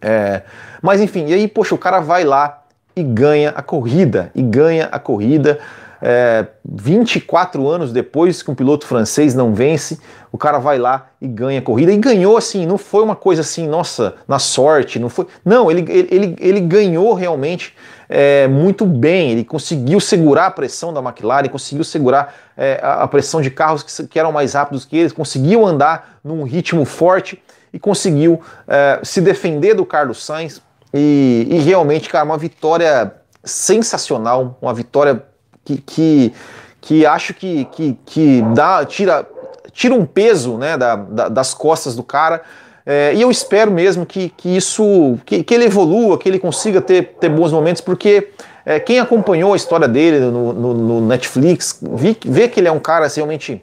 É, 0.01 0.43
mas 0.83 1.01
enfim, 1.01 1.27
e 1.27 1.35
aí, 1.35 1.49
poxa, 1.49 1.75
o 1.75 1.79
cara 1.79 2.01
vai 2.01 2.25
lá 2.25 2.63
e 2.95 3.03
ganha 3.03 3.51
a 3.51 3.63
corrida, 3.63 4.31
e 4.35 4.43
ganha 4.43 4.89
a 4.91 4.99
corrida 4.99 5.59
é, 6.03 6.47
24 6.65 7.69
anos 7.69 7.93
depois 7.93 8.43
que 8.43 8.51
um 8.51 8.55
piloto 8.55 8.87
francês 8.87 9.35
não 9.35 9.55
vence, 9.55 9.99
o 10.31 10.39
cara 10.39 10.59
vai 10.59 10.79
lá 10.79 11.09
e 11.21 11.27
ganha 11.27 11.59
a 11.59 11.63
corrida. 11.63 11.93
E 11.93 11.97
ganhou 11.97 12.37
assim, 12.37 12.67
não 12.67 12.77
foi 12.77 13.03
uma 13.03 13.17
coisa 13.17 13.41
assim, 13.41 13.67
nossa, 13.67 14.17
na 14.29 14.39
sorte, 14.39 14.99
não 14.99 15.09
foi. 15.09 15.27
Não, 15.45 15.71
ele, 15.71 15.85
ele, 15.91 16.37
ele 16.39 16.61
ganhou 16.61 17.15
realmente 17.15 17.75
é, 18.09 18.47
muito 18.47 18.85
bem, 18.85 19.31
ele 19.33 19.45
conseguiu 19.45 19.99
segurar 19.99 20.47
a 20.47 20.51
pressão 20.51 20.93
da 20.93 21.01
McLaren, 21.01 21.49
conseguiu 21.49 21.85
segurar 21.85 22.35
é, 22.57 22.79
a, 22.83 23.07
pressão 23.09 23.41
de 23.41 23.51
carros 23.51 23.83
que, 23.83 24.07
que, 24.07 24.19
eram 24.19 24.33
mais 24.33 24.55
rápidos 24.55 24.85
que 24.85 24.97
eles, 24.97 25.13
conseguiu 25.13 25.67
andar 25.67 26.19
num 26.23 26.45
ritmo 26.45 26.85
forte 26.85 27.43
e 27.73 27.79
conseguiu 27.79 28.41
é, 28.69 29.01
se 29.03 29.21
defender 29.21 29.75
do 29.75 29.85
Carlos 29.85 30.25
Sainz. 30.25 30.63
E, 30.95 31.47
e 31.51 31.59
realmente, 31.59 32.09
cara, 32.09 32.25
uma 32.25 32.39
vitória 32.39 33.13
sensacional, 33.45 34.57
uma 34.61 34.73
vitória 34.73 35.23
que, 35.67 35.79
que, 35.79 36.33
que 36.81 37.05
acho 37.05 37.35
que, 37.35 37.65
que, 37.67 37.99
que 38.07 38.43
dá, 38.55 38.85
tira, 38.85 39.27
tira 39.73 39.95
um 39.95 40.07
peso 40.07 40.57
né, 40.57 40.77
da, 40.77 40.95
da, 40.97 41.29
das 41.29 41.53
costas 41.53 41.97
do 41.97 42.03
cara. 42.03 42.43
É, 42.87 43.13
e 43.15 43.21
eu 43.21 43.31
espero 43.31 43.73
mesmo 43.73 44.07
que, 44.07 44.29
que 44.29 44.57
isso, 44.57 45.19
que, 45.27 45.43
que 45.43 45.53
ele 45.53 45.65
evolua, 45.65 46.17
que 46.17 46.29
ele 46.29 46.39
consiga 46.39 46.81
ter, 46.81 47.17
ter 47.19 47.29
bons 47.29 47.51
momentos, 47.51 47.83
porque 47.83 48.29
é, 48.65 48.79
quem 48.79 49.01
acompanhou 49.01 49.55
a 49.55 49.57
história 49.57 49.89
dele 49.89 50.21
no, 50.21 50.53
no, 50.53 50.75
no 50.75 51.01
Netflix 51.01 51.81
vi, 51.83 52.17
vê 52.25 52.47
que 52.47 52.61
ele 52.61 52.69
é 52.69 52.73
um 52.73 52.79
cara 52.79 53.09
realmente 53.09 53.61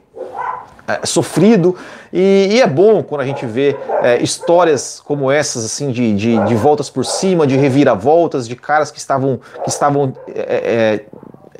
é, 0.86 1.06
sofrido 1.06 1.74
e, 2.12 2.48
e, 2.52 2.60
é 2.60 2.66
bom 2.66 3.02
quando 3.02 3.22
a 3.22 3.24
gente 3.24 3.46
vê 3.46 3.74
é, 4.02 4.22
histórias 4.22 5.00
como 5.02 5.30
essas 5.30 5.64
assim 5.64 5.90
de, 5.90 6.14
de, 6.14 6.44
de, 6.44 6.54
voltas 6.54 6.90
por 6.90 7.06
cima, 7.06 7.46
de 7.46 7.56
reviravoltas, 7.56 8.46
de 8.46 8.54
caras 8.54 8.90
que 8.90 8.98
estavam 8.98 9.40
que 9.62 9.70
estavam 9.70 10.14
é, 10.28 11.00
é 11.00 11.04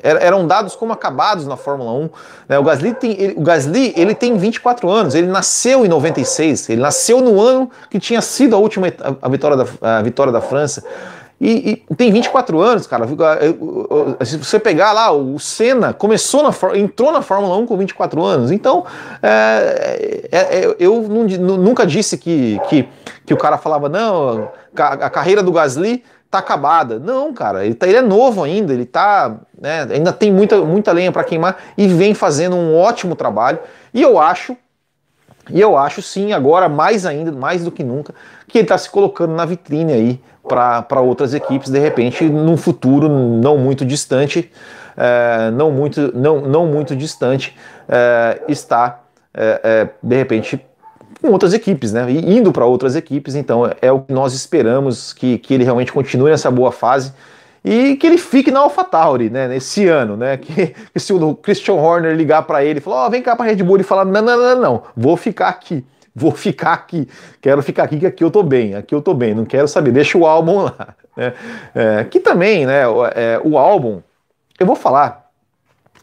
eram 0.05 0.45
dados 0.45 0.75
como 0.75 0.93
acabados 0.93 1.47
na 1.47 1.57
Fórmula 1.57 1.91
1. 1.91 2.09
Né? 2.47 2.59
O, 2.59 2.63
Gasly 2.63 2.93
tem, 2.93 3.11
ele, 3.19 3.33
o 3.35 3.41
Gasly 3.41 3.93
ele 3.97 4.13
tem 4.13 4.37
24 4.37 4.89
anos, 4.89 5.15
ele 5.15 5.27
nasceu 5.27 5.85
em 5.85 5.89
96, 5.89 6.69
ele 6.69 6.81
nasceu 6.81 7.21
no 7.21 7.41
ano 7.41 7.69
que 7.89 7.99
tinha 7.99 8.21
sido 8.21 8.55
a 8.55 8.59
última 8.59 8.87
a, 9.21 9.29
vitória, 9.29 9.57
da, 9.57 9.97
a 9.97 10.01
vitória 10.01 10.31
da 10.31 10.41
França. 10.41 10.83
E, 11.39 11.83
e, 11.89 11.95
tem 11.95 12.11
24 12.11 12.61
anos, 12.61 12.87
cara. 12.87 13.05
Se 14.23 14.37
você 14.37 14.57
pegar 14.57 14.93
lá, 14.93 15.11
o 15.11 15.37
Senna 15.37 15.91
começou 15.91 16.41
na 16.41 16.77
entrou 16.77 17.11
na 17.11 17.21
Fórmula 17.21 17.57
1 17.57 17.65
com 17.65 17.75
24 17.75 18.23
anos. 18.23 18.51
Então, 18.51 18.85
é, 19.21 20.29
é, 20.31 20.39
é, 20.39 20.75
eu 20.79 21.01
nunca 21.01 21.85
disse 21.85 22.17
que, 22.17 22.59
que, 22.69 22.87
que 23.25 23.33
o 23.33 23.37
cara 23.37 23.57
falava, 23.57 23.89
não, 23.89 24.49
a 24.77 25.09
carreira 25.09 25.43
do 25.43 25.51
Gasly 25.51 26.03
tá 26.29 26.39
acabada. 26.39 26.99
Não, 26.99 27.33
cara, 27.33 27.65
ele, 27.65 27.75
tá, 27.75 27.87
ele 27.87 27.97
é 27.97 28.01
novo 28.01 28.43
ainda, 28.43 28.73
ele 28.73 28.85
tá, 28.85 29.35
né, 29.59 29.87
ainda 29.89 30.11
tem 30.11 30.31
muita, 30.31 30.57
muita 30.63 30.91
lenha 30.91 31.11
para 31.11 31.23
queimar 31.23 31.57
e 31.77 31.87
vem 31.87 32.13
fazendo 32.13 32.55
um 32.55 32.75
ótimo 32.77 33.15
trabalho. 33.15 33.59
E 33.93 34.01
eu 34.01 34.19
acho, 34.19 34.55
e 35.49 35.61
eu 35.61 35.77
acho 35.77 36.01
sim, 36.01 36.33
agora 36.33 36.67
mais 36.67 37.05
ainda, 37.05 37.31
mais 37.31 37.63
do 37.63 37.71
que 37.71 37.83
nunca, 37.83 38.13
que 38.47 38.57
ele 38.57 38.65
está 38.65 38.77
se 38.77 38.89
colocando 38.89 39.33
na 39.33 39.45
vitrine 39.45 39.93
aí 39.93 40.21
para 40.47 41.01
outras 41.01 41.33
equipes, 41.33 41.71
de 41.71 41.79
repente, 41.79 42.23
num 42.25 42.55
futuro 42.55 43.09
não 43.09 43.57
muito 43.57 43.83
distante, 43.83 44.51
é, 44.95 45.49
não, 45.51 45.71
muito, 45.71 46.15
não, 46.15 46.41
não 46.41 46.67
muito 46.67 46.95
distante, 46.95 47.57
é, 47.89 48.41
está, 48.47 49.01
é, 49.33 49.89
de 50.01 50.15
repente, 50.15 50.63
com 51.25 51.31
outras 51.31 51.53
equipes, 51.53 51.91
né? 51.91 52.05
E 52.11 52.37
indo 52.37 52.51
para 52.51 52.65
outras 52.65 52.95
equipes, 52.95 53.33
então 53.33 53.71
é 53.81 53.91
o 53.91 54.01
que 54.01 54.13
nós 54.13 54.33
esperamos 54.33 55.11
que, 55.11 55.39
que 55.39 55.53
ele 55.53 55.63
realmente 55.63 55.91
continue 55.91 56.29
nessa 56.29 56.51
boa 56.51 56.71
fase 56.71 57.13
e 57.63 57.95
que 57.95 58.05
ele 58.05 58.19
fique 58.19 58.51
na 58.51 58.59
AlphaTauri, 58.59 59.31
né? 59.31 59.47
Nesse 59.47 59.87
ano, 59.87 60.15
né? 60.15 60.37
Que, 60.37 60.67
que 60.93 60.99
se 60.99 61.11
o 61.11 61.35
Christian 61.35 61.73
Horner 61.73 62.15
ligar 62.15 62.43
para 62.43 62.63
ele 62.63 62.77
e 62.77 62.81
falar, 62.81 63.03
ó, 63.03 63.07
oh, 63.07 63.09
vem 63.09 63.23
cá 63.23 63.35
para 63.35 63.45
Red 63.47 63.63
Bull 63.63 63.79
e 63.79 63.83
falar, 63.83 64.05
não, 64.05 64.21
não, 64.21 64.37
não, 64.37 64.61
não, 64.61 64.83
vou 64.95 65.17
ficar 65.17 65.49
aqui. 65.49 65.83
Vou 66.17 66.31
ficar 66.31 66.71
aqui, 66.71 67.09
quero 67.41 67.61
ficar 67.61 67.83
aqui, 67.83 67.99
que 67.99 68.05
aqui 68.05 68.23
eu 68.23 68.31
tô 68.31 68.41
bem, 68.41 68.73
aqui 68.73 68.95
eu 68.95 69.01
tô 69.01 69.13
bem, 69.13 69.35
não 69.35 69.43
quero 69.43 69.67
saber, 69.67 69.91
deixa 69.91 70.17
o 70.17 70.25
álbum 70.25 70.61
lá. 70.61 70.95
Né? 71.15 71.33
É, 71.73 72.03
que 72.03 72.19
também, 72.19 72.65
né, 72.65 72.85
o, 72.85 73.05
é, 73.05 73.39
o 73.41 73.57
álbum, 73.57 74.01
eu 74.59 74.65
vou 74.65 74.75
falar, 74.75 75.29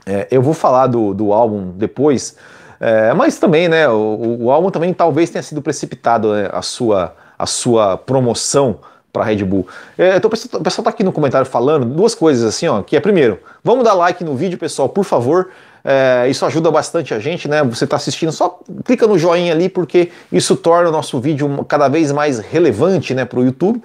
é, 0.06 0.26
eu 0.30 0.40
vou 0.40 0.54
falar 0.54 0.86
do, 0.86 1.12
do 1.12 1.34
álbum 1.34 1.72
depois, 1.76 2.34
é, 2.82 3.14
mas 3.14 3.38
também, 3.38 3.68
né, 3.68 3.88
o, 3.88 4.38
o, 4.40 4.50
álbum 4.50 4.68
também 4.68 4.92
talvez 4.92 5.30
tenha 5.30 5.40
sido 5.40 5.62
precipitado 5.62 6.34
né, 6.34 6.50
a, 6.52 6.62
sua, 6.62 7.14
a 7.38 7.46
sua 7.46 7.96
promoção 7.96 8.80
para 9.12 9.22
Red 9.22 9.44
Bull. 9.44 9.68
É, 9.96 10.16
então, 10.16 10.26
o 10.26 10.30
pessoal, 10.32 10.60
pessoal 10.60 10.82
tá 10.82 10.90
aqui 10.90 11.04
no 11.04 11.12
comentário 11.12 11.46
falando 11.46 11.86
duas 11.86 12.12
coisas 12.12 12.42
assim, 12.42 12.66
ó, 12.66 12.82
que 12.82 12.96
é 12.96 13.00
primeiro, 13.00 13.38
vamos 13.62 13.84
dar 13.84 13.94
like 13.94 14.24
no 14.24 14.34
vídeo, 14.34 14.58
pessoal, 14.58 14.88
por 14.88 15.04
favor. 15.04 15.50
É, 15.84 16.26
isso 16.28 16.44
ajuda 16.44 16.72
bastante 16.72 17.14
a 17.14 17.20
gente, 17.20 17.46
né? 17.46 17.62
Você 17.62 17.84
está 17.84 17.94
assistindo, 17.94 18.32
só 18.32 18.58
clica 18.84 19.06
no 19.06 19.16
joinha 19.16 19.52
ali, 19.52 19.68
porque 19.68 20.10
isso 20.32 20.56
torna 20.56 20.88
o 20.88 20.92
nosso 20.92 21.20
vídeo 21.20 21.64
cada 21.68 21.86
vez 21.86 22.10
mais 22.10 22.40
relevante 22.40 23.14
né, 23.14 23.24
para 23.24 23.38
o 23.38 23.44
YouTube. 23.44 23.80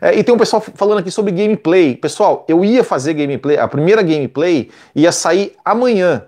É, 0.00 0.18
e 0.18 0.24
tem 0.24 0.34
um 0.34 0.38
pessoal 0.38 0.64
falando 0.74 1.00
aqui 1.00 1.10
sobre 1.10 1.32
gameplay. 1.32 1.94
Pessoal, 1.94 2.46
eu 2.48 2.64
ia 2.64 2.82
fazer 2.82 3.12
gameplay, 3.12 3.58
a 3.58 3.68
primeira 3.68 4.00
gameplay 4.00 4.70
ia 4.94 5.12
sair 5.12 5.54
amanhã. 5.62 6.22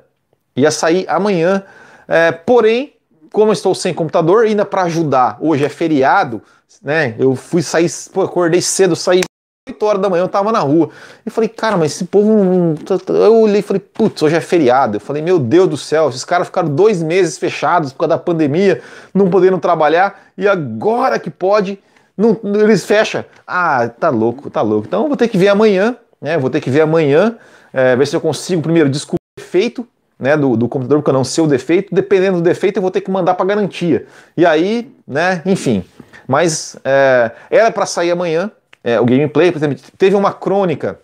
Ia 0.55 0.71
sair 0.71 1.07
amanhã 1.09 1.65
É, 2.11 2.33
porém, 2.33 2.95
como 3.33 3.53
estou 3.53 3.73
sem 3.73 3.95
computador, 3.95 4.45
ainda 4.45 4.65
para 4.65 4.83
ajudar, 4.83 5.39
hoje 5.41 5.65
é 5.65 5.69
feriado, 5.69 6.43
né? 6.83 7.15
Eu 7.17 7.37
fui 7.37 7.63
sair, 7.63 7.89
pô, 8.13 8.23
acordei 8.23 8.61
cedo, 8.61 8.97
saí 8.97 9.21
8 9.69 9.87
horas 9.87 10.03
da 10.03 10.11
manhã, 10.11 10.25
eu 10.25 10.29
tava 10.29 10.51
na 10.51 10.59
rua. 10.59 10.91
E 11.25 11.31
falei, 11.31 11.49
cara, 11.49 11.77
mas 11.77 11.93
esse 11.93 12.05
povo. 12.07 12.75
Eu 13.09 13.37
olhei 13.37 13.61
e 13.61 13.63
falei, 13.63 13.79
putz, 13.79 14.21
hoje 14.25 14.35
é 14.35 14.41
feriado. 14.41 14.97
Eu 14.97 15.01
falei, 15.01 15.23
meu 15.23 15.39
Deus 15.39 15.69
do 15.69 15.77
céu, 15.77 16.09
esses 16.09 16.25
caras 16.25 16.49
ficaram 16.49 16.69
dois 16.69 17.01
meses 17.01 17.39
fechados 17.39 17.93
por 17.93 18.01
causa 18.01 18.17
da 18.17 18.19
pandemia, 18.19 18.83
não 19.15 19.31
podendo 19.31 19.59
trabalhar, 19.59 20.33
e 20.37 20.49
agora 20.49 21.17
que 21.17 21.31
pode, 21.31 21.79
não, 22.17 22.37
eles 22.43 22.85
fecham. 22.85 23.25
Ah, 23.47 23.89
tá 23.89 24.09
louco, 24.09 24.51
tá 24.51 24.63
louco. 24.63 24.89
Então 24.89 25.07
vou 25.07 25.17
ter 25.17 25.29
que 25.29 25.39
ver 25.39 25.49
amanhã, 25.49 25.97
né? 26.21 26.37
Vou 26.37 26.51
ter 26.51 26.61
que 26.61 26.71
ver 26.71 26.81
amanhã, 26.81 27.37
é, 27.73 27.95
ver 27.95 28.07
se 28.09 28.17
eu 28.17 28.21
consigo 28.21 28.61
primeiro 28.61 28.89
descobrir 28.89 29.21
o 29.39 29.41
defeito. 29.41 29.87
Né, 30.21 30.37
do, 30.37 30.55
do 30.55 30.69
computador, 30.69 30.99
porque 30.99 31.09
eu 31.09 31.15
não 31.15 31.25
sei 31.25 31.43
o 31.43 31.47
defeito, 31.47 31.95
dependendo 31.95 32.37
do 32.37 32.43
defeito, 32.43 32.77
eu 32.77 32.83
vou 32.83 32.91
ter 32.91 33.01
que 33.01 33.11
mandar 33.11 33.33
para 33.33 33.47
garantia. 33.47 34.05
E 34.37 34.45
aí, 34.45 34.95
né, 35.09 35.41
enfim. 35.47 35.83
Mas 36.29 36.77
é, 36.85 37.31
era 37.51 37.71
para 37.73 37.87
sair 37.87 38.11
amanhã, 38.11 38.51
é, 38.85 39.01
o 39.01 39.05
gameplay, 39.07 39.51
por 39.51 39.59
exemplo, 39.59 39.79
teve 39.97 40.15
uma 40.15 40.33
crônica, 40.33 41.01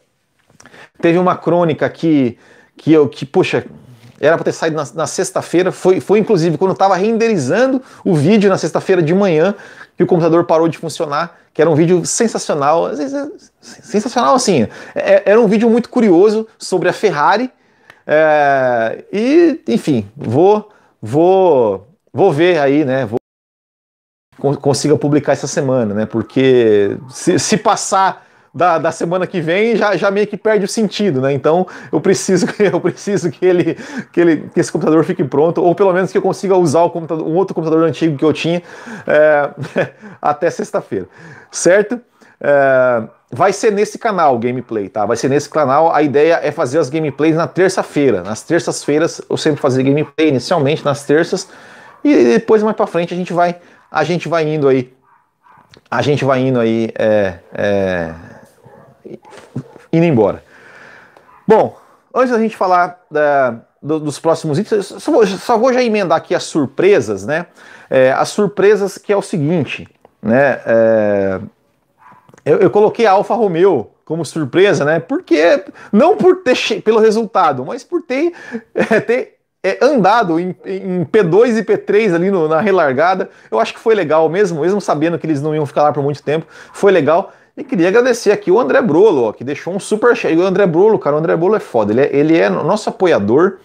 teve 1.00 1.18
uma 1.18 1.34
crônica 1.34 1.88
que, 1.88 2.38
que 2.76 2.92
eu, 2.92 3.08
que, 3.08 3.24
puxa, 3.24 3.64
era 4.20 4.36
para 4.36 4.44
ter 4.44 4.52
saído 4.52 4.76
na, 4.76 4.86
na 4.94 5.06
sexta-feira, 5.06 5.70
foi, 5.70 6.00
foi 6.00 6.18
inclusive 6.18 6.56
quando 6.56 6.70
eu 6.70 6.74
estava 6.74 6.96
renderizando 6.96 7.82
o 8.04 8.14
vídeo 8.14 8.48
na 8.48 8.56
sexta-feira 8.56 9.02
de 9.02 9.14
manhã, 9.14 9.54
que 9.96 10.02
o 10.02 10.06
computador 10.06 10.44
parou 10.44 10.68
de 10.68 10.78
funcionar, 10.78 11.38
que 11.52 11.60
era 11.60 11.70
um 11.70 11.74
vídeo 11.74 12.04
sensacional, 12.04 12.90
sensacional 13.60 14.34
assim, 14.34 14.68
é, 14.94 15.22
era 15.24 15.40
um 15.40 15.46
vídeo 15.46 15.68
muito 15.68 15.88
curioso 15.88 16.46
sobre 16.58 16.88
a 16.88 16.92
Ferrari, 16.92 17.50
é, 18.06 19.04
e, 19.12 19.60
enfim, 19.68 20.08
vou, 20.16 20.70
vou, 21.02 21.88
vou 22.12 22.32
ver 22.32 22.58
aí, 22.58 22.84
né, 22.84 23.04
vou 23.04 23.18
consiga 24.60 24.96
publicar 24.96 25.32
essa 25.32 25.46
semana, 25.46 25.94
né? 25.94 26.06
Porque 26.06 26.96
se, 27.08 27.38
se 27.38 27.56
passar 27.56 28.26
da, 28.54 28.78
da, 28.78 28.90
semana 28.90 29.26
que 29.26 29.40
vem 29.40 29.76
já, 29.76 29.96
já 29.96 30.10
meio 30.10 30.26
que 30.26 30.36
perde 30.36 30.64
o 30.64 30.68
sentido, 30.68 31.20
né? 31.20 31.32
Então 31.32 31.66
eu 31.92 32.00
preciso 32.00 32.46
eu 32.60 32.80
preciso 32.80 33.30
que 33.30 33.44
ele, 33.44 33.76
que 34.12 34.20
ele 34.20 34.50
que 34.52 34.60
esse 34.60 34.70
computador 34.70 35.04
fique 35.04 35.24
pronto 35.24 35.62
ou 35.62 35.74
pelo 35.74 35.92
menos 35.92 36.12
que 36.12 36.18
eu 36.18 36.22
consiga 36.22 36.56
usar 36.56 36.82
o 36.82 36.90
computador, 36.90 37.26
um 37.26 37.34
outro 37.34 37.54
computador 37.54 37.86
antigo 37.86 38.16
que 38.16 38.24
eu 38.24 38.32
tinha 38.32 38.62
é, 39.06 39.50
até 40.20 40.50
sexta-feira, 40.50 41.06
certo? 41.50 42.00
É, 42.40 43.02
vai 43.30 43.52
ser 43.52 43.72
nesse 43.72 43.98
canal 43.98 44.38
gameplay, 44.38 44.88
tá? 44.88 45.04
Vai 45.04 45.16
ser 45.16 45.28
nesse 45.28 45.48
canal. 45.48 45.94
A 45.94 46.02
ideia 46.02 46.40
é 46.42 46.50
fazer 46.50 46.78
as 46.78 46.88
gameplays 46.88 47.34
na 47.34 47.46
terça-feira. 47.46 48.22
Nas 48.22 48.42
terças-feiras 48.42 49.20
eu 49.28 49.36
sempre 49.36 49.60
fazer 49.60 49.82
gameplay 49.82 50.28
inicialmente 50.28 50.84
nas 50.84 51.04
terças 51.04 51.48
e 52.04 52.14
depois 52.14 52.62
mais 52.62 52.76
para 52.76 52.86
frente 52.86 53.12
a 53.12 53.16
gente 53.16 53.32
vai 53.32 53.56
a 53.90 54.04
gente 54.04 54.28
vai 54.28 54.46
indo 54.46 54.68
aí, 54.68 54.92
a 55.90 56.02
gente 56.02 56.24
vai 56.24 56.40
indo 56.40 56.60
aí, 56.60 56.92
é, 56.98 57.38
é, 57.54 58.14
indo 59.92 60.04
embora. 60.04 60.42
Bom, 61.46 61.78
antes 62.14 62.30
da 62.30 62.38
gente 62.38 62.56
falar 62.56 63.00
da, 63.10 63.60
do, 63.80 64.00
dos 64.00 64.18
próximos 64.18 64.58
itens, 64.58 64.86
só 64.86 65.12
vou, 65.12 65.26
só 65.26 65.56
vou 65.56 65.72
já 65.72 65.82
emendar 65.82 66.18
aqui 66.18 66.34
as 66.34 66.44
surpresas, 66.44 67.24
né? 67.24 67.46
É, 67.88 68.12
as 68.12 68.28
surpresas 68.30 68.98
que 68.98 69.12
é 69.12 69.16
o 69.16 69.22
seguinte, 69.22 69.88
né? 70.20 70.60
É, 70.66 71.40
eu, 72.46 72.58
eu, 72.58 72.70
coloquei 72.70 73.04
a 73.06 73.12
Alfa 73.12 73.34
Romeo 73.34 73.90
como 74.04 74.24
surpresa, 74.24 74.84
né? 74.84 75.00
Porque 75.00 75.64
não 75.92 76.16
por 76.16 76.36
ter 76.36 76.80
pelo 76.80 77.00
resultado, 77.00 77.64
mas 77.64 77.82
por 77.82 78.02
ter, 78.02 78.32
é, 78.72 79.00
ter 79.00 79.36
é, 79.64 79.78
andado 79.82 80.38
em, 80.38 80.54
em, 80.64 81.04
P2 81.04 81.58
e 81.58 81.64
P3 81.64 82.14
ali 82.14 82.30
no, 82.30 82.46
na 82.46 82.60
relargada. 82.60 83.28
Eu 83.50 83.58
acho 83.58 83.74
que 83.74 83.80
foi 83.80 83.96
legal 83.96 84.28
mesmo, 84.28 84.60
mesmo 84.60 84.80
sabendo 84.80 85.18
que 85.18 85.26
eles 85.26 85.42
não 85.42 85.52
iam 85.52 85.66
ficar 85.66 85.82
lá 85.82 85.92
por 85.92 86.04
muito 86.04 86.22
tempo. 86.22 86.46
Foi 86.72 86.92
legal. 86.92 87.32
E 87.56 87.64
queria 87.64 87.88
agradecer 87.88 88.30
aqui 88.30 88.50
o 88.50 88.60
André 88.60 88.80
Brolo, 88.80 89.24
ó, 89.24 89.32
que 89.32 89.42
deixou 89.42 89.74
um 89.74 89.80
super 89.80 90.14
chat. 90.14 90.36
O 90.36 90.42
André 90.42 90.66
Brolo, 90.66 90.98
cara, 91.00 91.16
o 91.16 91.18
André 91.18 91.34
Brolo 91.36 91.56
é 91.56 91.60
foda. 91.60 91.92
Ele 91.92 92.00
é, 92.00 92.16
ele 92.16 92.38
é 92.38 92.48
nosso 92.48 92.88
apoiador. 92.90 93.58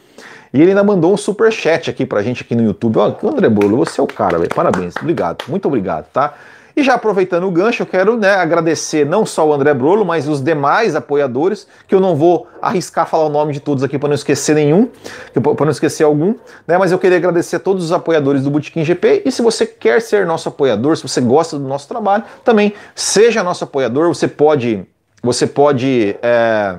E 0.54 0.60
ele 0.60 0.72
ainda 0.72 0.84
mandou 0.84 1.14
um 1.14 1.18
super 1.18 1.52
chat 1.52 1.90
aqui 1.90 2.06
pra 2.06 2.24
gente 2.24 2.42
aqui 2.42 2.56
no 2.56 2.64
YouTube. 2.64 2.98
Ó, 2.98 3.16
André 3.28 3.48
Brolo, 3.48 3.78
você 3.78 4.02
é 4.02 4.04
o 4.04 4.08
cara, 4.08 4.38
velho. 4.40 4.50
Parabéns. 4.54 4.96
Obrigado. 4.98 5.46
Muito 5.48 5.68
obrigado, 5.68 6.08
tá? 6.12 6.34
E 6.76 6.84
já 6.84 6.94
aproveitando 6.94 7.46
o 7.46 7.52
gancho, 7.52 7.84
eu 7.84 7.88
quero 7.88 8.18
né, 8.18 8.32
agradecer 8.32 9.06
não 9.06 9.26
só 9.26 9.48
o 9.48 9.54
André 9.54 9.74
Brolo, 9.74 10.06
mas 10.06 10.28
os 10.28 10.42
demais 10.42 10.96
apoiadores, 10.96 11.68
que 11.88 11.94
eu 11.94 12.00
não 12.00 12.16
vou 12.16 12.48
arriscar 12.62 13.08
falar 13.08 13.26
o 13.26 13.30
nome 13.30 13.54
de 13.54 13.60
todos 13.60 13.84
aqui 13.84 14.00
para 14.00 14.10
não 14.10 14.16
esquecer 14.16 14.56
nenhum, 14.56 14.90
para 15.34 15.66
não 15.66 15.72
esquecer 15.72 16.04
algum, 16.04 16.36
né? 16.68 16.78
Mas 16.78 16.92
eu 16.92 17.00
queria 17.00 17.18
agradecer 17.18 17.58
a 17.58 17.60
todos 17.60 17.84
os 17.84 17.92
apoiadores 17.92 18.44
do 18.44 18.50
Botequim 18.50 18.86
GP. 18.86 19.24
E 19.26 19.32
se 19.32 19.42
você 19.42 19.66
quer 19.66 20.02
ser 20.02 20.26
nosso 20.26 20.50
apoiador, 20.50 20.96
se 20.96 21.04
você 21.04 21.20
gosta 21.20 21.58
do 21.58 21.68
nosso 21.68 21.88
trabalho, 21.88 22.24
também 22.44 22.74
seja 22.96 23.44
nosso 23.44 23.64
apoiador. 23.64 24.08
Você 24.08 24.28
pode, 24.28 24.86
você 25.22 25.46
pode 25.46 26.16
é, 26.22 26.78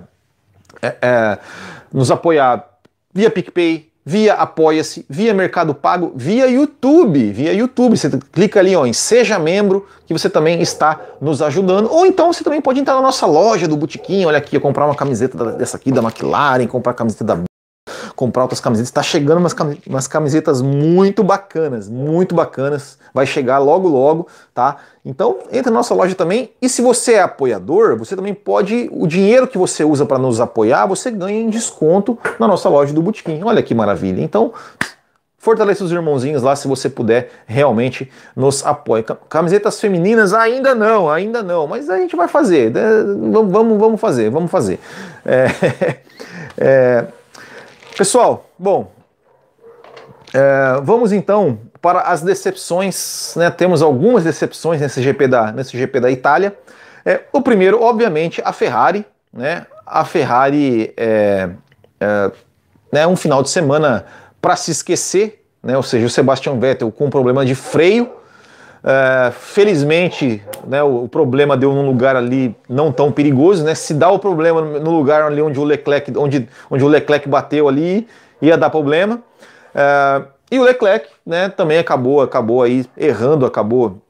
é, 0.80 0.96
é, 1.02 1.38
nos 1.92 2.10
apoiar 2.10 2.68
via 3.12 3.30
PicPay, 3.30 3.91
via 4.04 4.34
Apoia-se, 4.34 5.06
via 5.08 5.32
Mercado 5.32 5.74
Pago, 5.74 6.12
via 6.14 6.46
YouTube, 6.48 7.32
via 7.32 7.52
YouTube. 7.52 7.96
Você 7.96 8.10
clica 8.32 8.60
ali 8.60 8.74
ó, 8.74 8.84
em 8.84 8.92
Seja 8.92 9.38
Membro, 9.38 9.86
que 10.06 10.12
você 10.12 10.28
também 10.28 10.60
está 10.60 11.00
nos 11.20 11.40
ajudando. 11.40 11.90
Ou 11.90 12.06
então 12.06 12.32
você 12.32 12.42
também 12.42 12.60
pode 12.60 12.80
entrar 12.80 12.94
na 12.94 13.02
nossa 13.02 13.26
loja 13.26 13.68
do 13.68 13.76
Botequim, 13.76 14.24
olha 14.24 14.38
aqui, 14.38 14.58
comprar 14.58 14.86
uma 14.86 14.94
camiseta 14.94 15.52
dessa 15.52 15.76
aqui 15.76 15.92
da 15.92 16.02
McLaren, 16.02 16.66
comprar 16.66 16.92
a 16.92 16.94
camiseta 16.94 17.24
da 17.24 17.51
comprar 18.14 18.42
outras 18.42 18.60
camisetas. 18.60 18.88
Está 18.88 19.02
chegando 19.02 19.38
umas, 19.38 19.54
umas 19.86 20.06
camisetas 20.06 20.60
muito 20.60 21.22
bacanas, 21.22 21.88
muito 21.88 22.34
bacanas. 22.34 22.98
Vai 23.12 23.26
chegar 23.26 23.58
logo, 23.58 23.88
logo, 23.88 24.26
tá? 24.54 24.76
Então, 25.04 25.38
entra 25.50 25.70
na 25.70 25.78
nossa 25.78 25.94
loja 25.94 26.14
também. 26.14 26.50
E 26.60 26.68
se 26.68 26.80
você 26.80 27.14
é 27.14 27.22
apoiador, 27.22 27.96
você 27.96 28.14
também 28.14 28.34
pode. 28.34 28.88
O 28.92 29.06
dinheiro 29.06 29.46
que 29.46 29.58
você 29.58 29.84
usa 29.84 30.06
para 30.06 30.18
nos 30.18 30.40
apoiar, 30.40 30.86
você 30.86 31.10
ganha 31.10 31.40
em 31.40 31.50
desconto 31.50 32.18
na 32.38 32.46
nossa 32.46 32.68
loja 32.68 32.92
do 32.92 33.02
Botequim. 33.02 33.42
Olha 33.42 33.62
que 33.62 33.74
maravilha. 33.74 34.22
Então, 34.22 34.52
fortaleça 35.42 35.82
os 35.82 35.90
irmãozinhos 35.90 36.40
lá 36.40 36.54
se 36.54 36.68
você 36.68 36.88
puder 36.88 37.30
realmente 37.46 38.08
nos 38.36 38.64
apoie. 38.64 39.04
Camisetas 39.28 39.80
femininas 39.80 40.32
ainda 40.32 40.72
não, 40.72 41.10
ainda 41.10 41.42
não, 41.42 41.66
mas 41.66 41.90
a 41.90 41.96
gente 41.98 42.14
vai 42.14 42.28
fazer. 42.28 42.70
Né? 42.70 42.80
Vamos, 43.48 43.76
vamos 43.76 44.00
fazer, 44.00 44.30
vamos 44.30 44.50
fazer. 44.50 44.78
É, 45.26 45.46
é, 46.56 47.06
Pessoal, 47.96 48.48
bom, 48.58 48.90
é, 50.32 50.80
vamos 50.82 51.12
então 51.12 51.58
para 51.80 52.00
as 52.00 52.22
decepções. 52.22 53.34
Né? 53.36 53.50
Temos 53.50 53.82
algumas 53.82 54.24
decepções 54.24 54.80
nesse 54.80 55.02
GP 55.02 55.28
da, 55.28 55.52
nesse 55.52 55.76
GP 55.76 56.00
da 56.00 56.10
Itália. 56.10 56.56
É, 57.04 57.20
o 57.32 57.42
primeiro, 57.42 57.82
obviamente, 57.82 58.40
a 58.44 58.52
Ferrari. 58.52 59.04
Né? 59.32 59.66
A 59.86 60.04
Ferrari 60.04 60.94
é, 60.96 61.50
é 62.00 62.30
né, 62.90 63.06
um 63.06 63.16
final 63.16 63.42
de 63.42 63.50
semana 63.50 64.06
para 64.40 64.56
se 64.56 64.70
esquecer, 64.70 65.44
né? 65.62 65.76
ou 65.76 65.82
seja, 65.82 66.06
o 66.06 66.10
Sebastian 66.10 66.58
Vettel 66.58 66.90
com 66.90 67.10
problema 67.10 67.44
de 67.44 67.54
freio. 67.54 68.10
É, 68.84 69.30
felizmente, 69.30 70.42
né, 70.66 70.82
o, 70.82 71.04
o, 71.04 71.08
problema 71.08 71.56
deu 71.56 71.72
num 71.72 71.86
lugar 71.86 72.16
ali 72.16 72.56
não 72.68 72.90
tão 72.90 73.12
perigoso, 73.12 73.64
né? 73.64 73.76
Se 73.76 73.94
dá 73.94 74.10
o 74.10 74.18
problema 74.18 74.60
no 74.60 74.90
lugar 74.90 75.22
ali 75.22 75.40
onde 75.40 75.60
o 75.60 75.64
Leclerc, 75.64 76.12
onde, 76.18 76.48
onde 76.68 76.84
o 76.84 76.88
Leclerc 76.88 77.28
bateu 77.28 77.68
ali, 77.68 78.08
ia 78.40 78.58
dar 78.58 78.70
problema. 78.70 79.20
É, 79.72 80.22
e 80.50 80.58
o 80.58 80.64
Leclerc, 80.64 81.06
né, 81.24 81.48
também 81.48 81.78
acabou, 81.78 82.20
acabou 82.20 82.62
aí 82.62 82.84
errando, 82.96 83.46
acabou 83.46 84.02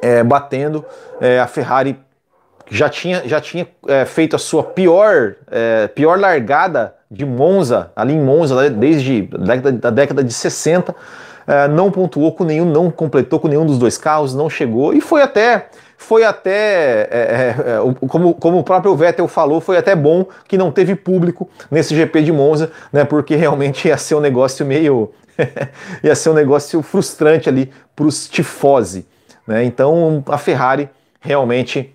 é, 0.00 0.22
batendo. 0.22 0.84
É, 1.20 1.40
a 1.40 1.46
Ferrari 1.48 1.98
já 2.70 2.88
tinha, 2.88 3.22
já 3.26 3.40
tinha 3.40 3.66
é, 3.88 4.04
feito 4.04 4.36
a 4.36 4.38
sua 4.38 4.62
pior, 4.62 5.34
é, 5.50 5.88
pior 5.88 6.18
largada 6.18 6.94
de 7.10 7.26
Monza, 7.26 7.90
ali 7.94 8.14
em 8.14 8.20
Monza, 8.20 8.70
desde 8.70 9.28
a 9.34 9.38
década, 9.38 9.72
da 9.72 9.90
década 9.90 10.24
de 10.24 10.32
60 10.32 10.94
é, 11.46 11.68
não 11.68 11.90
pontuou 11.90 12.32
com 12.32 12.44
nenhum, 12.44 12.64
não 12.64 12.90
completou 12.90 13.38
com 13.38 13.48
nenhum 13.48 13.66
dos 13.66 13.78
dois 13.78 13.96
carros, 13.96 14.34
não 14.34 14.50
chegou 14.50 14.92
e 14.92 15.00
foi 15.00 15.22
até 15.22 15.68
foi 15.96 16.24
até, 16.24 17.08
é, 17.10 17.10
é, 17.10 17.56
é 17.58 18.06
como, 18.06 18.34
como 18.34 18.58
o 18.58 18.64
próprio 18.64 18.94
Vettel 18.94 19.26
falou, 19.26 19.60
foi 19.60 19.78
até 19.78 19.96
bom 19.96 20.26
que 20.46 20.58
não 20.58 20.70
teve 20.70 20.94
público 20.94 21.48
nesse 21.70 21.94
GP 21.96 22.22
de 22.22 22.32
Monza, 22.32 22.70
né? 22.92 23.04
Porque 23.04 23.34
realmente 23.34 23.88
ia 23.88 23.96
ser 23.96 24.14
um 24.14 24.20
negócio 24.20 24.64
meio. 24.66 25.12
ia 26.04 26.14
ser 26.14 26.30
um 26.30 26.34
negócio 26.34 26.82
frustrante 26.82 27.48
ali 27.48 27.72
para 27.94 28.06
os 28.06 28.28
tifose. 28.28 29.06
Né? 29.46 29.64
Então 29.64 30.22
a 30.28 30.38
Ferrari 30.38 30.88
realmente 31.20 31.94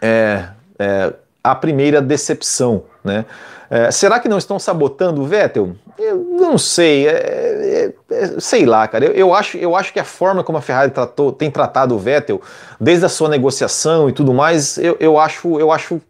é, 0.00 0.44
é 0.78 1.12
a 1.42 1.54
primeira 1.54 2.00
decepção. 2.00 2.84
Né? 3.06 3.24
É, 3.70 3.90
será 3.90 4.18
que 4.18 4.28
não 4.28 4.36
estão 4.36 4.58
sabotando 4.58 5.22
o 5.22 5.24
Vettel? 5.24 5.74
Eu 5.98 6.16
não 6.16 6.58
sei, 6.58 7.08
é, 7.08 7.12
é, 7.12 7.92
é, 8.10 8.40
sei 8.40 8.66
lá, 8.66 8.86
cara. 8.86 9.06
Eu, 9.06 9.12
eu, 9.12 9.34
acho, 9.34 9.56
eu 9.56 9.74
acho 9.74 9.92
que 9.92 10.00
a 10.00 10.04
forma 10.04 10.44
como 10.44 10.58
a 10.58 10.60
Ferrari 10.60 10.90
tratou, 10.90 11.32
tem 11.32 11.50
tratado 11.50 11.94
o 11.94 11.98
Vettel, 11.98 12.42
desde 12.80 13.06
a 13.06 13.08
sua 13.08 13.28
negociação 13.28 14.08
e 14.08 14.12
tudo 14.12 14.34
mais, 14.34 14.76
eu, 14.76 14.96
eu, 15.00 15.18
acho, 15.18 15.58
eu 15.58 15.72
acho 15.72 16.00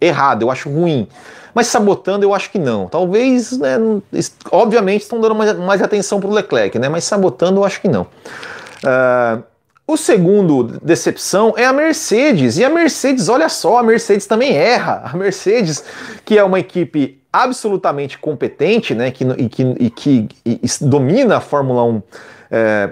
errado, 0.00 0.42
eu 0.42 0.50
acho 0.50 0.68
ruim. 0.70 1.08
Mas 1.54 1.66
sabotando 1.66 2.24
eu 2.24 2.32
acho 2.32 2.50
que 2.50 2.58
não. 2.58 2.86
Talvez, 2.86 3.58
né, 3.58 3.76
obviamente 4.52 5.02
estão 5.02 5.20
dando 5.20 5.34
mais, 5.34 5.56
mais 5.58 5.82
atenção 5.82 6.20
para 6.20 6.28
o 6.28 6.32
Leclerc, 6.32 6.78
né, 6.78 6.88
mas 6.88 7.04
sabotando 7.04 7.60
eu 7.60 7.64
acho 7.64 7.80
que 7.80 7.88
não. 7.88 8.02
Uh, 8.84 9.42
o 9.88 9.96
segundo 9.96 10.78
decepção 10.82 11.54
é 11.56 11.64
a 11.64 11.72
Mercedes. 11.72 12.58
E 12.58 12.64
a 12.64 12.68
Mercedes, 12.68 13.30
olha 13.30 13.48
só, 13.48 13.78
a 13.78 13.82
Mercedes 13.82 14.26
também 14.26 14.54
erra. 14.54 15.00
A 15.02 15.16
Mercedes, 15.16 15.82
que 16.26 16.36
é 16.36 16.44
uma 16.44 16.60
equipe 16.60 17.22
absolutamente 17.32 18.18
competente, 18.18 18.94
né, 18.94 19.10
que, 19.10 19.24
e 19.24 19.48
que, 19.48 19.62
e 19.80 19.90
que 19.90 20.28
e 20.44 20.60
domina 20.82 21.38
a 21.38 21.40
Fórmula 21.40 21.84
1 21.84 22.02
é, 22.50 22.90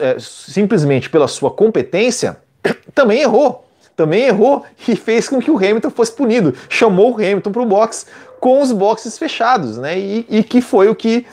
é, 0.00 0.16
simplesmente 0.18 1.10
pela 1.10 1.28
sua 1.28 1.50
competência, 1.50 2.38
também 2.94 3.20
errou. 3.20 3.68
Também 3.94 4.22
errou 4.22 4.64
e 4.86 4.96
fez 4.96 5.28
com 5.28 5.38
que 5.38 5.50
o 5.50 5.56
Hamilton 5.58 5.90
fosse 5.90 6.12
punido. 6.12 6.54
Chamou 6.70 7.12
o 7.12 7.14
Hamilton 7.16 7.52
para 7.52 7.62
o 7.62 7.66
box 7.66 8.06
com 8.40 8.62
os 8.62 8.72
boxes 8.72 9.18
fechados, 9.18 9.76
né? 9.76 9.98
E, 9.98 10.26
e, 10.30 10.42
que 10.42 10.62
foi 10.62 10.88
o 10.88 10.94
que, 10.94 11.26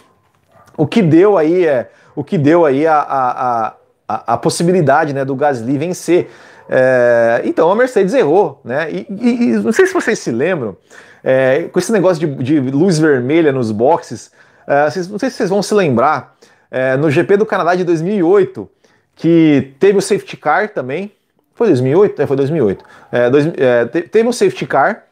o 0.76 0.86
que 0.86 1.02
deu 1.02 1.38
aí, 1.38 1.66
é, 1.66 1.90
o 2.14 2.22
que 2.24 2.38
deu 2.38 2.66
aí 2.66 2.86
a, 2.86 2.98
a, 2.98 3.68
a, 3.68 3.74
a 4.08 4.38
possibilidade 4.38 5.14
né, 5.14 5.26
do 5.26 5.36
Gasly 5.36 5.78
vencer. 5.78 6.30
É, 6.70 7.42
então 7.46 7.70
a 7.72 7.76
Mercedes 7.76 8.14
errou, 8.14 8.60
né? 8.64 8.90
E, 8.92 9.06
e, 9.10 9.52
não 9.58 9.72
sei 9.72 9.86
se 9.86 9.94
vocês 9.94 10.20
se 10.20 10.32
lembram, 10.32 10.76
é, 11.24 11.64
com 11.72 11.78
esse 11.78 11.92
negócio 11.92 12.28
de, 12.28 12.44
de, 12.44 12.60
luz 12.72 12.98
vermelha 12.98 13.52
nos 13.52 13.72
boxes, 13.72 14.32
é, 14.68 14.90
vocês, 14.90 15.08
não 15.08 15.20
sei 15.20 15.30
se 15.30 15.38
vocês 15.38 15.50
vão 15.50 15.62
se 15.62 15.74
lembrar, 15.74 16.36
é, 16.72 16.98
no 16.98 17.10
GP 17.10 17.38
do 17.38 17.46
Canadá 17.46 17.76
de 17.76 17.84
2008, 17.84 18.70
que 19.16 19.74
teve 19.80 19.98
o 19.98 20.02
safety 20.02 20.38
car 20.38 20.70
também. 20.70 21.12
Foi 21.54 21.68
2008? 21.68 22.22
É, 22.22 22.28
foi 22.28 22.36
2008. 22.36 22.86
É, 23.12 23.30
dois, 23.30 23.48
é, 23.58 23.86
teve 23.86 24.28
um 24.28 24.34
safety 24.34 24.66
car. 24.66 25.04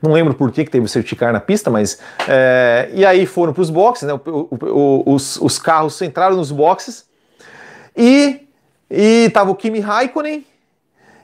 Não 0.00 0.12
lembro 0.12 0.32
por 0.32 0.50
que, 0.52 0.64
que 0.64 0.70
teve 0.70 0.86
o 0.86 0.88
safety 0.88 1.16
car 1.16 1.32
na 1.32 1.40
pista, 1.40 1.70
mas. 1.70 1.98
É, 2.28 2.88
e 2.94 3.04
aí 3.04 3.26
foram 3.26 3.52
para 3.52 3.60
os 3.60 3.68
boxes, 3.68 4.06
né? 4.06 4.14
O, 4.14 4.20
o, 4.24 5.02
o, 5.06 5.14
os 5.14 5.58
carros 5.58 6.00
entraram 6.00 6.36
nos 6.36 6.52
boxes 6.52 7.07
e, 7.98 8.48
e 8.88 9.28
tava 9.30 9.50
o 9.50 9.54
Kimi 9.54 9.80
Raikkonen 9.80 10.46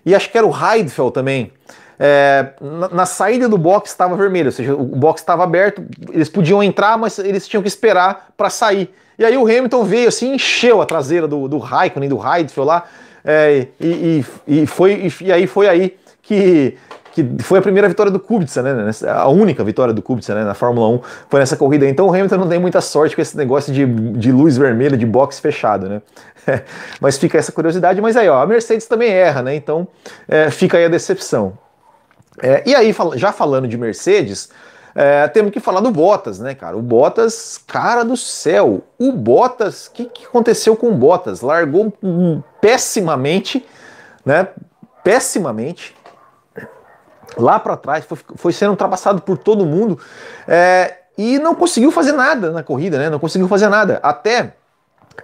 e 0.04 0.14
acho 0.14 0.30
que 0.30 0.36
era 0.36 0.46
o 0.46 0.50
Heidfeld 0.50 1.12
também. 1.12 1.52
É, 1.98 2.48
na, 2.60 2.88
na, 2.88 3.06
saída 3.06 3.48
do 3.48 3.56
box 3.56 3.90
estava 3.90 4.16
vermelho, 4.16 4.46
ou 4.46 4.52
seja, 4.52 4.74
o 4.74 4.84
box 4.84 5.22
estava 5.22 5.44
aberto, 5.44 5.86
eles 6.10 6.28
podiam 6.28 6.60
entrar, 6.60 6.98
mas 6.98 7.20
eles 7.20 7.46
tinham 7.46 7.62
que 7.62 7.68
esperar 7.68 8.30
para 8.36 8.50
sair. 8.50 8.92
E 9.16 9.24
aí 9.24 9.36
o 9.36 9.44
Hamilton 9.44 9.84
veio 9.84 10.08
assim, 10.08 10.34
encheu 10.34 10.82
a 10.82 10.86
traseira 10.86 11.28
do, 11.28 11.46
do 11.46 11.58
Raikkonen, 11.58 12.08
do 12.08 12.16
Heidfeld 12.16 12.66
lá, 12.66 12.84
é, 13.24 13.68
e, 13.80 14.24
e, 14.48 14.62
e, 14.62 14.66
foi, 14.66 15.06
e, 15.06 15.24
e, 15.24 15.32
aí 15.32 15.46
foi 15.46 15.68
aí 15.68 15.96
que, 16.20 16.76
que 17.14 17.24
foi 17.44 17.60
a 17.60 17.62
primeira 17.62 17.88
vitória 17.88 18.10
do 18.10 18.18
Kubica, 18.18 18.60
né? 18.60 18.90
A 19.06 19.28
única 19.28 19.62
vitória 19.62 19.94
do 19.94 20.02
Kubica 20.02 20.34
né, 20.34 20.42
na 20.42 20.52
Fórmula 20.52 20.88
1 20.88 21.00
foi 21.30 21.38
nessa 21.38 21.56
corrida. 21.56 21.88
Então 21.88 22.08
o 22.08 22.10
Hamilton 22.10 22.38
não 22.38 22.48
tem 22.48 22.58
muita 22.58 22.80
sorte 22.80 23.14
com 23.14 23.22
esse 23.22 23.36
negócio 23.36 23.72
de, 23.72 23.86
de 23.86 24.32
luz 24.32 24.58
vermelha, 24.58 24.96
de 24.96 25.06
box 25.06 25.38
fechado, 25.38 25.88
né? 25.88 26.02
mas 27.00 27.16
fica 27.16 27.38
essa 27.38 27.52
curiosidade. 27.52 28.00
Mas 28.00 28.16
aí, 28.16 28.28
ó, 28.28 28.42
a 28.42 28.46
Mercedes 28.46 28.88
também 28.88 29.12
erra, 29.12 29.42
né? 29.42 29.54
Então 29.54 29.86
é, 30.26 30.50
fica 30.50 30.76
aí 30.76 30.86
a 30.86 30.88
decepção. 30.88 31.56
É, 32.42 32.64
e 32.66 32.74
aí, 32.74 32.92
já 33.14 33.30
falando 33.30 33.68
de 33.68 33.78
Mercedes, 33.78 34.48
é, 34.92 35.28
temos 35.28 35.52
que 35.52 35.60
falar 35.60 35.78
do 35.78 35.92
Bottas, 35.92 36.40
né, 36.40 36.52
cara? 36.52 36.76
O 36.76 36.82
Bottas, 36.82 37.60
cara 37.64 38.02
do 38.02 38.16
céu, 38.16 38.82
o 38.98 39.12
Bottas, 39.12 39.86
o 39.86 39.92
que, 39.92 40.06
que 40.06 40.26
aconteceu 40.26 40.74
com 40.74 40.88
o 40.88 40.94
Bottas? 40.96 41.42
Largou 41.42 41.92
pessimamente, 42.60 43.64
né? 44.26 44.48
Pessimamente. 45.04 45.94
Lá 47.36 47.58
para 47.58 47.76
trás, 47.76 48.04
foi, 48.04 48.18
foi, 48.36 48.52
sendo 48.52 48.70
ultrapassado 48.70 49.22
por 49.22 49.36
todo 49.36 49.66
mundo 49.66 49.98
é, 50.46 50.98
e 51.18 51.38
não 51.38 51.54
conseguiu 51.54 51.90
fazer 51.90 52.12
nada 52.12 52.50
na 52.50 52.62
corrida, 52.62 52.98
né? 52.98 53.10
Não 53.10 53.18
conseguiu 53.18 53.48
fazer 53.48 53.68
nada. 53.68 53.98
Até 54.02 54.54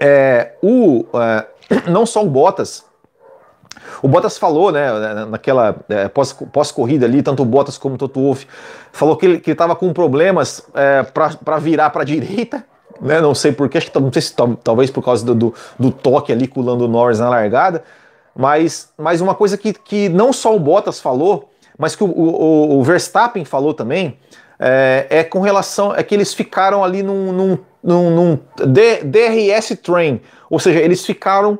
é, 0.01 0.55
o, 0.63 1.05
é, 1.15 1.47
não 1.91 2.05
só 2.05 2.25
o 2.25 2.29
Bottas, 2.29 2.85
o 4.03 4.09
Bottas 4.09 4.39
falou, 4.39 4.73
né, 4.73 4.91
naquela 5.27 5.77
é, 5.89 6.09
pós-corrida 6.09 7.07
ali, 7.07 7.23
tanto 7.23 7.43
o 7.43 7.47
Bottas 7.47 7.77
como 7.77 7.95
o 7.95 7.99
Toto 7.99 8.21
Wolff, 8.21 8.47
falou 8.93 9.17
que 9.17 9.27
ele 9.27 9.43
estava 9.47 9.77
com 9.77 9.93
problemas 9.93 10.67
é, 10.75 11.03
para 11.03 11.59
virar 11.59 11.91
para 11.91 12.03
a 12.03 12.05
direita, 12.05 12.65
né, 13.01 13.21
não 13.21 13.35
sei 13.35 13.53
porquê, 13.53 13.79
acho 13.79 13.91
que 13.91 13.99
não 13.99 14.13
sei 14.13 14.23
se 14.23 14.35
talvez 14.63 14.91
por 14.91 15.05
causa 15.05 15.25
do, 15.25 15.35
do, 15.35 15.55
do 15.79 15.91
toque 15.91 16.33
ali 16.33 16.47
com 16.47 16.61
o 16.61 16.65
Lando 16.65 16.89
Norris 16.89 17.19
na 17.19 17.29
largada, 17.29 17.83
mas, 18.35 18.91
mas 18.97 19.21
uma 19.21 19.35
coisa 19.35 19.57
que, 19.57 19.73
que 19.73 20.09
não 20.09 20.33
só 20.33 20.55
o 20.55 20.61
Bottas 20.61 21.01
falou, 21.01 21.51
mas 21.81 21.97
que 21.97 22.05
o, 22.05 22.07
o, 22.07 22.79
o 22.79 22.83
Verstappen 22.85 23.45
falou 23.45 23.73
também, 23.73 24.19
é, 24.59 25.07
é, 25.09 25.25
com 25.25 25.41
relação, 25.41 25.95
é 25.95 26.03
que 26.03 26.15
eles 26.15 26.35
ficaram 26.35 26.85
ali 26.85 27.03
num, 27.03 27.33
num, 27.33 27.59
num, 27.83 28.11
num 28.11 28.39
DRS 28.67 29.79
train, 29.83 30.21
ou 30.51 30.59
seja, 30.59 30.79
eles 30.79 31.05
ficaram 31.05 31.59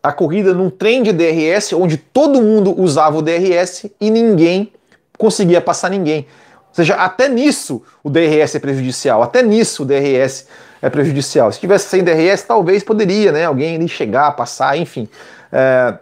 a 0.00 0.12
corrida 0.12 0.54
num 0.54 0.70
trem 0.70 1.02
de 1.02 1.12
DRS 1.12 1.72
onde 1.72 1.96
todo 1.96 2.40
mundo 2.40 2.80
usava 2.80 3.18
o 3.18 3.22
DRS 3.22 3.90
e 4.00 4.10
ninguém 4.10 4.72
conseguia 5.18 5.60
passar 5.60 5.90
ninguém. 5.90 6.26
Ou 6.68 6.74
seja, 6.74 6.94
até 6.94 7.28
nisso 7.28 7.82
o 8.02 8.10
DRS 8.10 8.54
é 8.54 8.58
prejudicial, 8.58 9.22
até 9.22 9.42
nisso 9.42 9.82
o 9.82 9.86
DRS 9.86 10.46
é 10.80 10.88
prejudicial. 10.88 11.52
Se 11.52 11.60
tivesse 11.60 11.88
sem 11.88 12.02
DRS, 12.02 12.42
talvez 12.42 12.82
poderia, 12.82 13.30
né? 13.30 13.44
Alguém 13.44 13.76
ali 13.76 13.88
chegar, 13.88 14.32
passar, 14.32 14.76
enfim. 14.76 15.08
É, 15.52 15.94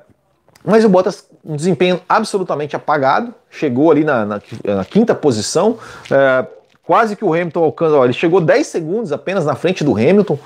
mas 0.64 0.84
o 0.84 0.88
Bottas, 0.88 1.26
um 1.44 1.56
desempenho 1.56 2.00
absolutamente 2.08 2.76
apagado, 2.76 3.34
chegou 3.50 3.90
ali 3.90 4.04
na, 4.04 4.26
na, 4.26 4.40
na 4.64 4.84
quinta 4.84 5.14
posição, 5.14 5.78
é, 6.10 6.46
quase 6.84 7.16
que 7.16 7.24
o 7.24 7.32
Hamilton 7.32 7.64
alcança. 7.64 7.96
Ele 8.04 8.12
chegou 8.12 8.40
10 8.40 8.66
segundos 8.66 9.12
apenas 9.12 9.46
na 9.46 9.54
frente 9.54 9.82
do 9.82 9.92
Hamilton. 9.92 10.38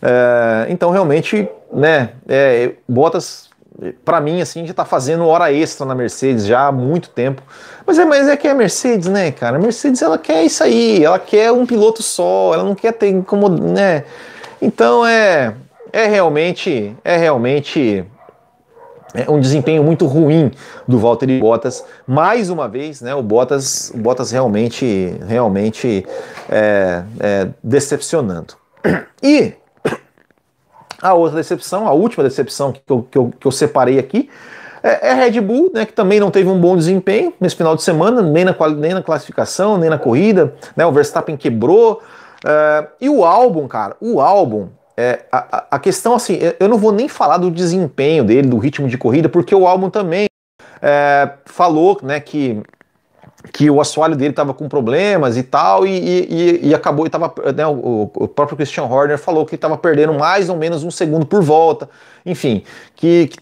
É, 0.00 0.66
então, 0.68 0.90
realmente, 0.90 1.48
né, 1.72 2.10
é, 2.28 2.72
Bottas, 2.88 3.48
para 4.04 4.20
mim, 4.20 4.40
assim, 4.40 4.66
já 4.66 4.74
tá 4.74 4.84
fazendo 4.84 5.26
hora 5.26 5.52
extra 5.52 5.86
na 5.86 5.94
Mercedes 5.94 6.46
já 6.46 6.66
há 6.66 6.72
muito 6.72 7.10
tempo. 7.10 7.42
Mas 7.84 7.98
é, 7.98 8.04
mas 8.04 8.28
é 8.28 8.36
que 8.36 8.46
é 8.46 8.50
a 8.50 8.54
Mercedes, 8.54 9.08
né, 9.08 9.30
cara? 9.32 9.56
A 9.56 9.60
Mercedes, 9.60 10.02
ela 10.02 10.18
quer 10.18 10.44
isso 10.44 10.62
aí, 10.62 11.04
ela 11.04 11.18
quer 11.18 11.50
um 11.50 11.66
piloto 11.66 12.02
só, 12.02 12.52
ela 12.54 12.62
não 12.62 12.74
quer 12.74 12.92
ter 12.92 13.22
como, 13.24 13.48
né? 13.48 14.04
Então, 14.60 15.06
é, 15.06 15.54
é 15.92 16.06
realmente, 16.06 16.94
é 17.04 17.16
realmente 17.16 18.04
é 19.26 19.30
um 19.30 19.40
desempenho 19.40 19.82
muito 19.82 20.06
ruim 20.06 20.52
do 20.86 20.98
Valtteri 20.98 21.40
Bottas. 21.40 21.84
Mais 22.06 22.50
uma 22.50 22.68
vez, 22.68 23.00
né, 23.00 23.14
o 23.14 23.22
Bottas, 23.22 23.90
o 23.94 23.98
Bottas 23.98 24.30
realmente, 24.30 25.14
realmente 25.26 26.06
é, 26.48 27.02
é, 27.18 27.48
decepcionando. 27.62 28.54
E 29.20 29.54
a 31.02 31.14
outra 31.14 31.36
decepção, 31.36 31.88
a 31.88 31.92
última 31.92 32.22
decepção 32.22 32.72
que 32.72 32.80
eu, 32.88 33.06
que 33.10 33.18
eu, 33.18 33.32
que 33.40 33.46
eu 33.46 33.50
separei 33.50 33.98
aqui, 33.98 34.30
é, 34.82 35.08
é 35.08 35.14
Red 35.14 35.40
Bull, 35.40 35.72
né, 35.74 35.84
que 35.84 35.92
também 35.92 36.20
não 36.20 36.30
teve 36.30 36.48
um 36.48 36.60
bom 36.60 36.76
desempenho 36.76 37.34
nesse 37.40 37.56
final 37.56 37.74
de 37.74 37.82
semana, 37.82 38.22
nem 38.22 38.44
na, 38.44 38.54
nem 38.76 38.94
na 38.94 39.02
classificação, 39.02 39.76
nem 39.76 39.90
na 39.90 39.98
corrida. 39.98 40.54
Né, 40.76 40.86
o 40.86 40.92
Verstappen 40.92 41.36
quebrou. 41.36 42.00
É, 42.46 42.86
e 43.00 43.08
o 43.08 43.24
álbum, 43.24 43.66
cara, 43.66 43.96
o 44.00 44.20
álbum, 44.20 44.68
é, 45.00 45.26
a, 45.30 45.66
a, 45.70 45.78
questão 45.78 46.12
assim, 46.12 46.40
eu 46.58 46.68
não 46.68 46.76
vou 46.76 46.90
nem 46.90 47.08
falar 47.08 47.36
do 47.38 47.52
desempenho 47.52 48.24
dele, 48.24 48.48
do 48.48 48.58
ritmo 48.58 48.88
de 48.88 48.98
corrida, 48.98 49.28
porque 49.28 49.54
o 49.54 49.64
álbum 49.64 49.88
também 49.88 50.26
é, 50.82 51.34
falou 51.44 52.00
né, 52.02 52.18
que 52.18 52.60
que 53.52 53.70
o 53.70 53.80
assoalho 53.80 54.16
dele 54.16 54.30
estava 54.30 54.52
com 54.52 54.68
problemas 54.68 55.36
e 55.36 55.44
tal, 55.44 55.86
e, 55.86 55.90
e, 55.90 56.68
e 56.68 56.74
acabou, 56.74 57.06
e 57.06 57.10
tava, 57.10 57.32
né, 57.56 57.64
o, 57.64 58.10
o, 58.12 58.26
próprio 58.26 58.56
Christian 58.56 58.82
Horner 58.84 59.16
falou 59.16 59.46
que 59.46 59.54
estava 59.54 59.78
perdendo 59.78 60.12
mais 60.12 60.48
ou 60.48 60.56
menos 60.56 60.82
um 60.82 60.90
segundo 60.90 61.24
por 61.24 61.40
volta, 61.40 61.88
enfim, 62.26 62.64
que, 62.96 63.28
que 63.28 63.40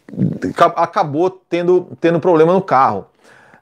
acabou 0.77 1.31
tendo, 1.49 1.89
tendo 1.99 2.21
problema 2.21 2.53
no 2.53 2.61
carro. 2.61 3.07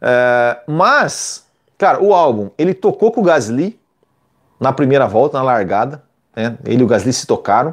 É, 0.02 0.58
mas, 0.66 1.46
cara, 1.78 2.02
o 2.02 2.12
álbum, 2.12 2.50
ele 2.58 2.74
tocou 2.74 3.12
com 3.12 3.20
o 3.20 3.24
Gasly 3.24 3.78
na 4.58 4.72
primeira 4.72 5.06
volta, 5.06 5.38
na 5.38 5.44
largada, 5.44 6.02
né, 6.34 6.56
ele 6.64 6.82
e 6.82 6.84
o 6.84 6.86
Gasly 6.86 7.12
se 7.12 7.26
tocaram, 7.26 7.72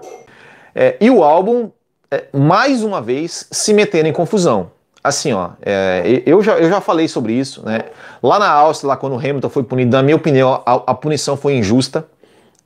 é, 0.74 0.98
e 1.02 1.10
o 1.10 1.24
álbum, 1.24 1.70
é, 2.10 2.26
mais 2.34 2.84
uma 2.84 3.02
vez, 3.02 3.48
se 3.52 3.74
meteram 3.74 4.10
em 4.10 4.14
confusão 4.14 4.72
assim, 5.04 5.34
ó, 5.34 5.52
é, 5.62 6.22
eu, 6.26 6.42
já, 6.44 6.58
eu 6.60 6.70
já 6.70 6.80
falei 6.80 7.08
sobre 7.08 7.34
isso, 7.34 7.66
né? 7.66 7.86
Lá 8.22 8.38
na 8.38 8.50
Áustria, 8.50 8.90
lá 8.90 8.98
quando 8.98 9.14
o 9.14 9.18
Hamilton 9.18 9.50
foi 9.50 9.64
punido, 9.64 9.92
na 9.92 10.04
minha 10.04 10.16
opinião, 10.16 10.62
a, 10.66 10.74
a, 10.74 10.94
punição 10.94 11.36
foi 11.36 11.56
injusta 11.56 12.06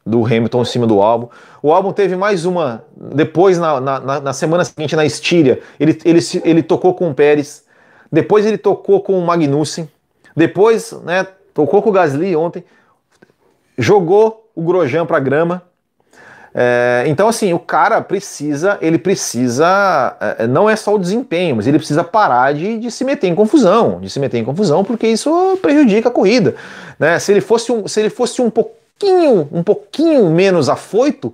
do 0.06 0.26
Hamilton 0.26 0.62
em 0.62 0.66
cima 0.66 0.86
do 0.86 1.02
álbum. 1.02 1.30
O 1.64 1.72
álbum 1.72 1.94
teve 1.94 2.16
mais 2.16 2.46
uma, 2.46 2.84
depois 2.96 3.58
na, 3.58 3.80
na, 3.80 4.20
na 4.20 4.34
semana 4.34 4.66
seguinte, 4.66 4.96
na 4.96 5.06
Estíria, 5.06 5.62
ele, 5.80 5.98
ele, 6.04 6.20
ele 6.44 6.64
tocou 6.64 6.94
com 6.94 7.10
o 7.10 7.14
Pérez, 7.14 7.64
depois 8.12 8.46
ele 8.46 8.58
tocou 8.58 9.02
com 9.02 9.18
o 9.18 9.26
Magnussen, 9.26 9.90
depois, 10.36 10.92
né, 11.04 11.26
tocou 11.54 11.82
com 11.82 11.90
o 11.90 11.94
Gasly 11.94 12.36
ontem, 12.36 12.64
jogou 13.78 14.50
o 14.54 14.62
Grosjean 14.62 15.06
para 15.06 15.20
grama, 15.20 15.64
É, 16.58 17.04
então, 17.08 17.28
assim, 17.28 17.52
o 17.52 17.60
cara 17.60 18.00
precisa, 18.00 18.78
ele 18.80 18.98
precisa, 18.98 20.16
é, 20.40 20.48
não 20.48 20.70
é 20.70 20.76
só 20.78 20.96
o 20.96 20.98
desempenho, 20.98 21.58
mas 21.58 21.68
ele 21.68 21.78
precisa 21.78 22.02
parar 22.02 22.54
de, 22.54 22.78
de, 22.78 22.90
se 22.90 23.04
meter 23.04 23.28
em 23.28 23.36
confusão, 23.36 24.00
de 24.00 24.10
se 24.10 24.18
meter 24.22 24.38
em 24.38 24.46
confusão, 24.46 24.82
porque 24.82 25.06
isso 25.06 25.60
prejudica 25.62 26.08
a 26.08 26.12
corrida. 26.12 26.56
Né? 26.98 27.20
Se 27.20 27.34
ele 27.34 27.42
fosse 27.42 27.74
um, 27.74 27.86
se 27.90 28.00
ele 28.00 28.10
fosse 28.10 28.42
um 28.42 28.50
pouquinho, 28.50 29.50
um 29.52 29.62
pouquinho 29.62 30.30
menos 30.30 30.70
afoito, 30.70 31.34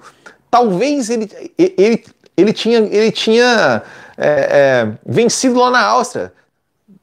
talvez 0.50 1.12
ele, 1.12 1.30
ele, 1.56 2.04
ele 2.36 2.52
tinha, 2.52 2.80
ele 2.80 3.12
tinha 3.12 3.84
é, 4.18 4.28
é, 4.28 4.92
vencido 5.06 5.60
lá 5.60 5.70
na 5.70 5.84
Áustria. 5.84 6.34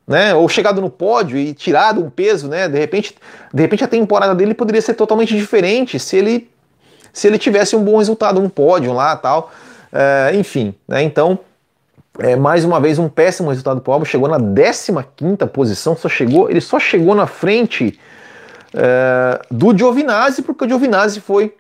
Né, 0.09 0.35
ou 0.35 0.49
chegado 0.49 0.81
no 0.81 0.89
pódio 0.89 1.37
e 1.37 1.53
tirado 1.53 2.03
um 2.03 2.09
peso, 2.09 2.49
né? 2.49 2.67
De 2.67 2.79
repente, 2.79 3.15
de 3.53 3.61
repente 3.61 3.85
a 3.85 3.87
temporada 3.87 4.35
dele 4.35 4.55
poderia 4.55 4.81
ser 4.81 4.95
totalmente 4.95 5.37
diferente 5.37 5.99
se 5.99 6.17
ele 6.17 6.49
se 7.13 7.27
ele 7.27 7.39
tivesse 7.39 7.75
um 7.75 7.83
bom 7.83 7.99
resultado, 7.99 8.41
um 8.41 8.49
pódio 8.49 8.93
lá 8.93 9.17
tal. 9.17 9.51
É, 9.93 10.33
enfim, 10.35 10.75
né? 10.87 11.03
Então, 11.03 11.39
é, 12.19 12.35
mais 12.35 12.65
uma 12.65 12.81
vez, 12.81 12.99
um 12.99 13.09
péssimo 13.09 13.49
resultado 13.49 13.81
para 13.81 13.91
o 13.91 13.95
Albon, 13.95 14.05
chegou 14.05 14.29
na 14.29 14.39
15 14.39 14.93
posição, 15.53 15.97
só 15.97 16.09
chegou, 16.09 16.51
ele 16.51 16.61
só 16.61 16.79
chegou 16.79 17.15
na 17.15 17.27
frente 17.27 17.99
é, 18.75 19.41
do 19.51 19.77
Giovinazzi, 19.77 20.43
porque 20.43 20.65
o 20.65 20.69
Giovinazzi 20.69 21.21
foi. 21.21 21.55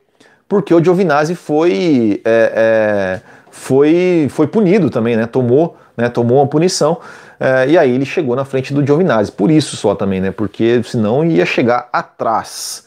Porque 0.48 0.74
o 0.74 0.82
Giovinazzi 0.82 1.34
foi, 1.34 2.22
é, 2.24 2.52
é, 2.54 3.20
foi, 3.50 4.28
foi 4.30 4.46
punido 4.46 4.90
também, 4.90 5.16
né? 5.16 5.26
Tomou, 5.26 5.76
né? 5.96 6.08
Tomou 6.08 6.38
uma 6.38 6.46
punição. 6.46 6.98
É, 7.38 7.68
e 7.68 7.78
aí 7.78 7.94
ele 7.94 8.04
chegou 8.04 8.34
na 8.34 8.44
frente 8.44 8.72
do 8.72 8.84
Giovinazzi. 8.84 9.30
Por 9.30 9.50
isso 9.50 9.76
só 9.76 9.94
também, 9.94 10.20
né? 10.20 10.30
Porque 10.30 10.82
senão 10.82 11.24
ia 11.24 11.46
chegar 11.46 11.88
atrás. 11.92 12.86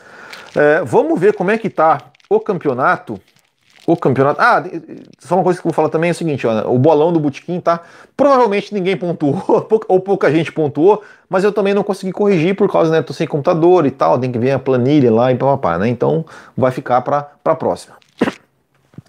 Vamos 0.86 1.18
ver 1.18 1.34
como 1.34 1.49
é 1.49 1.57
que 1.57 1.70
tá 1.70 1.97
o 2.36 2.40
campeonato, 2.40 3.20
o 3.86 3.98
campeonato. 3.98 4.40
Ah, 4.40 4.64
só 5.20 5.36
uma 5.36 5.44
coisa 5.44 5.60
que 5.60 5.68
eu 5.68 5.70
vou 5.70 5.76
falar 5.76 5.90
também 5.90 6.10
é 6.10 6.12
o 6.12 6.16
seguinte: 6.16 6.48
ó, 6.48 6.72
o 6.72 6.78
bolão 6.78 7.12
do 7.12 7.20
Botequim 7.20 7.60
tá. 7.60 7.82
Provavelmente 8.16 8.74
ninguém 8.74 8.96
pontuou, 8.96 9.68
ou 9.90 10.00
pouca 10.00 10.32
gente 10.32 10.50
pontuou, 10.50 11.04
mas 11.28 11.44
eu 11.44 11.52
também 11.52 11.74
não 11.74 11.84
consegui 11.84 12.14
corrigir 12.14 12.56
por 12.56 12.72
causa, 12.72 12.90
né? 12.90 13.02
Tô 13.02 13.12
sem 13.12 13.28
computador 13.28 13.86
e 13.86 13.92
tal, 13.92 14.18
tem 14.18 14.32
que 14.32 14.40
ver 14.40 14.52
a 14.52 14.60
planilha 14.60 15.12
lá 15.12 15.30
e 15.32 15.36
papapá, 15.36 15.78
né? 15.78 15.90
Então 15.90 16.26
vai 16.56 16.72
ficar 16.72 17.02
para 17.02 17.32
a 17.44 17.56
próxima. 17.56 17.96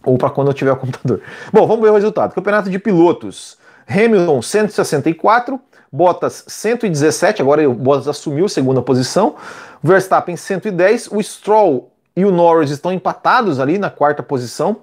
Ou 0.05 0.19
para 0.19 0.31
quando 0.31 0.49
eu 0.49 0.55
tiver 0.55 0.73
o 0.73 0.77
computador. 0.77 1.21
Bom, 1.53 1.65
vamos 1.65 1.83
ver 1.83 1.91
o 1.91 1.95
resultado. 1.95 2.35
Campeonato 2.35 2.69
de 2.69 2.79
pilotos. 2.79 3.57
Hamilton 3.89 4.43
164, 4.43 5.61
Bottas 5.93 6.45
117, 6.49 7.43
agora 7.43 7.69
o 7.69 7.75
Bottas 7.75 8.09
assumiu 8.09 8.47
a 8.47 8.49
segunda 8.49 8.83
posição. 8.83 9.37
Verstappen 9.81 10.37
110, 10.37 11.09
o 11.13 11.23
Stroll 11.23 11.92
e 12.15 12.25
o 12.25 12.31
Norris 12.31 12.71
estão 12.71 12.93
empatados 12.93 13.59
ali 13.59 13.79
na 13.79 13.91
quarta 13.91 14.23
posição. 14.23 14.79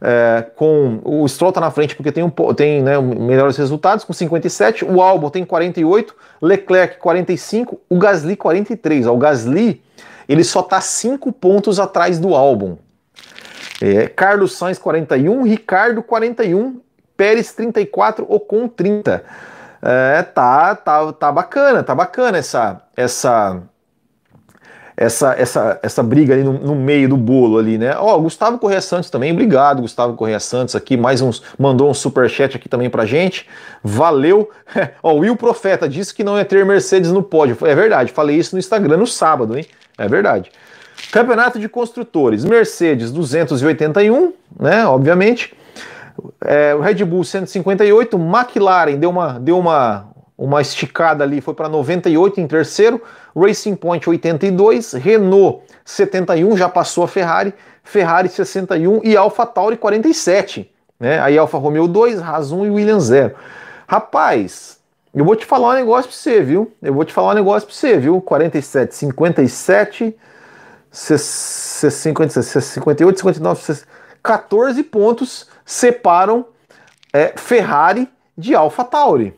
É, 0.00 0.46
com 0.54 1.00
o 1.04 1.26
Stroll 1.26 1.48
está 1.48 1.60
na 1.60 1.72
frente 1.72 1.96
porque 1.96 2.12
tem, 2.12 2.22
um, 2.22 2.30
tem 2.30 2.80
né, 2.80 3.00
melhores 3.00 3.56
resultados 3.56 4.04
com 4.04 4.12
57, 4.12 4.84
o 4.84 5.02
Albon 5.02 5.28
tem 5.28 5.44
48, 5.44 6.14
Leclerc 6.40 6.98
45, 6.98 7.80
o 7.90 7.98
Gasly 7.98 8.36
43. 8.36 9.08
Ó, 9.08 9.14
o 9.14 9.18
Gasly 9.18 9.82
ele 10.28 10.44
só 10.44 10.60
está 10.60 10.80
5 10.80 11.32
pontos 11.32 11.80
atrás 11.80 12.18
do 12.18 12.34
Albon. 12.34 12.78
É, 13.80 14.06
Carlos 14.08 14.56
Sainz 14.56 14.78
41, 14.78 15.42
Ricardo 15.42 16.02
41, 16.02 16.80
Pérez 17.16 17.52
34, 17.52 18.24
Ocon 18.28 18.68
30. 18.68 19.24
É, 19.80 20.22
tá, 20.22 20.74
tá, 20.76 21.12
tá 21.12 21.32
bacana, 21.32 21.82
tá 21.82 21.94
bacana 21.94 22.38
essa 22.38 22.82
essa 22.96 23.62
essa, 25.00 25.32
essa, 25.38 25.78
essa 25.80 26.02
briga 26.02 26.34
ali 26.34 26.42
no, 26.42 26.54
no, 26.54 26.74
meio 26.74 27.08
do 27.08 27.16
bolo 27.16 27.56
ali, 27.56 27.78
né? 27.78 27.94
Ó, 27.96 28.18
Gustavo 28.18 28.58
Correia 28.58 28.80
Santos 28.80 29.08
também, 29.08 29.30
obrigado, 29.30 29.80
Gustavo 29.80 30.14
Correia 30.14 30.40
Santos 30.40 30.74
aqui, 30.74 30.96
mais 30.96 31.22
uns, 31.22 31.40
mandou 31.56 31.88
um 31.88 31.94
super 31.94 32.28
chat 32.28 32.56
aqui 32.56 32.68
também 32.68 32.90
pra 32.90 33.06
gente, 33.06 33.46
valeu. 33.82 34.50
Ó, 35.00 35.14
o 35.14 35.18
Will 35.18 35.36
Profeta 35.36 35.88
disse 35.88 36.12
que 36.12 36.24
não 36.24 36.36
ia 36.36 36.44
ter 36.44 36.66
Mercedes 36.66 37.12
no 37.12 37.22
pódio, 37.22 37.56
é 37.62 37.74
verdade, 37.76 38.10
falei 38.10 38.36
isso 38.36 38.56
no 38.56 38.58
Instagram 38.58 38.96
no 38.96 39.06
sábado, 39.06 39.56
hein? 39.56 39.64
É 39.96 40.08
verdade. 40.08 40.50
Campeonato 41.12 41.60
de 41.60 41.68
Construtores, 41.68 42.44
Mercedes 42.44 43.12
281, 43.12 44.32
né, 44.58 44.84
obviamente, 44.84 45.54
é, 46.44 46.74
o 46.74 46.80
Red 46.80 47.04
Bull 47.04 47.22
158, 47.22 48.16
McLaren 48.16 48.96
deu 48.96 49.10
uma, 49.10 49.38
deu 49.38 49.56
uma, 49.56 50.07
uma 50.38 50.62
esticada 50.62 51.24
ali, 51.24 51.40
foi 51.40 51.52
para 51.52 51.68
98 51.68 52.40
em 52.40 52.46
terceiro, 52.46 53.02
Racing 53.36 53.74
Point 53.74 54.08
82, 54.08 54.92
Renault 54.92 55.64
71, 55.84 56.56
já 56.56 56.68
passou 56.68 57.02
a 57.02 57.08
Ferrari, 57.08 57.52
Ferrari 57.82 58.28
61 58.28 59.00
e 59.02 59.16
Alfa 59.16 59.44
Tauri 59.44 59.76
47. 59.76 60.70
Né? 61.00 61.20
Aí 61.20 61.36
Alfa 61.36 61.58
Romeo 61.58 61.88
2, 61.88 62.22
Haas 62.22 62.52
1 62.52 62.66
e 62.66 62.70
Williams 62.70 63.04
0. 63.04 63.34
Rapaz, 63.88 64.78
eu 65.12 65.24
vou 65.24 65.34
te 65.34 65.44
falar 65.44 65.70
um 65.70 65.72
negócio 65.72 66.10
para 66.10 66.16
você, 66.16 66.40
viu? 66.40 66.72
Eu 66.80 66.94
vou 66.94 67.04
te 67.04 67.12
falar 67.12 67.32
um 67.32 67.34
negócio 67.34 67.66
para 67.66 67.74
você, 67.74 67.98
viu? 67.98 68.20
47, 68.20 68.94
57, 68.94 70.16
58, 70.92 73.18
59, 73.18 73.82
14 74.22 74.82
pontos 74.84 75.48
separam 75.64 76.46
é, 77.12 77.32
Ferrari 77.36 78.08
de 78.36 78.54
Alfa 78.54 78.84
Tauri. 78.84 79.36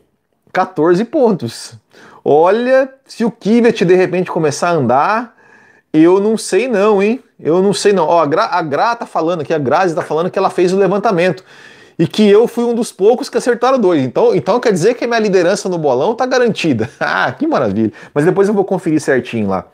14 0.51 1.03
pontos. 1.05 1.73
Olha, 2.23 2.93
se 3.05 3.25
o 3.25 3.31
Kivet 3.31 3.83
de 3.83 3.95
repente 3.95 4.31
começar 4.31 4.69
a 4.69 4.73
andar, 4.73 5.35
eu 5.93 6.19
não 6.19 6.37
sei 6.37 6.67
não, 6.67 7.01
hein? 7.01 7.23
Eu 7.39 7.61
não 7.61 7.73
sei 7.73 7.93
não. 7.93 8.05
Ó, 8.05 8.21
a 8.21 8.25
Gra, 8.25 8.45
a 8.45 8.61
Gra 8.61 8.95
tá 8.95 9.05
falando 9.05 9.41
aqui, 9.41 9.53
a 9.53 9.57
Grazi 9.57 9.95
tá 9.95 10.01
falando 10.01 10.29
que 10.29 10.37
ela 10.37 10.49
fez 10.49 10.71
o 10.71 10.77
levantamento 10.77 11.43
e 11.97 12.07
que 12.07 12.27
eu 12.27 12.47
fui 12.47 12.63
um 12.63 12.73
dos 12.73 12.91
poucos 12.91 13.29
que 13.29 13.37
acertaram 13.37 13.79
dois. 13.79 14.03
Então, 14.03 14.35
então 14.35 14.59
quer 14.59 14.71
dizer 14.71 14.93
que 14.93 15.03
a 15.03 15.07
minha 15.07 15.19
liderança 15.19 15.67
no 15.67 15.77
bolão 15.77 16.13
tá 16.15 16.25
garantida. 16.25 16.89
ah, 16.99 17.31
que 17.31 17.47
maravilha. 17.47 17.91
Mas 18.13 18.25
depois 18.25 18.47
eu 18.47 18.53
vou 18.53 18.63
conferir 18.63 19.01
certinho 19.01 19.49
lá 19.49 19.65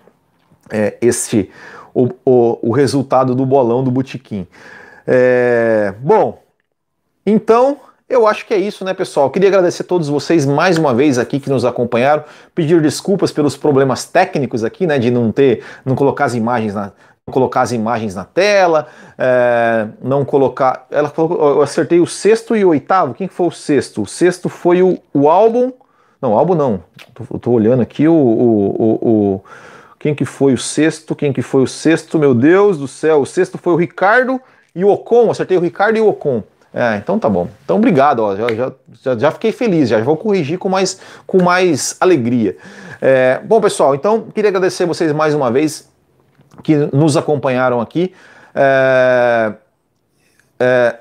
é, 0.71 0.97
este 1.01 1.49
o, 1.93 2.09
o, 2.25 2.69
o 2.69 2.71
resultado 2.71 3.33
do 3.33 3.45
bolão 3.45 3.83
do 3.83 3.91
Botequim. 3.91 4.47
É, 5.05 5.93
bom, 5.99 6.41
então 7.25 7.77
eu 8.09 8.25
acho 8.25 8.45
que 8.45 8.53
é 8.53 8.57
isso, 8.57 8.85
né, 8.85 8.93
pessoal? 8.93 9.29
Queria 9.29 9.49
agradecer 9.49 9.83
a 9.83 9.85
todos 9.85 10.07
vocês 10.07 10.45
mais 10.45 10.77
uma 10.77 10.93
vez 10.93 11.17
aqui 11.17 11.39
que 11.39 11.49
nos 11.49 11.65
acompanharam, 11.65 12.23
pedir 12.55 12.81
desculpas 12.81 13.31
pelos 13.31 13.57
problemas 13.57 14.05
técnicos 14.05 14.63
aqui, 14.63 14.87
né, 14.87 14.97
de 14.97 15.11
não 15.11 15.31
ter, 15.31 15.63
não 15.83 15.95
colocar 15.95 16.25
as 16.25 16.33
imagens 16.33 16.73
na, 16.73 16.93
colocar 17.29 17.61
as 17.61 17.73
imagens 17.73 18.15
na 18.15 18.23
tela, 18.23 18.87
é, 19.17 19.87
não 20.01 20.23
colocar. 20.23 20.87
Ela 20.89 21.09
falou, 21.09 21.55
eu 21.55 21.61
acertei 21.61 21.99
o 21.99 22.07
sexto 22.07 22.55
e 22.55 22.63
o 22.63 22.69
oitavo. 22.69 23.13
Quem 23.13 23.27
foi 23.27 23.47
o 23.47 23.51
sexto? 23.51 24.03
O 24.03 24.07
sexto 24.07 24.47
foi 24.47 24.81
o, 24.81 24.97
o 25.13 25.29
álbum. 25.29 25.71
Não, 26.21 26.37
álbum 26.37 26.55
não. 26.55 26.83
Tô, 27.13 27.37
tô 27.37 27.51
olhando 27.51 27.81
aqui 27.81 28.07
o, 28.07 28.13
o, 28.13 28.69
o, 28.69 29.09
o, 29.09 29.43
Quem 29.99 30.15
que 30.15 30.23
foi 30.23 30.53
o 30.53 30.57
sexto? 30.57 31.15
Quem 31.15 31.33
que 31.33 31.41
foi 31.41 31.61
o 31.63 31.67
sexto? 31.67 32.17
Meu 32.17 32.33
Deus 32.33 32.77
do 32.77 32.87
céu. 32.87 33.21
O 33.21 33.25
sexto 33.25 33.57
foi 33.57 33.73
o 33.73 33.75
Ricardo 33.75 34.39
e 34.73 34.85
o 34.85 34.89
Ocon. 34.89 35.29
Acertei 35.29 35.57
o 35.57 35.61
Ricardo 35.61 35.97
e 35.97 36.01
o 36.01 36.07
Ocon. 36.07 36.41
É, 36.73 36.97
então 36.97 37.17
tá 37.17 37.29
bom. 37.29 37.47
Então 37.63 37.77
obrigado, 37.77 38.19
ó, 38.19 38.35
já, 38.35 38.47
já, 39.03 39.17
já 39.17 39.31
fiquei 39.31 39.51
feliz, 39.51 39.89
já 39.89 39.99
vou 40.01 40.17
corrigir 40.17 40.57
com 40.57 40.69
mais, 40.69 40.99
com 41.25 41.41
mais 41.41 41.95
alegria. 41.99 42.57
É, 43.01 43.39
bom, 43.43 43.59
pessoal, 43.61 43.95
então 43.95 44.27
queria 44.33 44.49
agradecer 44.49 44.85
vocês 44.85 45.11
mais 45.11 45.33
uma 45.33 45.51
vez 45.51 45.89
que 46.63 46.75
nos 46.93 47.15
acompanharam 47.15 47.79
aqui. 47.79 48.13
É, 48.53 49.53
é, 50.59 50.95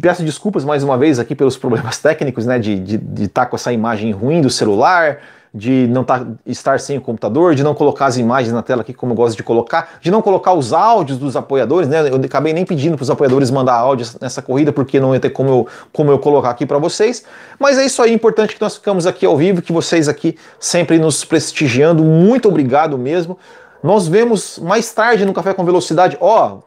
peço 0.00 0.22
desculpas 0.22 0.64
mais 0.64 0.82
uma 0.82 0.96
vez 0.96 1.18
aqui 1.18 1.34
pelos 1.34 1.56
problemas 1.56 1.98
técnicos, 1.98 2.46
né, 2.46 2.58
de 2.58 2.74
estar 2.74 2.84
de, 2.84 2.98
de 2.98 3.28
tá 3.28 3.46
com 3.46 3.56
essa 3.56 3.72
imagem 3.72 4.12
ruim 4.12 4.40
do 4.40 4.50
celular, 4.50 5.18
de 5.52 5.88
não 5.88 6.04
tá, 6.04 6.24
estar 6.46 6.78
sem 6.78 6.98
o 6.98 7.00
computador, 7.00 7.54
de 7.54 7.64
não 7.64 7.74
colocar 7.74 8.06
as 8.06 8.16
imagens 8.16 8.52
na 8.52 8.62
tela 8.62 8.82
aqui 8.82 8.94
como 8.94 9.12
eu 9.12 9.16
gosto 9.16 9.36
de 9.36 9.42
colocar, 9.42 9.98
de 10.00 10.10
não 10.10 10.22
colocar 10.22 10.52
os 10.52 10.72
áudios 10.72 11.18
dos 11.18 11.34
apoiadores, 11.34 11.88
né? 11.88 12.08
Eu 12.08 12.16
acabei 12.16 12.52
nem 12.52 12.64
pedindo 12.64 12.96
para 12.96 13.02
os 13.02 13.10
apoiadores 13.10 13.50
mandar 13.50 13.74
áudios 13.74 14.16
nessa 14.20 14.40
corrida 14.40 14.72
porque 14.72 15.00
não 15.00 15.12
ia 15.12 15.20
ter 15.20 15.30
como 15.30 15.50
eu, 15.50 15.66
como 15.92 16.10
eu 16.10 16.18
colocar 16.18 16.50
aqui 16.50 16.64
para 16.64 16.78
vocês. 16.78 17.24
Mas 17.58 17.78
é 17.78 17.84
isso 17.84 18.00
aí, 18.00 18.12
importante 18.12 18.54
que 18.54 18.60
nós 18.60 18.76
ficamos 18.76 19.06
aqui 19.06 19.26
ao 19.26 19.36
vivo, 19.36 19.60
que 19.60 19.72
vocês 19.72 20.08
aqui 20.08 20.36
sempre 20.58 20.98
nos 20.98 21.24
prestigiando. 21.24 22.04
Muito 22.04 22.48
obrigado 22.48 22.96
mesmo. 22.96 23.36
Nós 23.82 24.06
vemos 24.06 24.58
mais 24.58 24.92
tarde 24.92 25.24
no 25.24 25.32
Café 25.32 25.52
com 25.52 25.64
Velocidade. 25.64 26.16
Ó, 26.20 26.58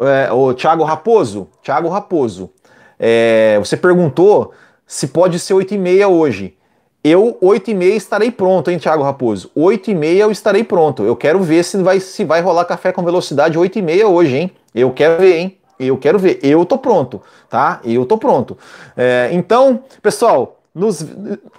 é, 0.00 0.32
o 0.32 0.54
Thiago 0.54 0.84
Raposo, 0.84 1.48
Thiago 1.62 1.88
Raposo, 1.88 2.50
é, 2.98 3.58
você 3.58 3.76
perguntou 3.76 4.52
se 4.86 5.08
pode 5.08 5.38
ser 5.38 5.54
8 5.54 5.74
e 5.74 5.78
meia 5.78 6.08
hoje. 6.08 6.56
Eu, 7.02 7.38
8 7.40 7.70
e 7.70 7.74
meia, 7.74 7.94
estarei 7.94 8.30
pronto, 8.30 8.70
hein, 8.70 8.78
Thiago 8.78 9.02
Raposo? 9.02 9.50
8 9.54 9.90
e 9.90 9.94
meia 9.94 10.24
eu 10.24 10.30
estarei 10.30 10.62
pronto. 10.62 11.02
Eu 11.02 11.16
quero 11.16 11.40
ver 11.40 11.64
se 11.64 11.78
vai, 11.78 11.98
se 11.98 12.24
vai 12.24 12.42
rolar 12.42 12.66
café 12.66 12.92
com 12.92 13.02
velocidade 13.02 13.58
8 13.58 13.78
e 13.78 13.82
meia 13.82 14.06
hoje, 14.06 14.36
hein? 14.36 14.50
Eu 14.74 14.90
quero 14.90 15.20
ver, 15.20 15.36
hein? 15.36 15.58
Eu 15.78 15.96
quero 15.96 16.18
ver. 16.18 16.38
Eu 16.42 16.66
tô 16.66 16.76
pronto, 16.76 17.22
tá? 17.48 17.80
Eu 17.84 18.04
tô 18.04 18.18
pronto. 18.18 18.56
É, 18.94 19.30
então, 19.32 19.82
pessoal, 20.02 20.59
nos 20.72 21.04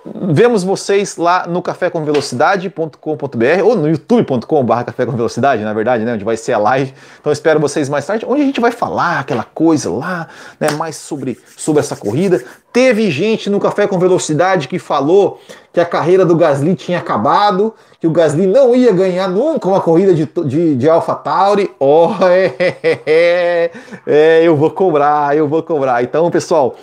vemos 0.05 0.63
vocês 0.63 1.17
lá 1.17 1.45
no 1.45 1.61
cafécomvelocidade.com.br 1.61 3.63
ou 3.63 3.75
no 3.75 3.89
youtube.com.br 3.89 4.83
café 4.85 5.05
com 5.05 5.11
velocidade, 5.11 5.61
na 5.63 5.73
verdade, 5.73 6.05
né, 6.05 6.13
onde 6.13 6.23
vai 6.23 6.37
ser 6.37 6.53
a 6.53 6.57
live. 6.57 6.93
Então 7.19 7.29
espero 7.29 7.59
vocês 7.59 7.89
mais 7.89 8.05
tarde, 8.05 8.25
onde 8.25 8.41
a 8.41 8.45
gente 8.45 8.61
vai 8.61 8.71
falar 8.71 9.19
aquela 9.19 9.43
coisa 9.43 9.91
lá, 9.91 10.29
né, 10.57 10.71
mais 10.71 10.95
sobre, 10.95 11.37
sobre 11.57 11.81
essa 11.81 11.95
corrida. 11.95 12.41
Teve 12.71 13.11
gente 13.11 13.49
no 13.49 13.59
Café 13.59 13.85
com 13.85 13.99
Velocidade 13.99 14.69
que 14.69 14.79
falou 14.79 15.41
que 15.73 15.81
a 15.81 15.85
carreira 15.85 16.25
do 16.25 16.37
Gasly 16.37 16.73
tinha 16.73 16.99
acabado, 16.99 17.73
que 17.99 18.07
o 18.07 18.11
Gasly 18.11 18.47
não 18.47 18.73
ia 18.73 18.93
ganhar 18.93 19.27
nunca 19.27 19.67
uma 19.67 19.81
corrida 19.81 20.13
de, 20.13 20.25
de, 20.45 20.77
de 20.77 20.89
AlphaTauri. 20.89 21.69
Oh, 21.77 22.11
é, 22.21 22.77
é, 23.05 23.71
é, 24.07 24.41
eu 24.41 24.55
vou 24.55 24.71
cobrar, 24.71 25.35
eu 25.35 25.49
vou 25.49 25.61
cobrar. 25.61 26.01
Então, 26.01 26.31
pessoal, 26.31 26.77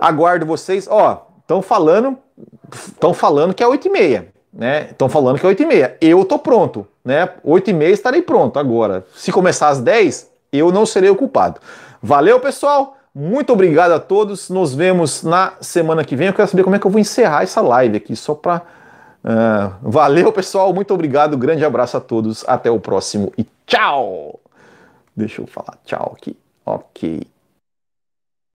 aguardo 0.00 0.46
vocês. 0.46 0.88
Ó, 0.90 1.33
Estão 1.44 1.60
falando, 1.60 2.16
estão 2.72 3.12
falando 3.12 3.52
que 3.52 3.62
é 3.62 3.68
8 3.68 3.86
e 3.86 3.90
meia, 3.90 4.28
né? 4.50 4.88
Estão 4.90 5.10
falando 5.10 5.38
que 5.38 5.44
é 5.44 5.48
8 5.50 5.62
e 5.62 5.66
meia. 5.66 5.96
Eu 6.00 6.24
tô 6.24 6.38
pronto, 6.38 6.86
né? 7.04 7.28
8 7.44 7.68
e 7.68 7.72
meia 7.74 7.92
estarei 7.92 8.22
pronto 8.22 8.58
agora. 8.58 9.06
Se 9.14 9.30
começar 9.30 9.68
às 9.68 9.78
10, 9.78 10.30
eu 10.50 10.72
não 10.72 10.86
serei 10.86 11.10
o 11.10 11.16
culpado. 11.16 11.60
Valeu, 12.02 12.40
pessoal. 12.40 12.96
Muito 13.14 13.52
obrigado 13.52 13.92
a 13.92 14.00
todos. 14.00 14.48
Nos 14.48 14.74
vemos 14.74 15.22
na 15.22 15.52
semana 15.60 16.02
que 16.02 16.16
vem. 16.16 16.28
Eu 16.28 16.32
quero 16.32 16.48
saber 16.48 16.64
como 16.64 16.76
é 16.76 16.78
que 16.78 16.86
eu 16.86 16.90
vou 16.90 17.00
encerrar 17.00 17.42
essa 17.42 17.60
live 17.60 17.98
aqui, 17.98 18.16
só 18.16 18.34
para. 18.34 18.62
Uh, 19.22 19.28
ah, 19.28 19.72
valeu, 19.82 20.32
pessoal. 20.32 20.72
Muito 20.72 20.94
obrigado. 20.94 21.36
Grande 21.36 21.64
abraço 21.64 21.98
a 21.98 22.00
todos. 22.00 22.42
Até 22.48 22.70
o 22.70 22.80
próximo 22.80 23.32
e 23.36 23.46
tchau. 23.66 24.40
Deixa 25.14 25.42
eu 25.42 25.46
falar 25.46 25.78
tchau 25.84 26.14
aqui. 26.16 26.36
Ok. 26.64 27.33